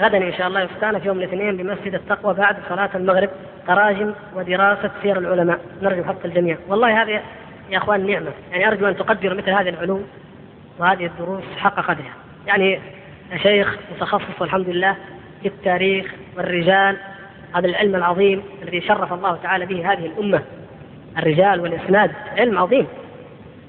غدا 0.00 0.18
إن 0.18 0.32
شاء 0.32 0.46
الله 0.46 0.60
يفتان 0.60 0.98
في 0.98 1.08
يوم 1.08 1.18
الاثنين 1.18 1.56
بمسجد 1.56 1.94
التقوى 1.94 2.34
بعد 2.34 2.56
صلاة 2.68 2.90
المغرب 2.94 3.30
تراجم 3.66 4.12
ودراسة 4.34 4.90
سير 5.02 5.18
العلماء. 5.18 5.60
نرجو 5.82 6.04
حق 6.04 6.24
الجميع. 6.24 6.58
والله 6.68 7.02
هذه 7.02 7.22
يا 7.70 7.78
أخوان 7.78 8.06
نعمة. 8.06 8.30
يعني 8.52 8.68
أرجو 8.68 8.86
أن 8.88 8.96
تقدروا 8.96 9.36
مثل 9.36 9.50
هذه 9.50 9.68
العلوم 9.68 10.06
وهذه 10.78 11.06
الدروس 11.06 11.44
حق 11.58 11.80
قدرها. 11.80 12.14
يعني 12.46 12.80
شيخ 13.42 13.76
متخصص 13.96 14.40
والحمد 14.40 14.68
لله 14.68 14.96
في 15.42 15.48
التاريخ 15.48 16.14
والرجال 16.36 16.96
هذا 17.54 17.66
العلم 17.66 17.96
العظيم 17.96 18.42
الذي 18.62 18.80
شرف 18.80 19.12
الله 19.12 19.38
تعالى 19.42 19.66
به 19.66 19.92
هذه 19.92 20.06
الأمة. 20.06 20.42
الرجال 21.18 21.60
والإسناد 21.60 22.12
علم 22.36 22.58
عظيم. 22.58 22.86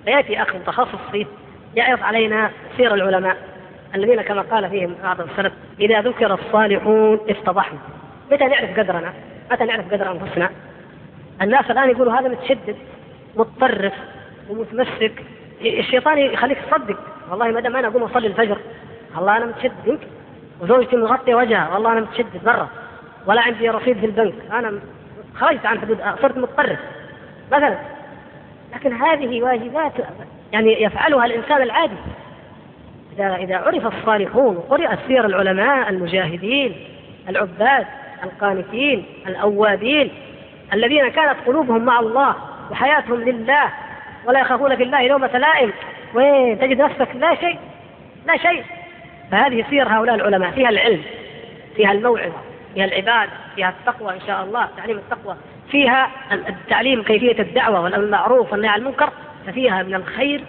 فيأتي 0.06 0.42
أخ 0.42 0.56
متخصص 0.56 1.12
فيه 1.12 1.26
يعرض 1.76 2.04
علينا 2.04 2.52
سير 2.78 2.94
العلماء 2.94 3.38
الذين 3.96 4.22
كما 4.22 4.42
قال 4.42 4.70
فيهم 4.70 4.96
بعض 5.04 5.22
السلف 5.22 5.54
إذا 5.80 6.02
ذكر 6.02 6.34
الصالحون 6.34 7.20
افتضحنا. 7.30 7.80
متى 8.32 8.46
نعرف 8.46 8.80
قدرنا؟ 8.80 9.14
متى 9.52 9.66
نعرف 9.66 9.94
قدر 9.94 10.12
أنفسنا؟ 10.12 10.50
الناس 11.42 11.72
الآن 11.72 11.90
يقولوا 11.90 12.14
هذا 12.14 12.30
متشدد. 12.30 12.76
متطرف 13.38 13.94
ومتمسك. 14.50 15.24
الشيطان 15.62 16.18
يخليك 16.18 16.58
تصدق. 16.58 16.98
والله 17.30 17.52
ما 17.52 17.60
دام 17.60 17.76
أنا 17.76 17.88
أقوم 17.88 18.04
أصلي 18.04 18.28
الفجر 18.28 18.58
والله 19.16 19.38
أنا 19.38 19.46
متشدد 19.46 20.00
وزوجتي 20.62 20.96
مغطيه 20.96 21.36
وجهها 21.36 21.74
والله 21.74 21.92
أنا 21.92 22.02
متشدد 22.02 22.44
برا 22.46 22.70
ولا 23.26 23.42
عندي 23.42 23.70
رصيد 23.70 23.98
في 24.00 24.06
البنك. 24.06 24.34
أنا 24.52 24.80
خرجت 25.36 25.66
عن 25.66 25.80
حدود 25.80 25.98
صرت 26.22 26.38
متطرف 26.38 26.80
مثلا. 27.52 27.78
لكن 28.76 28.94
هذه 28.94 29.42
واجبات 29.42 29.94
يعني 30.52 30.84
يفعلها 30.84 31.26
الإنسان 31.26 31.62
العادي. 31.62 31.98
إذا 33.18 33.36
إذا 33.36 33.58
عرف 33.58 33.88
الصالحون 33.88 34.58
وقرأت 34.58 35.00
سير 35.08 35.26
العلماء 35.26 35.90
المجاهدين 35.90 36.76
العباد 37.30 37.86
القانتين 38.24 39.06
الأوابين 39.28 40.12
الذين 40.74 41.08
كانت 41.10 41.36
قلوبهم 41.48 41.86
مع 41.86 42.00
الله 42.00 42.36
وحياتهم 42.72 43.22
لله 43.22 43.70
ولا 44.26 44.40
يخافون 44.40 44.76
في 44.76 44.84
الله 44.84 45.08
لومة 45.08 45.38
لائم 45.38 45.74
وين 46.14 46.60
تجد 46.60 46.82
نفسك 46.82 47.08
لا 47.16 47.36
شيء 47.36 47.60
لا 48.26 48.38
شيء. 48.38 48.64
فهذه 49.32 49.66
سير 49.70 49.88
هؤلاء 49.88 50.16
العلماء 50.16 50.52
فيها 50.52 50.70
العلم 50.70 51.02
فيها 51.76 51.92
الموعظة 51.92 52.34
فيها 52.74 52.86
العبادة 52.86 53.32
فيها 53.56 53.70
التقوى 53.70 54.14
إن 54.14 54.22
شاء 54.28 54.44
الله 54.44 54.68
تعليم 54.78 54.98
التقوى. 54.98 55.36
فيها 55.72 56.10
التعليم 56.32 57.04
كيفية 57.04 57.42
الدعوة 57.42 57.82
والأمر 57.82 58.34
والنهي 58.52 58.70
عن 58.70 58.80
المنكر 58.80 59.10
ففيها 59.48 59.84
من 59.84 59.96
الخير 59.96 60.44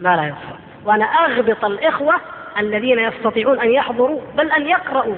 ما 0.00 0.16
لا 0.16 0.22
يحصى 0.22 0.58
وأنا 0.84 1.04
أغبط 1.04 1.64
الإخوة 1.64 2.14
الذين 2.58 2.98
يستطيعون 2.98 3.60
أن 3.60 3.70
يحضروا 3.70 4.20
بل 4.36 4.50
أن 4.50 4.66
يقرأوا 4.66 5.14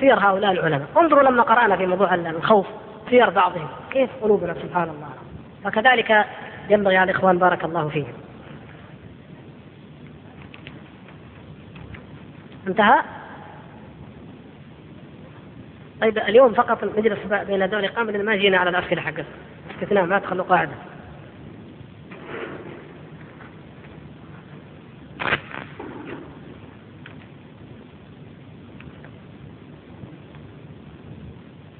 سير 0.00 0.18
هؤلاء 0.18 0.52
العلماء. 0.52 0.86
انظروا 0.96 1.22
لما 1.22 1.42
قرأنا 1.42 1.76
في 1.76 1.86
موضوع 1.86 2.14
الخوف 2.14 2.66
سير 3.10 3.30
بعضهم. 3.30 3.68
كيف 3.90 4.10
قلوبنا؟ 4.22 4.54
سبحان 4.54 4.82
الله. 4.88 5.27
فكذلك 5.64 6.26
ينبغي 6.70 6.96
على 6.96 7.10
الإخوان 7.10 7.38
بارك 7.38 7.64
الله 7.64 7.88
فيهم. 7.88 8.12
انتهى؟ 12.66 13.02
طيب 16.00 16.18
اليوم 16.18 16.52
فقط 16.52 16.84
نجلس 16.84 17.18
بين 17.46 17.68
دول 17.68 17.84
الإقامة 17.84 18.12
لأن 18.12 18.24
ما 18.24 18.36
جينا 18.36 18.58
على 18.58 18.70
الأسئلة 18.70 19.02
حقت 19.02 19.24
استثناء 19.70 20.04
ما 20.04 20.18
تخلوا 20.18 20.44
قاعدة. 20.44 20.72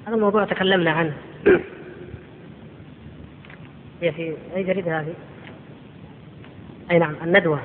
هذا 0.06 0.16
الموضوع 0.16 0.44
تكلمنا 0.44 0.90
عنه. 0.90 1.12
هي 4.02 4.12
في 4.12 4.34
أي 4.56 4.62
جريدة 4.62 5.00
هذه؟ 5.00 5.14
أي 6.90 6.98
نعم 6.98 7.14
الندوة. 7.22 7.60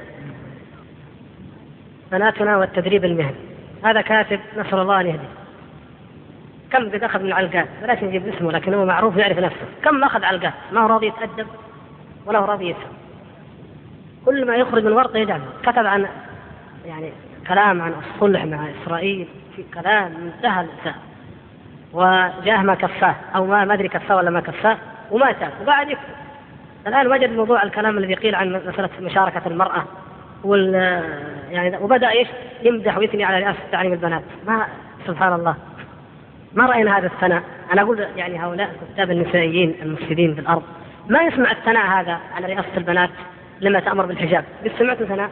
بناتنا 2.12 2.58
والتدريب 2.58 3.06
المهني. 3.06 3.36
هذا 3.84 4.02
كاتب 4.02 4.40
نسأل 4.58 4.80
الله 4.80 5.02
أن 5.02 5.08
يهدي 5.08 5.28
كم 6.72 6.90
قد 6.90 7.04
أخذ 7.04 7.20
من 7.20 7.26
العلقات؟ 7.26 7.68
بلاش 7.82 8.04
نجيب 8.04 8.28
اسمه 8.28 8.52
لكن 8.52 8.74
هو 8.74 8.86
معروف 8.86 9.18
يعرف 9.18 9.40
نفسه. 9.40 9.66
كم 9.84 10.04
أخذ 10.04 10.24
علقات؟ 10.24 10.54
ما 10.72 10.82
هو 10.82 10.88
راضي 10.88 11.08
يتأدب 11.08 11.48
ولا 12.26 12.40
هو 12.40 12.46
راضي 12.46 12.70
يفهم. 12.70 12.92
كل 14.26 14.46
ما 14.48 14.56
يخرج 14.56 14.86
من 14.86 14.92
ورطة 14.92 15.18
يجعل 15.18 15.42
كتب 15.64 15.86
عن 15.86 16.08
يعني 16.86 17.12
كلام 17.48 17.82
عن 17.82 17.94
الصلح 17.94 18.46
مع 18.46 18.68
إسرائيل 18.84 19.28
في 19.56 19.64
كلام 19.74 20.12
منتهى 20.12 20.62
الإساءة 20.66 20.96
وجاه 21.94 22.62
ما 22.62 22.76
كفاه 22.76 23.16
أو 23.36 23.46
ما 23.46 23.66
ما 23.66 23.74
أدري 23.74 23.88
كفاه 23.88 24.16
ولا 24.16 24.30
ما 24.30 24.40
كفاه. 24.40 24.78
وما 25.12 25.32
تاب 25.32 25.52
وقاعد 25.62 25.90
يكتب 25.90 26.04
الآن 26.88 27.08
وجد 27.08 27.30
موضوع 27.30 27.64
الكلام 27.64 27.98
الذي 27.98 28.14
قيل 28.14 28.36
عن 28.36 28.62
مسألة 28.68 28.90
مشاركة 29.00 29.42
المرأة 29.48 29.84
وال 30.44 30.74
يعني 31.52 31.78
وبدأ 31.78 32.10
إيش؟ 32.10 32.28
يمدح 32.64 32.98
ويثني 32.98 33.24
على 33.24 33.40
رئاسة 33.40 33.60
تعليم 33.72 33.94
البنات. 33.94 34.22
ما 34.48 34.68
سبحان 35.08 35.34
الله. 35.34 35.56
ما 36.54 36.66
رأينا 36.66 36.98
هذا 36.98 37.08
الثناء؟ 37.08 37.44
أنا 37.74 37.82
أقول 37.82 38.08
يعني 38.16 38.40
هؤلاء 38.40 38.76
الكتاب 38.82 39.12
النسائيين 39.12 39.76
المفسدين 39.82 40.36
في 40.36 40.42
الأرض. 40.42 40.64
ما 41.08 41.22
يسمع 41.22 41.52
الثناء 41.52 41.86
هذا 41.86 42.20
على 42.36 42.54
رئاسة 42.54 42.78
البنات 42.78 43.10
لما 43.62 43.80
تأمر 43.80 44.06
بالحجاب. 44.06 44.46
قد 44.64 44.72
سمعت 44.80 45.04
ثناء؟ 45.04 45.30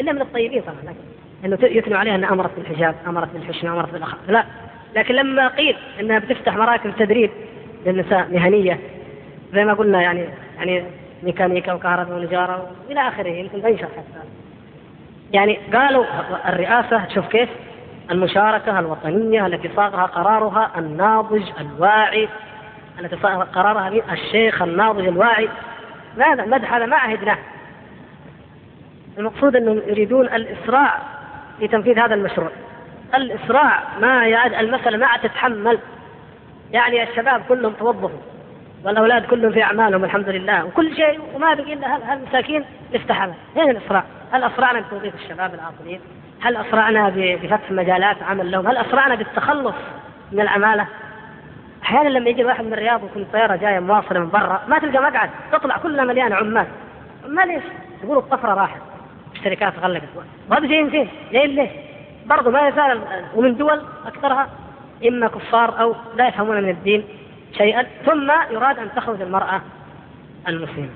إلا 0.00 0.12
من 0.12 0.20
الطيبين 0.20 0.62
طبعا 0.62 0.94
لكن 1.44 1.64
إنه 1.64 1.78
يثنوا 1.78 1.98
عليها 1.98 2.14
إنها 2.14 2.32
أمرت 2.32 2.50
بالحجاب، 2.56 2.94
أمرت 3.06 3.28
بالحشمه، 3.32 3.72
أمرت 3.72 3.92
بالأخلاق، 3.92 4.20
لا. 4.28 4.44
لكن 4.96 5.14
لما 5.14 5.48
قيل 5.48 5.76
إنها 6.00 6.18
بتفتح 6.18 6.56
مراكز 6.56 6.90
تدريب 6.98 7.30
للنساء 7.86 8.28
مهنية. 8.32 8.78
زي 9.52 9.64
ما 9.64 9.74
قلنا 9.74 10.02
يعني 10.02 10.28
يعني 10.56 10.84
ميكانيكا 11.22 11.72
وكهرباء 11.72 12.18
ونجاره 12.18 12.70
وإلى 12.88 13.08
آخره 13.08 13.28
يمكن 13.28 13.60
بنشر 13.60 13.84
حتى 13.84 14.26
يعني 15.32 15.58
قالوا 15.74 16.04
الرئاسة 16.48 17.08
شوف 17.14 17.28
كيف 17.28 17.48
المشاركة 18.10 18.78
الوطنية 18.78 19.46
التي 19.46 19.70
صاغها 19.76 20.06
قرارها 20.06 20.70
الناضج 20.78 21.42
الواعي 21.60 22.28
التي 23.00 23.16
صاغها 23.22 23.44
قرارها 23.44 24.12
الشيخ 24.12 24.62
الناضج 24.62 25.06
الواعي. 25.06 25.48
ماذا 26.16 26.44
المدح 26.44 26.74
هذا 26.74 26.86
ما 26.86 26.96
عهدناه. 26.96 27.38
المقصود 29.18 29.56
أنهم 29.56 29.76
يريدون 29.86 30.26
الإسراع 30.26 30.98
في 31.58 31.68
تنفيذ 31.68 31.98
هذا 31.98 32.14
المشروع. 32.14 32.50
الإسراع 33.14 33.82
ما 34.00 34.26
يعد 34.26 34.54
المسألة 34.54 34.98
ما 34.98 35.16
تتحمل. 35.22 35.78
يعني 36.72 37.02
الشباب 37.02 37.42
كلهم 37.48 37.72
توظفوا 37.72 38.20
والأولاد 38.84 39.26
كلهم 39.26 39.52
في 39.52 39.62
أعمالهم 39.62 40.04
الحمد 40.04 40.28
لله 40.28 40.64
وكل 40.64 40.96
شيء 40.96 41.20
وما 41.34 41.54
بقي 41.54 41.72
إلا 41.72 42.12
هالمساكين 42.12 42.64
استحمل 42.94 43.34
وين 43.56 43.70
الاسراع؟ 43.70 44.04
هل 44.32 44.44
أسرعنا 44.44 44.80
بتوظيف 44.80 45.14
الشباب 45.14 45.54
العاطلين؟ 45.54 46.00
هل 46.40 46.56
أسرعنا 46.56 47.08
بفتح 47.16 47.70
مجالات 47.70 48.22
عمل 48.22 48.50
لهم؟ 48.50 48.66
هل 48.66 48.76
أسرعنا 48.76 49.14
بالتخلص 49.14 49.74
من 50.32 50.40
العماله؟ 50.40 50.86
أحيانا 51.82 52.08
لما 52.08 52.30
يجي 52.30 52.44
واحد 52.44 52.64
من 52.64 52.72
الرياض 52.72 53.02
ويكون 53.02 53.26
طيارة 53.32 53.56
جاية 53.56 53.78
مواصله 53.78 54.20
من 54.20 54.30
برا 54.30 54.62
ما 54.68 54.78
تلقى 54.78 55.02
مقعد 55.02 55.30
تطلع 55.52 55.76
كلها 55.76 56.04
مليانه 56.04 56.36
عمال 56.36 56.66
عمال 57.24 57.50
إيش؟ 57.50 57.62
يقولوا 58.04 58.22
الطفرة 58.22 58.54
راحت 58.54 58.80
الشركات 59.34 59.78
غلقت 59.78 60.08
وهذا 60.50 60.66
جايين 60.66 60.90
فين؟ 60.90 61.08
جايين 61.32 61.50
ليه؟ 61.50 61.70
برضه 62.26 62.50
ما 62.50 62.68
يزال 62.68 63.00
ومن 63.34 63.56
دول 63.56 63.82
أكثرها 64.06 64.48
إما 65.08 65.28
كفار 65.28 65.80
أو 65.80 65.94
لا 66.16 66.28
يفهمون 66.28 66.62
من 66.62 66.68
الدين 66.68 67.04
شيئا 67.58 67.86
ثم 68.06 68.32
يراد 68.50 68.78
أن 68.78 68.88
تخرج 68.96 69.20
المرأة 69.22 69.60
المسلمة. 70.48 70.90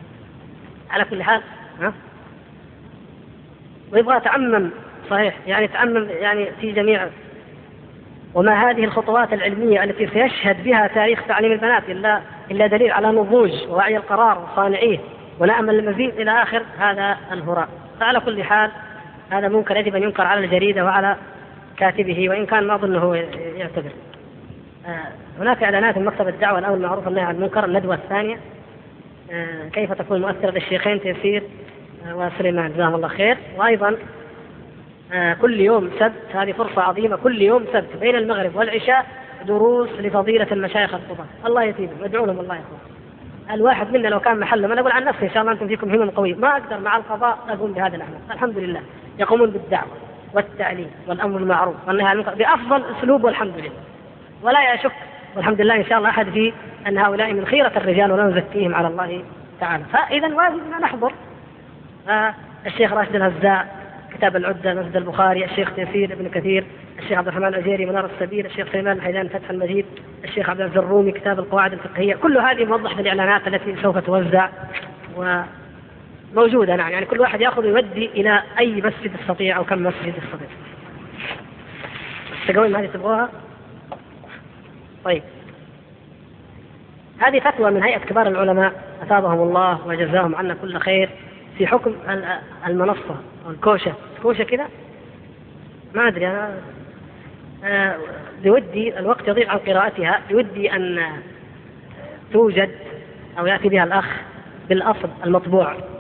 على 0.91 1.05
كل 1.05 1.23
حال 1.23 1.43
ها؟ 1.81 1.93
ويبغى 3.93 4.21
تعمم 4.21 4.71
صحيح 5.11 5.35
يعني 5.47 5.69
تعمم 5.69 6.09
يعني 6.11 6.47
في 6.61 6.73
جميع 6.73 7.09
وما 8.35 8.71
هذه 8.71 8.85
الخطوات 8.85 9.33
العلمية 9.33 9.85
التي 9.85 10.07
سيشهد 10.07 10.65
بها 10.65 10.87
تاريخ 10.87 11.27
تعليم 11.29 11.53
البنات 11.53 11.83
إلا 11.89 12.21
إلا 12.51 12.67
دليل 12.67 12.93
على 12.93 13.09
نضوج 13.09 13.53
ووعي 13.69 13.97
القرار 13.97 14.39
وصانعيه 14.39 14.99
ونأمل 15.39 15.79
المزيد 15.79 16.21
إلى 16.21 16.43
آخر 16.43 16.63
هذا 16.79 17.19
الهراء. 17.33 17.69
فعلى 18.01 18.21
كل 18.21 18.43
حال 18.45 18.71
هذا 19.31 19.49
منكر 19.49 19.77
يجب 19.77 19.97
أن 19.97 20.03
ينكر 20.03 20.23
على 20.23 20.45
الجريدة 20.45 20.85
وعلى 20.85 21.17
كاتبه 21.77 22.29
وإن 22.29 22.47
كان 22.47 22.67
ما 22.67 22.75
أظنه 22.75 23.17
يعتبر 23.57 23.91
آه، 24.87 25.41
هناك 25.41 25.63
إعلانات 25.63 25.99
مكتب 25.99 26.29
الدعوة 26.29 26.59
الأمر 26.59 26.75
المعروف 26.75 27.07
والنهي 27.07 27.25
عن 27.25 27.35
المنكر 27.35 27.65
الندوة 27.65 27.95
الثانية. 27.95 28.39
آه، 29.33 29.69
كيف 29.69 29.93
تكون 29.93 30.21
مؤثرة 30.21 30.51
للشيخين 30.51 31.01
تيسير؟ 31.01 31.43
وسليمان 32.13 32.73
جزاهم 32.73 32.95
الله 32.95 33.09
خير. 33.09 33.37
وأيضا 33.57 33.97
آه 35.13 35.35
كل 35.35 35.61
يوم 35.61 35.91
سبت 36.01 36.37
هذه 36.37 36.53
فرصة 36.53 36.83
عظيمة 36.83 37.17
كل 37.17 37.43
يوم 37.43 37.65
سبت 37.73 37.97
بين 38.01 38.17
المغرب 38.17 38.57
والعشاء 38.57 39.07
دروس 39.47 39.89
لفضيلة 40.01 40.47
المشايخ 40.53 40.95
القضاة. 40.95 41.27
الله 41.47 41.63
يثيبهم 41.63 42.05
ادعوا 42.05 42.27
لهم 42.27 42.41
الله 42.41 42.55
يخلص 42.55 42.97
الواحد 43.51 43.93
منا 43.93 44.09
لو 44.09 44.21
كان 44.21 44.41
محله 44.41 44.73
أنا 44.73 44.81
أقول 44.81 44.93
عن 44.93 45.05
نفسي 45.05 45.25
إن 45.25 45.31
شاء 45.31 45.43
الله 45.43 45.53
أنتم 45.53 45.69
فيكم 45.69 45.95
همم 45.95 46.11
قوية. 46.11 46.35
ما 46.35 46.49
أقدر 46.53 46.81
مع 46.81 46.97
القضاء 46.97 47.39
أقوم 47.49 47.73
بهذا 47.73 47.97
الاعمال 47.97 48.19
الحمد 48.31 48.59
لله 48.59 48.81
يقومون 49.19 49.51
بالدعوة. 49.51 50.06
والتعليم 50.35 50.91
والأمر 51.07 51.39
بالمعروف 51.39 51.75
والنهي 51.87 52.07
عن 52.07 52.13
المنكر 52.13 52.35
بأفضل 52.35 52.83
اسلوب 52.99 53.25
والحمد 53.25 53.53
لله. 53.57 53.71
ولا 54.43 54.75
يشك 54.75 54.93
والحمد 55.37 55.61
لله 55.61 55.77
إن 55.77 55.85
شاء 55.85 55.99
الله 55.99 56.11
أحد 56.11 56.31
في 56.31 56.53
أن 56.87 56.99
هؤلاء 56.99 57.33
من 57.33 57.47
خيرة 57.47 57.73
الرجال 57.77 58.13
ولا 58.13 58.25
نزكيهم 58.25 58.75
على 58.75 58.89
الله 58.89 59.23
تعالى. 59.61 59.85
فإذا 59.93 60.35
واجبنا 60.35 60.79
نحضر. 60.83 61.13
آه 62.09 62.35
الشيخ 62.67 62.93
راشد 62.93 63.15
الهزاء 63.15 63.77
كتاب 64.15 64.37
العدة 64.37 64.75
مسجد 64.75 64.97
البخاري 64.97 65.45
الشيخ 65.45 65.75
تيسير 65.75 66.13
ابن 66.13 66.29
كثير 66.29 66.65
الشيخ 66.99 67.19
عبد 67.19 67.29
الرحمن 67.29 67.47
الأجيري 67.47 67.87
منار 67.87 68.11
السبيل 68.15 68.47
الشيخ 68.47 68.73
سليمان 68.73 68.97
الحيدان 68.97 69.29
فتح 69.29 69.51
المجيد 69.51 69.87
الشيخ 70.25 70.51
عبد 70.51 70.61
العزيز 70.61 70.79
الرومي 70.79 71.13
كتاب 71.13 71.39
القواعد 71.39 71.73
الفقهية. 71.73 72.15
كل 72.15 72.39
هذه 72.39 72.65
موضح 72.65 72.95
في 72.95 73.01
الإعلانات 73.01 73.49
التي 73.49 73.77
سوف 73.83 73.99
توزع. 73.99 74.49
وموجودة 76.37 76.77
نعم. 76.77 76.93
يعني 76.93 77.07
كل 77.07 77.21
واحد 77.21 77.41
يأخذ 77.41 77.65
ويودي 77.67 78.07
إلى 78.07 78.43
أي 78.59 78.73
مسجد 78.73 79.11
يستطيع 79.21 79.57
أو 79.57 79.65
كم 79.65 79.83
مسجد 79.83 80.15
يستطيع. 80.25 80.49
التقويم 82.49 82.77
هذه 82.77 82.87
تبغوها؟ 82.87 83.29
طيب. 85.05 85.23
هذه 87.19 87.41
فتوى 87.41 87.71
من 87.71 87.83
هيئة 87.83 87.99
كبار 87.99 88.29
العلماء 88.29 88.73
أثابهم 89.03 89.43
الله 89.43 89.87
وجزاهم 89.87 90.35
عنا 90.35 90.55
كل 90.55 90.79
خير 90.79 91.09
في 91.59 91.67
حكم 91.67 91.95
المنصة 92.67 93.17
أو 93.47 93.51
الكوشة. 93.51 93.93
كوشة 94.23 94.45
كذا؟ 94.45 94.69
ما 95.95 96.09
أدري 96.09 96.27
أنا 96.27 96.61
آه، 97.65 97.97
بودي 98.45 98.99
الوقت 98.99 99.29
يضيع 99.29 99.51
عن 99.51 99.59
قراءتها 99.59 100.21
بودي 100.31 100.73
أن 100.73 101.03
توجد 102.33 102.71
أو 103.39 103.47
يأتي 103.47 103.69
بها 103.69 103.85
الأخ 103.85 104.07
بالأصل 104.69 105.09
المطبوع. 105.25 105.96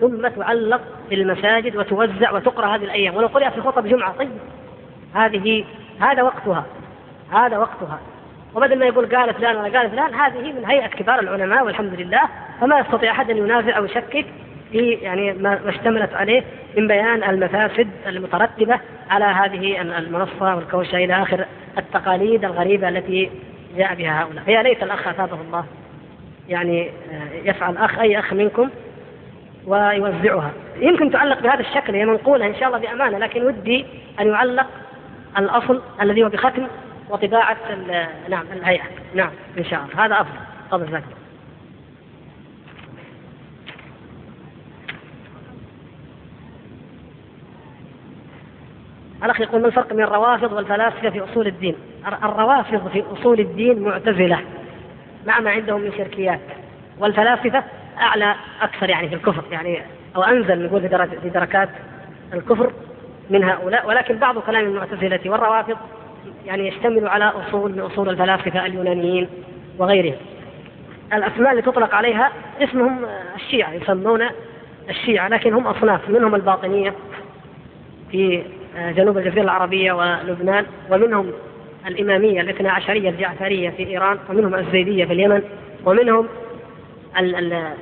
ثم 0.00 0.28
تعلق 0.28 0.80
في 1.08 1.14
المساجد 1.14 1.76
وتوزع 1.76 2.32
وتقرأ 2.32 2.66
هذه 2.66 2.84
الأيام. 2.84 3.16
ولو 3.16 3.26
قرأت 3.26 3.52
في 3.52 3.60
خطب 3.60 3.86
جمعة 3.86 4.16
طيب. 4.18 4.30
هذه 5.14 5.64
هذا 6.00 6.22
وقتها 6.22 6.64
هذا 7.32 7.58
وقتها. 7.58 8.00
وبدل 8.54 8.78
ما 8.78 8.86
يقول 8.86 9.16
قال 9.16 9.34
فلان 9.34 9.56
ولا 9.56 9.78
قال 9.78 9.90
فلان 9.90 10.14
هذه 10.14 10.52
من 10.52 10.64
هيئة 10.66 10.86
كبار 10.86 11.20
العلماء 11.20 11.64
والحمد 11.64 11.94
لله. 11.94 12.22
فما 12.60 12.78
يستطيع 12.78 13.10
أحد 13.10 13.30
أن 13.30 13.36
ينازع 13.36 13.76
أو 13.76 13.84
يشكك 13.84 14.26
في 14.72 14.90
يعني 14.90 15.32
ما 15.32 15.68
اشتملت 15.68 16.14
عليه 16.14 16.44
من 16.76 16.88
بيان 16.88 17.24
المفاسد 17.24 17.88
المترتبة 18.06 18.80
على 19.10 19.24
هذه 19.24 19.80
المنصة 19.80 20.56
والكوشة 20.56 20.96
إلى 20.96 21.22
آخر 21.22 21.44
التقاليد 21.78 22.44
الغريبة 22.44 22.88
التي 22.88 23.30
جاء 23.76 23.94
بها 23.94 24.22
هؤلاء. 24.22 24.44
فيا 24.44 24.62
ليت 24.62 24.82
الأخ 24.82 25.08
أثابه 25.08 25.40
الله. 25.40 25.64
يعني 26.48 26.90
آه، 27.12 27.48
يفعل 27.48 27.76
أخ 27.76 27.98
أي 27.98 28.18
أخ 28.18 28.32
منكم 28.32 28.70
ويوزعها. 29.66 30.52
يمكن 30.76 31.10
تعلق 31.10 31.42
بهذا 31.42 31.60
الشكل 31.60 31.94
هي 31.94 32.04
منقولة 32.04 32.46
إن 32.46 32.54
شاء 32.54 32.68
الله 32.68 32.78
بأمانة 32.78 33.18
لكن 33.18 33.42
ودي 33.42 33.86
أن 34.20 34.28
يعلق 34.28 34.66
الأصل 35.38 35.82
الذي 36.00 36.24
هو 36.24 36.28
بختم 36.28 36.66
وطباعة 37.10 37.56
نعم 38.28 38.46
الهيئة. 38.52 38.84
نعم 39.14 39.30
إن 39.58 39.64
شاء 39.64 39.84
الله. 39.84 40.04
هذا 40.04 40.20
أفضل. 40.20 40.36
تفضل 40.70 40.86
جزاك 40.86 41.04
الأخ 49.24 49.40
يقول 49.40 49.60
ما 49.60 49.66
الفرق 49.66 49.92
بين 49.92 50.04
الروافض 50.04 50.52
والفلاسفة 50.52 51.10
في 51.10 51.24
أصول 51.24 51.46
الدين؟ 51.46 51.76
الروافض 52.22 52.88
في 52.88 53.04
أصول 53.12 53.40
الدين 53.40 53.82
معتزلة 53.82 54.40
مع 55.26 55.40
ما 55.40 55.50
عندهم 55.50 55.80
من 55.80 55.92
شركيات. 55.98 56.40
والفلاسفة 56.98 57.64
أعلى 58.00 58.34
أكثر 58.60 58.90
يعني 58.90 59.08
في 59.08 59.14
الكفر 59.14 59.44
يعني 59.50 59.82
أو 60.16 60.22
أنزل 60.22 60.66
نقول 60.66 60.80
في, 60.80 61.08
في 61.22 61.28
دركات 61.28 61.68
الكفر 62.34 62.72
من 63.30 63.44
هؤلاء. 63.44 63.88
ولكن 63.88 64.18
بعض 64.18 64.38
كلام 64.38 64.64
المعتزلة 64.64 65.20
والروافض 65.26 65.76
يعني 66.46 66.68
يشتمل 66.68 67.08
على 67.08 67.24
أصول 67.24 67.72
من 67.72 67.80
أصول 67.80 68.08
الفلاسفة 68.08 68.66
اليونانيين 68.66 69.28
وغيرهم. 69.78 70.16
الأسماء 71.12 71.50
اللي 71.50 71.62
تطلق 71.62 71.94
عليها 71.94 72.32
اسمهم 72.62 73.06
الشيعة 73.36 73.72
يسمون 73.72 74.22
الشيعة 74.90 75.28
لكن 75.28 75.54
هم 75.54 75.66
أصناف 75.66 76.08
منهم 76.08 76.34
الباطنية 76.34 76.94
في 78.10 78.42
جنوب 78.76 79.18
الجزيرة 79.18 79.42
العربية 79.42 79.92
ولبنان 79.92 80.66
ومنهم 80.90 81.32
الإمامية 81.86 82.40
الإثنى 82.40 82.68
عشرية 82.68 83.10
الجعفرية 83.10 83.70
في 83.70 83.86
إيران 83.86 84.18
ومنهم 84.30 84.54
الزيدية 84.54 85.04
في 85.04 85.12
اليمن 85.12 85.42
ومنهم 85.84 86.28
ال 87.18 87.34
ال 87.34 87.74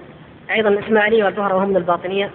أيضا 0.50 0.68
الإسماعيلية 0.68 1.24
والزهرة 1.24 1.54
وهم 1.54 1.68
من 1.68 1.76
الباطنية. 1.76 2.30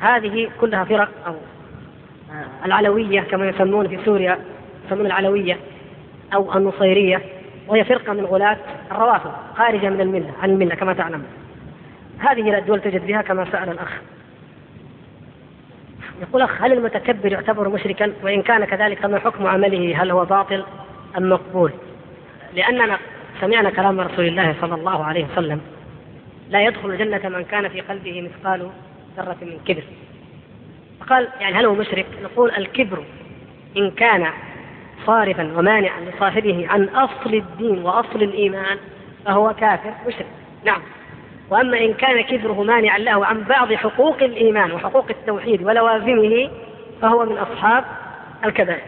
هذه 0.00 0.50
كلها 0.60 0.84
فرق 0.84 1.08
أو 1.26 1.32
آه، 1.32 2.66
العلوية 2.66 3.20
كما 3.20 3.48
يسمون 3.48 3.88
في 3.88 3.98
سوريا 4.04 4.38
يسمون 4.86 5.06
العلوية 5.06 5.56
أو 6.34 6.56
النصيرية 6.56 7.22
وهي 7.68 7.84
فرقة 7.84 8.12
من 8.12 8.24
غلاة 8.24 8.56
الروافض 8.90 9.32
خارجة 9.56 9.90
من 9.90 10.00
الملة 10.00 10.30
عن 10.42 10.50
الملة 10.50 10.74
كما 10.74 10.92
تعلم. 10.92 11.22
هذه 12.18 12.58
الدول 12.58 12.80
تجد 12.80 13.06
بها 13.06 13.22
كما 13.22 13.46
سأل 13.52 13.68
الأخ. 13.68 14.00
يقول 16.22 16.42
أخ 16.42 16.62
هل 16.62 16.72
المتكبر 16.72 17.32
يعتبر 17.32 17.68
مشركا؟ 17.68 18.12
وإن 18.22 18.42
كان 18.42 18.64
كذلك 18.64 18.98
فما 18.98 19.18
حكم 19.18 19.46
عمله؟ 19.46 20.02
هل 20.02 20.10
هو 20.10 20.24
باطل 20.24 20.64
أم 21.18 21.28
مقبول؟ 21.28 21.72
لأننا 22.54 22.98
سمعنا 23.40 23.70
كلام 23.70 24.00
رسول 24.00 24.24
الله 24.26 24.54
صلى 24.60 24.74
الله 24.74 25.04
عليه 25.04 25.26
وسلم 25.32 25.60
لا 26.48 26.64
يدخل 26.64 26.90
الجنة 26.90 27.28
من 27.28 27.44
كان 27.44 27.68
في 27.68 27.80
قلبه 27.80 28.22
مثقال 28.22 28.70
ذرة 29.16 29.36
من 29.42 29.58
كبر. 29.66 29.82
فقال 31.00 31.28
يعني 31.40 31.54
هل 31.54 31.66
هو 31.66 31.74
مشرك؟ 31.74 32.06
نقول 32.22 32.50
الكبر 32.50 33.04
إن 33.76 33.90
كان 33.90 34.26
صارفا 35.06 35.58
ومانعا 35.58 36.00
لصاحبه 36.00 36.66
عن 36.68 36.84
أصل 36.84 37.34
الدين 37.34 37.78
وأصل 37.78 38.22
الإيمان 38.22 38.78
فهو 39.24 39.54
كافر 39.54 39.94
مشرك. 40.06 40.26
نعم. 40.64 40.82
وأما 41.50 41.78
إن 41.78 41.94
كان 41.94 42.20
كبره 42.20 42.62
مانعا 42.62 42.98
له 42.98 43.26
عن 43.26 43.42
بعض 43.42 43.72
حقوق 43.72 44.22
الإيمان 44.22 44.72
وحقوق 44.72 45.06
التوحيد 45.10 45.62
ولوازمه 45.62 46.50
فهو 47.02 47.24
من 47.24 47.38
أصحاب 47.38 47.84
الكبائر. 48.44 48.82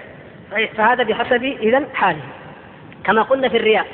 فهذا 0.77 1.03
بحسب 1.03 1.45
اذا 1.45 1.85
حاله. 1.95 2.23
كما 3.05 3.23
قلنا 3.23 3.49
في 3.49 3.57
الرياء 3.57 3.87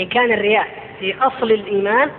إن 0.00 0.06
كان 0.06 0.32
الرياء 0.32 0.66
في 1.00 1.14
أصل 1.22 1.52
الإيمان 1.52 2.10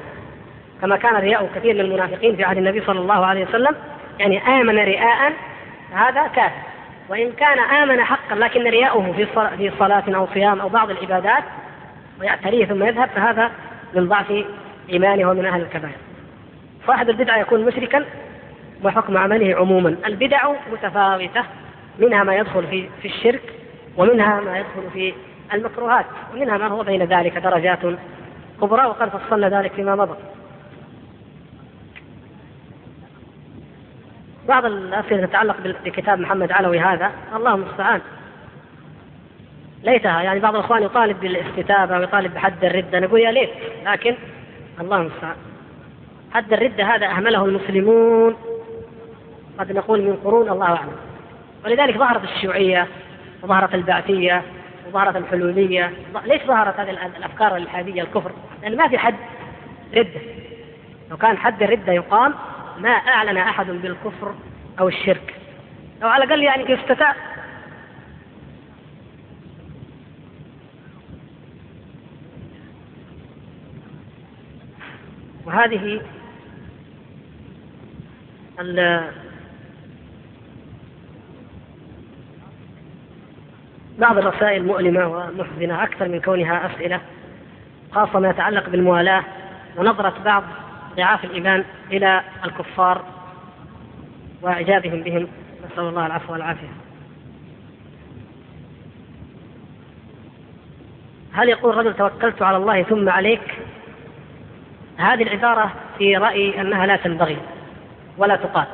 كما 0.82 0.98
كان 0.98 1.16
رياء 1.16 1.50
كثير 1.56 1.74
من 1.74 1.80
المنافقين 1.80 2.36
في 2.36 2.44
عهد 2.44 2.58
النبي 2.58 2.82
صلى 2.82 3.00
الله 3.00 3.26
عليه 3.26 3.46
وسلم. 3.46 3.76
يعني 4.20 4.48
آمن 4.48 4.80
رياء 4.80 5.34
هذا 5.94 6.28
كافر. 6.28 6.76
وإن 7.10 7.32
كان 7.32 7.60
آمن 7.60 8.04
حقا 8.04 8.36
لكن 8.36 8.64
رياؤه 8.64 9.12
في 9.12 9.26
في 9.58 9.72
صلاة 9.80 10.04
أو 10.16 10.28
صيام 10.34 10.60
أو 10.62 10.70
بعض 10.70 10.90
العبادات 10.90 11.44
ويعتريه 12.20 12.66
ثم 12.66 12.84
يذهب 12.84 13.10
فهذا 13.16 13.52
من 13.94 14.08
ضعف 14.08 14.44
إيمانه 14.90 15.30
ومن 15.30 15.46
أهل 15.46 15.62
الكبائر. 15.62 15.96
صاحب 16.88 17.10
البدعة 17.10 17.38
يكون 17.38 17.66
مشركا 17.66 18.06
وحكم 18.84 19.18
عمله 19.18 19.56
عموما. 19.56 19.96
البدع 20.06 20.52
متفاوتة 20.72 21.44
منها 22.00 22.24
ما 22.24 22.36
يدخل 22.36 22.68
في 22.68 22.90
في 23.02 23.08
الشرك 23.08 23.42
ومنها 23.98 24.42
ما 24.42 24.58
يدخل 24.58 24.92
في 24.94 25.14
المكروهات 25.54 26.06
ومنها 26.34 26.58
ما 26.58 26.68
هو 26.68 26.84
بين 26.84 27.04
ذلك 27.04 27.38
درجات 27.38 27.80
كبرى 28.62 28.86
وقد 28.86 29.10
فصلنا 29.10 29.60
ذلك 29.60 29.72
فيما 29.72 29.96
مضى. 29.96 30.16
بعض 34.48 34.66
الأسئلة 34.66 35.26
تتعلق 35.26 35.56
بكتاب 35.86 36.20
محمد 36.20 36.52
علوي 36.52 36.80
هذا 36.80 37.12
الله 37.36 37.56
المستعان. 37.56 38.02
ليتها 39.84 40.22
يعني 40.22 40.40
بعض 40.40 40.56
الإخوان 40.56 40.84
يطالب 40.84 41.20
بالاستتابة 41.20 41.98
ويطالب 41.98 42.34
بحد 42.34 42.66
الردة. 42.66 43.00
نقول 43.00 43.20
يا 43.20 43.32
ليت 43.32 43.50
لكن 43.86 44.16
الله 44.82 44.98
المستعان. 44.98 45.36
حد 46.34 46.54
الردة 46.54 46.84
هذا 46.84 47.06
أهمله 47.06 47.46
المسلمون. 47.46 48.36
قد 49.60 49.72
نقول 49.72 50.02
من 50.02 50.16
قرون 50.24 50.50
الله 50.50 50.66
أعلم. 50.66 50.96
ولذلك 51.66 51.98
ظهرت 51.98 52.24
الشيوعية 52.24 52.88
وظهرت 53.44 53.76
البعثية 53.76 54.42
وظهرت 54.88 55.16
الحلولية. 55.16 55.92
ليش 56.26 56.42
ظهرت 56.44 56.80
هذه 56.80 56.90
الأفكار 56.90 57.56
الإلحادية 57.56 58.02
الكفر؟ 58.02 58.32
لأن 58.62 58.78
ما 58.78 58.88
في 58.88 58.98
حد 58.98 59.16
ردة. 59.96 60.22
لو 61.12 61.18
كان 61.18 61.38
حد 61.38 61.64
الردة 61.64 61.94
يقام 61.94 62.34
ما 62.80 62.90
أعلن 62.90 63.38
أحد 63.38 63.66
بالكفر 63.66 64.36
أو 64.80 64.88
الشرك. 64.88 65.36
أو 66.04 66.08
على 66.08 66.24
الأقل 66.24 66.44
يعني 66.44 66.72
يستتاب 66.72 67.16
وهذه 75.46 76.02
بعض 84.00 84.18
الرسائل 84.18 84.66
مؤلمة 84.66 85.08
ومحزنة 85.08 85.84
أكثر 85.84 86.08
من 86.08 86.22
كونها 86.22 86.66
أسئلة 86.66 87.02
خاصة 87.92 88.20
ما 88.20 88.30
يتعلق 88.30 88.70
بالموالاة 88.70 89.24
ونظرة 89.78 90.14
بعض 90.26 90.44
ضعاف 90.96 91.26
الإيمان 91.26 91.64
إلى 91.92 92.22
الكفار 92.46 93.02
وإعجابهم 94.42 95.02
بهم. 95.02 95.28
نسأل 95.66 95.84
الله 95.84 96.06
العفو 96.06 96.34
والعافية. 96.34 96.68
هل 101.34 101.50
يقول 101.50 101.78
رجل 101.78 101.94
توكلت 101.94 102.42
على 102.42 102.58
الله 102.58 102.84
ثم 102.84 103.10
عليك؟ 103.10 103.42
هذه 104.98 105.24
العبارة 105.24 105.74
في 105.98 106.18
رأيي 106.18 106.62
أنها 106.62 106.86
لا 106.86 106.96
تنبغي 106.96 107.38
ولا 108.18 108.36
تقال. 108.36 108.66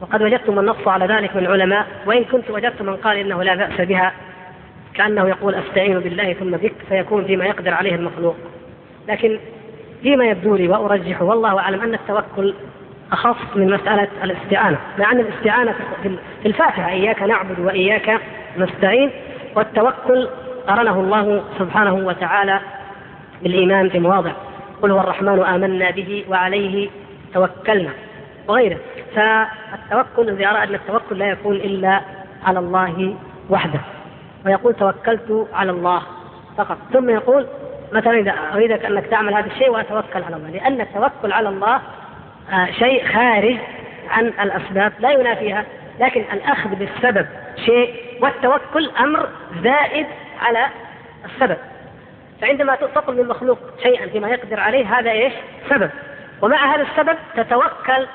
وقد 0.00 0.22
وجدت 0.22 0.50
من 0.50 0.64
نص 0.64 0.88
على 0.88 1.06
ذلك 1.06 1.36
من 1.36 1.42
العلماء 1.42 1.86
وإن 2.06 2.24
كنت 2.24 2.50
وجدت 2.50 2.82
من 2.82 2.96
قال 2.96 3.16
إنه 3.16 3.42
لا 3.42 3.54
بأس 3.54 3.80
بها 3.80 4.12
كأنه 4.94 5.28
يقول 5.28 5.54
أستعين 5.54 5.98
بالله 5.98 6.32
ثم 6.32 6.50
بك 6.50 6.74
فيكون 6.88 7.24
فيما 7.24 7.44
يقدر 7.44 7.74
عليه 7.74 7.94
المخلوق. 7.94 8.36
لكن 9.08 9.38
فيما 10.02 10.24
يبدو 10.24 10.56
لي 10.56 10.68
وأرجح 10.68 11.22
والله 11.22 11.58
أعلم 11.58 11.80
أن 11.80 11.94
التوكل 11.94 12.54
أخص 13.12 13.56
من 13.56 13.70
مسألة 13.70 14.08
الاستعانة 14.24 14.78
مع 14.98 15.12
أن 15.12 15.20
الاستعانة 15.20 15.74
في 16.02 16.48
الفاتحة 16.48 16.88
إياك 16.88 17.22
نعبد 17.22 17.58
وإياك 17.58 18.20
نستعين. 18.58 19.10
والتوكل 19.56 20.28
قرنه 20.68 21.00
الله 21.00 21.44
سبحانه 21.58 21.94
وتعالى 21.94 22.60
بالإيمان 23.42 23.88
في 23.88 23.98
مواضع. 23.98 24.32
قل 24.82 24.90
هو 24.90 25.00
الرحمن 25.00 25.42
آمنا 25.42 25.90
به 25.90 26.24
وعليه 26.28 26.88
توكلنا 27.34 27.90
وغيره. 28.48 28.78
فالتوكل 29.14 30.28
الذي 30.28 30.46
أرى 30.46 30.62
أن 30.64 30.74
التوكل 30.74 31.18
لا 31.18 31.26
يكون 31.26 31.56
إلا 31.56 32.00
على 32.44 32.58
الله 32.58 33.14
وحده. 33.50 33.80
ويقول 34.46 34.74
توكلت 34.74 35.48
على 35.52 35.70
الله 35.70 36.02
فقط. 36.56 36.78
ثم 36.92 37.10
يقول 37.10 37.46
مثلا 37.92 38.18
إذا 38.18 38.34
أريدك 38.54 38.84
أنك 38.84 39.06
تعمل 39.06 39.34
هذا 39.34 39.46
الشيء 39.46 39.70
وأتوكل 39.70 40.22
على 40.22 40.36
الله 40.36 40.50
لأن 40.50 40.80
التوكل 40.80 41.32
على 41.32 41.48
الله 41.48 41.80
آه، 42.52 42.66
شيء 42.70 43.06
خارج 43.06 43.56
عن 44.10 44.26
الأسباب 44.26 44.92
لا 44.98 45.10
ينافيها. 45.10 45.64
لكن 46.00 46.24
الأخذ 46.32 46.70
بالسبب 46.74 47.26
شيء 47.56 47.94
والتوكل 48.20 48.90
أمر 49.00 49.28
زائد 49.62 50.06
على 50.40 50.66
السبب. 51.24 51.56
فعندما 52.40 52.76
تطلب 52.76 53.10
من 53.10 53.20
المخلوق 53.20 53.58
شيئا 53.82 54.06
فيما 54.06 54.28
يقدر 54.28 54.60
عليه 54.60 54.98
هذا 54.98 55.10
إيش؟ 55.10 55.32
سبب. 55.70 55.90
ومع 56.42 56.74
هذا 56.74 56.82
السبب 56.82 57.16
تتوكل 57.36 58.06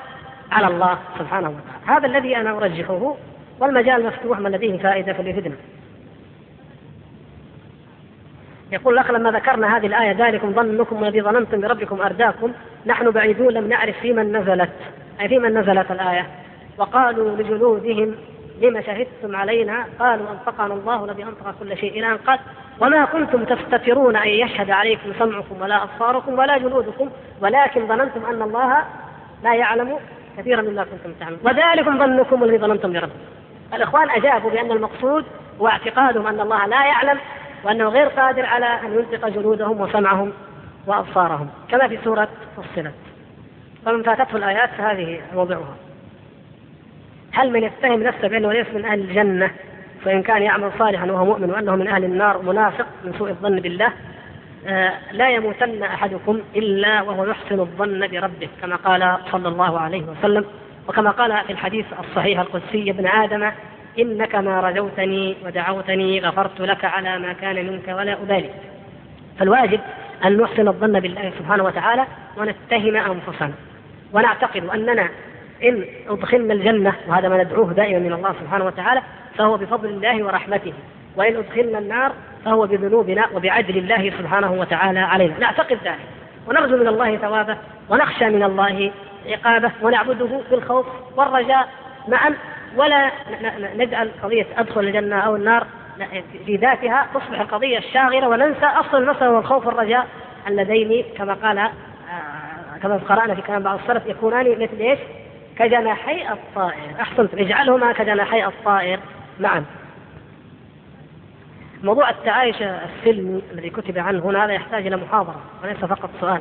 على 0.52 0.66
الله 0.66 0.98
سبحانه 1.18 1.48
وتعالى. 1.48 1.98
هذا 1.98 2.06
الذي 2.06 2.36
أنا 2.36 2.50
أرجحه 2.50 3.16
والمجال 3.60 4.06
مفتوح 4.06 4.38
من 4.38 4.50
لديه 4.50 4.78
فائدة 4.78 5.12
فليفدنا 5.12 5.54
يقول 8.74 8.94
الاخ 8.94 9.10
لما 9.10 9.30
ذكرنا 9.30 9.76
هذه 9.76 9.86
الآية 9.86 10.12
ذلكم 10.12 10.52
ظنكم 10.52 11.04
الذي 11.04 11.22
ظننتم 11.22 11.60
بربكم 11.60 12.00
أرداكم 12.00 12.52
نحن 12.86 13.10
بعيدون 13.10 13.52
لم 13.52 13.68
نعرف 13.68 13.98
في 13.98 14.12
من 14.12 14.36
نزلت. 14.36 14.70
أي 15.20 15.28
في 15.28 15.38
من 15.38 15.58
نزلت 15.58 15.90
الآية؟ 15.90 16.26
وقالوا 16.78 17.36
لجلودهم 17.36 18.14
لم 18.62 18.82
شهدتم 18.82 19.36
علينا؟ 19.36 19.84
قالوا 19.98 20.26
أنطقنا 20.30 20.74
الله 20.74 21.04
الذي 21.04 21.22
أنطق 21.22 21.54
كل 21.60 21.76
شيء. 21.76 21.98
إلى 21.98 22.06
أن 22.06 22.16
قال 22.16 22.38
وما 22.80 23.04
كنتم 23.04 23.44
تستترون 23.44 24.16
أن 24.16 24.28
يشهد 24.28 24.70
عليكم 24.70 25.12
سمعكم 25.18 25.62
ولا 25.62 25.82
أبصاركم 25.82 26.38
ولا 26.38 26.58
جلودكم 26.58 27.10
ولكن 27.40 27.86
ظننتم 27.86 28.24
أن 28.24 28.42
الله 28.42 28.84
لا 29.44 29.54
يعلم 29.54 29.98
كثيرا 30.38 30.62
مما 30.62 30.84
كنتم 30.84 31.12
تعملون. 31.20 31.40
وذلكم 31.44 31.98
ظنكم 31.98 32.44
الذي 32.44 32.58
ظننتم 32.58 32.92
بربكم. 32.92 33.18
الإخوان 33.74 34.10
أجابوا 34.10 34.50
بأن 34.50 34.70
المقصود 34.70 35.24
هو 35.60 35.68
اعتقادهم 35.68 36.26
أن 36.26 36.40
الله 36.40 36.66
لا 36.66 36.86
يعلم 36.86 37.18
وأنه 37.64 37.88
غير 37.88 38.06
قادر 38.08 38.46
على 38.46 38.66
أن 38.66 38.92
ينطق 38.92 39.28
جلودهم 39.28 39.80
وسمعهم 39.80 40.32
وأبصارهم 40.86 41.48
كما 41.70 41.88
في 41.88 41.98
سورة 42.04 42.28
فصلت. 42.56 42.94
فمن 43.86 44.02
فاتته 44.02 44.36
الآيات 44.36 44.70
فهذه 44.78 45.20
موضعها. 45.34 45.76
هل 47.32 47.52
من 47.52 47.62
يتهم 47.62 48.02
نفسه 48.02 48.28
بأنه 48.28 48.52
ليس 48.52 48.66
من 48.74 48.84
أهل 48.84 49.00
الجنة؟ 49.00 49.50
فإن 50.04 50.22
كان 50.22 50.42
يعمل 50.42 50.70
صالحا 50.78 51.06
وهو 51.06 51.24
مؤمن 51.24 51.50
وأنه 51.50 51.76
من 51.76 51.88
أهل 51.88 52.04
النار 52.04 52.42
منافق 52.42 52.86
من 53.04 53.12
سوء 53.18 53.30
الظن 53.30 53.60
بالله 53.60 53.92
آه، 54.66 54.92
لا 55.12 55.30
يموتن 55.30 55.82
أحدكم 55.82 56.40
إلا 56.56 57.02
وهو 57.02 57.24
يحسن 57.24 57.60
الظن 57.60 58.08
بربه 58.08 58.48
كما 58.62 58.76
قال 58.76 59.18
صلى 59.32 59.48
الله 59.48 59.80
عليه 59.80 60.02
وسلم. 60.02 60.44
وكما 60.88 61.10
قال 61.10 61.44
في 61.46 61.52
الحديث 61.52 61.86
الصحيح 62.00 62.40
القدسي 62.40 62.90
ابن 62.90 63.06
آدم 63.06 63.50
إنك 63.98 64.34
ما 64.34 64.60
رجوتني 64.60 65.36
ودعوتني 65.44 66.20
غفرت 66.20 66.60
لك 66.60 66.84
على 66.84 67.18
ما 67.18 67.32
كان 67.32 67.66
منك 67.66 67.88
ولا 67.88 68.12
أبالي. 68.12 68.50
فالواجب 69.38 69.80
أن 70.24 70.36
نحسن 70.36 70.68
الظن 70.68 71.00
بالله 71.00 71.32
سبحانه 71.38 71.64
وتعالى 71.64 72.06
ونتهم 72.36 72.96
أنفسنا. 72.96 73.52
ونعتقد 74.12 74.64
أننا 74.64 75.08
إن 75.64 75.84
أدخلنا 76.08 76.54
الجنة 76.54 76.94
وهذا 77.08 77.28
ما 77.28 77.42
ندعوه 77.42 77.72
دائما 77.72 77.98
من 77.98 78.12
الله 78.12 78.34
سبحانه 78.40 78.64
وتعالى 78.64 79.02
فهو 79.38 79.56
بفضل 79.56 79.88
الله 79.88 80.24
ورحمته. 80.24 80.72
وإن 81.16 81.36
أدخلنا 81.36 81.78
النار 81.78 82.12
فهو 82.44 82.66
بذنوبنا 82.66 83.24
وبعدل 83.34 83.78
الله 83.78 84.10
سبحانه 84.18 84.52
وتعالى 84.52 85.00
علينا. 85.00 85.38
نعتقد 85.38 85.78
ذلك. 85.84 85.98
ونرجو 86.48 86.76
من 86.76 86.88
الله 86.88 87.16
ثوابه 87.16 87.56
ونخشى 87.88 88.24
من 88.24 88.42
الله 88.42 88.90
عقابه 89.26 89.70
ونعبده 89.82 90.40
بالخوف 90.50 90.86
والرجاء 91.16 91.68
معا 92.08 92.34
ولا 92.76 93.10
نجعل 93.76 94.10
قضية 94.22 94.46
أدخل 94.56 94.80
الجنة 94.80 95.20
أو 95.20 95.36
النار 95.36 95.66
في 96.46 96.56
ذاتها 96.56 97.06
تصبح 97.14 97.40
القضية 97.40 97.78
الشاغلة 97.78 98.28
وننسى 98.28 98.66
أصل 98.66 98.96
المسألة 98.96 99.30
والخوف 99.30 99.66
والرجاء 99.66 100.06
اللذين 100.46 101.04
كما 101.16 101.34
قال 101.34 101.58
آه، 101.58 101.70
كما 102.82 102.96
قرأنا 102.96 103.34
في 103.34 103.42
كلام 103.42 103.62
بعض 103.62 103.78
السلف 103.78 104.06
يكونان 104.06 104.50
مثل 104.50 104.80
إيش؟ 104.80 104.98
كجناحي 105.58 106.32
الطائر. 106.32 107.00
أحسنت 107.00 107.34
اجعلهما 107.34 107.92
كجناحي 107.92 108.44
الطائر. 108.44 109.00
معا 109.40 109.64
موضوع 111.82 112.10
التعايش 112.10 112.56
السلمي 112.62 113.42
الذي 113.52 113.70
كتب 113.70 113.98
عنه 113.98 114.24
هنا 114.24 114.44
هذا 114.44 114.52
يحتاج 114.52 114.86
إلى 114.86 114.96
محاضرة 114.96 115.40
وليس 115.62 115.76
فقط 115.76 116.10
سؤال 116.20 116.40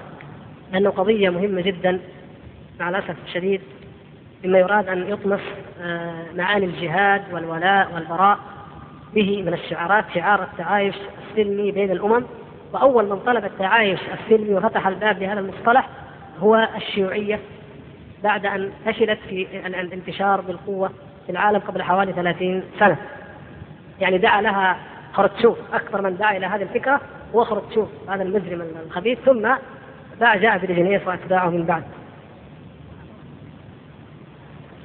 لأنه 0.71 0.89
قضية 0.89 1.29
مهمة 1.29 1.61
جدا 1.61 1.99
مع 2.79 2.89
الأسف 2.89 3.15
الشديد. 3.25 3.61
مما 4.43 4.59
يراد 4.59 4.89
أن 4.89 5.09
يطمس 5.09 5.41
آه، 5.81 6.25
معاني 6.35 6.65
الجهاد 6.65 7.21
والولاء 7.31 7.93
والبراء 7.93 8.39
به 9.13 9.43
من 9.43 9.53
الشعارات 9.53 10.05
شعار 10.15 10.43
التعايش 10.43 10.95
السلمي 11.29 11.71
بين 11.71 11.91
الأمم. 11.91 12.23
وأول 12.73 13.09
من 13.09 13.19
طلب 13.19 13.45
التعايش 13.45 13.99
السلمي 14.13 14.53
وفتح 14.53 14.87
الباب 14.87 15.23
لهذا 15.23 15.39
المصطلح 15.39 15.89
هو 16.39 16.67
الشيوعية 16.77 17.39
بعد 18.23 18.45
أن 18.45 18.71
فشلت 18.85 19.19
في 19.29 19.47
الانتشار 19.65 20.41
بالقوة 20.41 20.89
في 21.25 21.31
العالم 21.31 21.59
قبل 21.59 21.83
حوالي 21.83 22.13
30 22.13 22.63
سنة. 22.79 22.97
يعني 23.99 24.17
دعا 24.17 24.41
لها 24.41 24.77
خرتشوف 25.13 25.57
أكثر 25.73 26.01
من 26.01 26.17
دعا 26.17 26.37
إلى 26.37 26.45
هذه 26.45 26.61
الفكرة 26.61 27.01
هو 27.35 27.43
خرتشوف 27.43 27.89
هذا 28.09 28.23
المجرم 28.23 28.63
الخبيث. 28.85 29.19
ثم 29.25 29.47
جاء 30.21 30.57
بريجينيس 30.57 31.07
وأتباعه 31.07 31.49
من 31.49 31.63
بعد. 31.63 31.83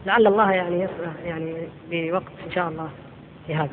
لعل 0.06 0.26
الله 0.26 0.52
يعني 0.52 0.82
يسمح 0.82 1.12
يعني 1.24 1.68
بوقت 1.90 2.32
إن 2.46 2.52
شاء 2.52 2.68
الله 2.68 2.90
في 3.46 3.54
هذا. 3.54 3.70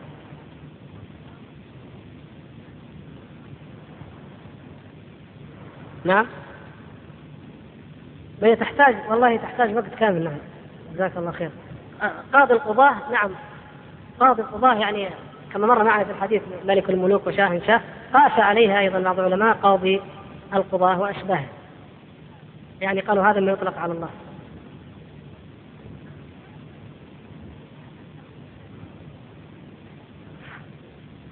نعم. 6.05 6.25
وهي 8.41 8.55
تحتاج 8.55 8.95
والله 9.09 9.37
تحتاج 9.37 9.75
وقت 9.75 9.95
كامل 9.99 10.23
نعم. 10.23 10.37
جزاك 10.93 11.17
الله 11.17 11.31
خير. 11.31 11.49
آه، 12.01 12.11
قاضي 12.33 12.53
القضاة 12.53 12.95
نعم. 13.11 13.31
قاضي 14.19 14.41
القضاة 14.41 14.73
يعني 14.73 15.09
كما 15.53 15.67
مر 15.67 15.83
معنا 15.83 16.03
في 16.03 16.11
الحديث 16.11 16.41
ملك 16.65 16.89
الملوك 16.89 17.27
وشاه 17.27 17.61
شاه 17.67 17.81
قاس 18.13 18.39
عليها 18.39 18.79
أيضا 18.79 18.99
بعض 18.99 19.19
العلماء 19.19 19.55
قاضي 19.55 20.01
القضاة 20.53 20.99
وأشباهه. 20.99 21.47
يعني 22.81 23.01
قالوا 23.01 23.25
هذا 23.25 23.39
ما 23.39 23.51
يطلق 23.51 23.77
على 23.77 23.93
الله. 23.93 24.09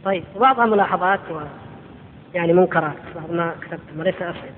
طيب 0.05 0.23
وبعضها 0.35 0.65
ملاحظات 0.65 1.19
و 1.31 1.39
يعني 2.33 2.53
منكرات 2.53 2.95
بعض 3.15 3.31
ما 3.31 3.53
كتبتم 3.61 3.99
وليس 3.99 4.15
اسئله 4.15 4.53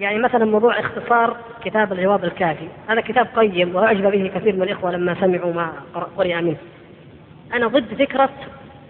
يعني 0.00 0.18
مثلا 0.18 0.44
موضوع 0.44 0.80
اختصار 0.80 1.36
كتاب 1.64 1.92
الجواب 1.92 2.24
الكافي. 2.24 2.68
هذا 2.88 3.00
كتاب 3.00 3.26
قيم 3.36 3.74
وأعجب 3.74 4.02
به 4.02 4.30
كثير 4.34 4.56
من 4.56 4.62
الإخوة 4.62 4.90
لما 4.90 5.14
سمعوا 5.20 5.52
ما 5.52 5.72
قرئ 6.16 6.40
منه. 6.40 6.56
أنا 7.54 7.66
ضد 7.66 7.94
فكرة 7.94 8.30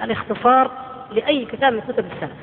الاختصار 0.03 0.71
لأي 1.13 1.45
كتاب 1.45 1.73
من 1.73 1.81
كتب 1.81 2.05
السلف. 2.13 2.37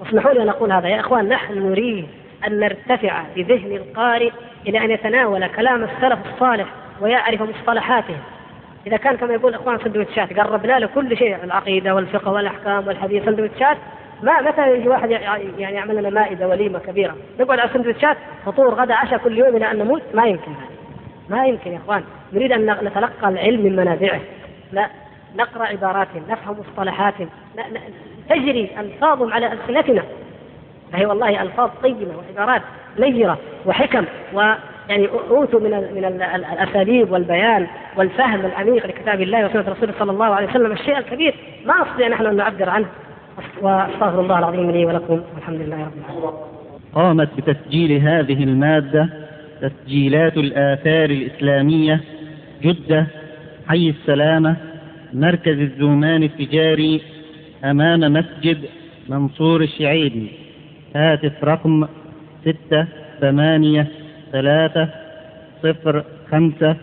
واسمحوا 0.00 0.32
لي 0.32 0.42
أن 0.42 0.48
أقول 0.48 0.72
هذا. 0.72 0.88
يا 0.88 1.00
إخوان 1.00 1.28
نحن 1.28 1.58
نريد 1.58 2.06
أن 2.46 2.60
نرتفع 2.60 3.22
بذهن 3.36 3.72
القارئ 3.72 4.30
إلى 4.66 4.84
أن 4.84 4.90
يتناول 4.90 5.46
كلام 5.46 5.84
السلف 5.84 6.18
الصالح 6.34 6.66
ويعرف 7.00 7.42
مصطلحاته. 7.42 8.16
إذا 8.86 8.96
كان 8.96 9.16
كما 9.16 9.34
يقول 9.34 9.54
إخوان 9.54 9.78
سندوتشات 9.78 10.40
قربنا 10.40 10.78
له 10.78 10.86
كل 10.86 11.16
شيء 11.16 11.44
العقيدة 11.44 11.94
والفقه 11.94 12.32
والأحكام 12.32 12.86
والحديث 12.86 13.24
سندوتشات 13.24 13.76
ما 14.22 14.40
متى 14.40 14.76
يجي 14.76 14.88
واحد 14.88 15.10
يعني 15.10 15.52
يعمل 15.58 15.96
لنا 15.96 16.10
مائدة 16.10 16.48
وليمة 16.48 16.78
كبيرة؟ 16.78 17.16
نقعد 17.40 17.58
على 17.58 17.70
سندوتشات 17.72 18.16
فطور 18.46 18.74
غدا 18.74 18.94
عشاء 18.94 19.18
كل 19.18 19.38
يوم 19.38 19.56
إلى 19.56 19.70
أن 19.70 19.78
نموت؟ 19.78 20.02
ما 20.14 20.26
يمكن 20.26 20.52
هذا. 20.52 20.74
ما 21.28 21.46
يمكن 21.46 21.72
يا 21.72 21.78
إخوان. 21.78 22.04
نريد 22.32 22.52
أن 22.52 22.70
نتلقى 22.84 23.28
العلم 23.28 23.62
من 23.62 23.76
منابعه 23.76 24.20
لا 24.72 24.88
نقرأ 25.36 25.66
عبارات 25.66 26.08
نفهم 26.28 26.56
مصطلحات 26.60 27.14
تجري 28.28 28.70
ألفاظهم 28.78 29.32
على 29.32 29.52
ألسنتنا. 29.52 30.02
فهي 30.92 31.06
والله 31.06 31.42
ألفاظ 31.42 31.70
طيبه 31.82 32.14
وعبارات 32.16 32.62
نيره 32.98 33.38
وحكم 33.66 34.04
ويعني 34.88 35.08
أوتوا 35.30 35.60
من 35.60 35.70
من 35.70 36.04
الأساليب 36.52 37.12
والبيان 37.12 37.66
والفهم 37.96 38.46
العميق 38.46 38.86
لكتاب 38.86 39.20
الله 39.20 39.46
وسنة 39.46 39.60
رسوله 39.68 39.92
صلى 39.98 40.10
الله 40.12 40.26
عليه 40.26 40.48
وسلم 40.48 40.72
الشيء 40.72 40.98
الكبير. 40.98 41.34
ما 41.66 41.74
نستطيع 41.82 42.08
نحن 42.08 42.26
أن 42.26 42.36
نعبر 42.36 42.68
عنه. 42.68 42.86
وأستغفر 43.62 44.20
الله 44.20 44.38
العظيم 44.38 44.70
لي 44.70 44.84
ولكم. 44.84 45.20
والحمد 45.34 45.60
لله 45.60 45.76
رب 45.76 45.92
العالمين. 45.98 46.30
قامت 46.94 47.28
بتسجيل 47.36 47.92
هذه 47.92 48.44
المادة 48.44 49.08
تسجيلات 49.60 50.36
الآثار 50.36 51.10
الإسلامية 51.10 52.00
جدة 52.62 53.06
حي 53.68 53.88
السلامة 53.90 54.56
مركز 55.12 55.58
الزومان 55.58 56.22
التجاري 56.22 57.00
أمام 57.64 58.00
مسجد 58.00 58.58
منصور 59.08 59.60
الشعيبي. 59.60 60.28
هاتف 60.96 61.44
رقم 61.44 61.86
ستة 62.42 62.86
ثمانية 63.20 63.86
ثلاثة 64.34 64.88
صفر 65.62 66.04
خمسة 66.30 66.76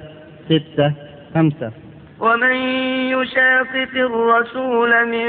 ستة 0.50 0.94
خمسة. 1.36 1.72
ومن 2.20 2.56
يشاقق 3.16 3.94
الرسول 3.96 4.92
من 5.06 5.28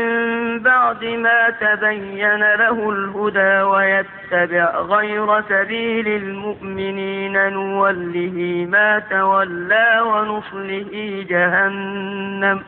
بعد 0.63 1.05
ما 1.05 1.41
تبين 1.61 2.43
له 2.63 2.91
الهدى 2.91 3.63
ويتبع 3.63 4.81
غير 4.81 5.43
سبيل 5.43 6.09
المؤمنين 6.09 7.53
نوله 7.53 8.67
ما 8.71 9.03
تولى 9.11 10.01
ونصله 10.01 10.91
جهنم. 11.29 12.59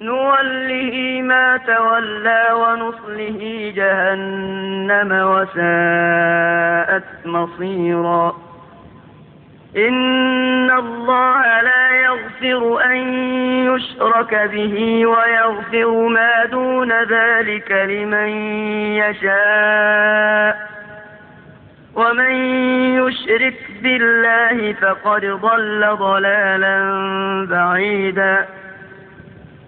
نوله 0.00 1.22
ما 1.22 1.56
تولى 1.56 2.48
ونصله 2.52 3.72
جهنم 3.76 5.12
وساءت 5.12 7.04
مصيرا 7.24 8.36
إن 9.76 10.70
الله 10.70 11.60
لا 11.60 11.90
يغفر 11.90 12.84
أن 12.84 12.96
يشرك 13.64 14.34
به 14.52 15.06
ويغفر 15.06 16.08
ما 16.08 16.44
دون 16.44 16.92
ذلك 16.92 17.72
لمن 17.72 18.28
يشاء 18.96 20.70
ومن 21.94 22.32
يشرك 22.94 23.60
بالله 23.82 24.72
فقد 24.72 25.24
ضل 25.24 25.96
ضلالا 25.96 26.76
بعيدا 27.50 28.46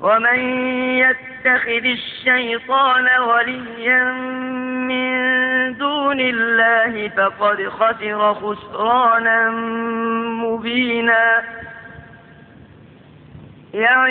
ومن 0.00 0.38
يتخذ 0.98 1.84
الشيطان 1.84 3.08
وليا 3.20 4.04
من 4.88 5.10
دون 5.76 6.20
الله 6.20 7.08
فقد 7.08 7.68
خسر 7.68 8.34
خسرانا 8.34 9.50
مبينا. 10.44 11.42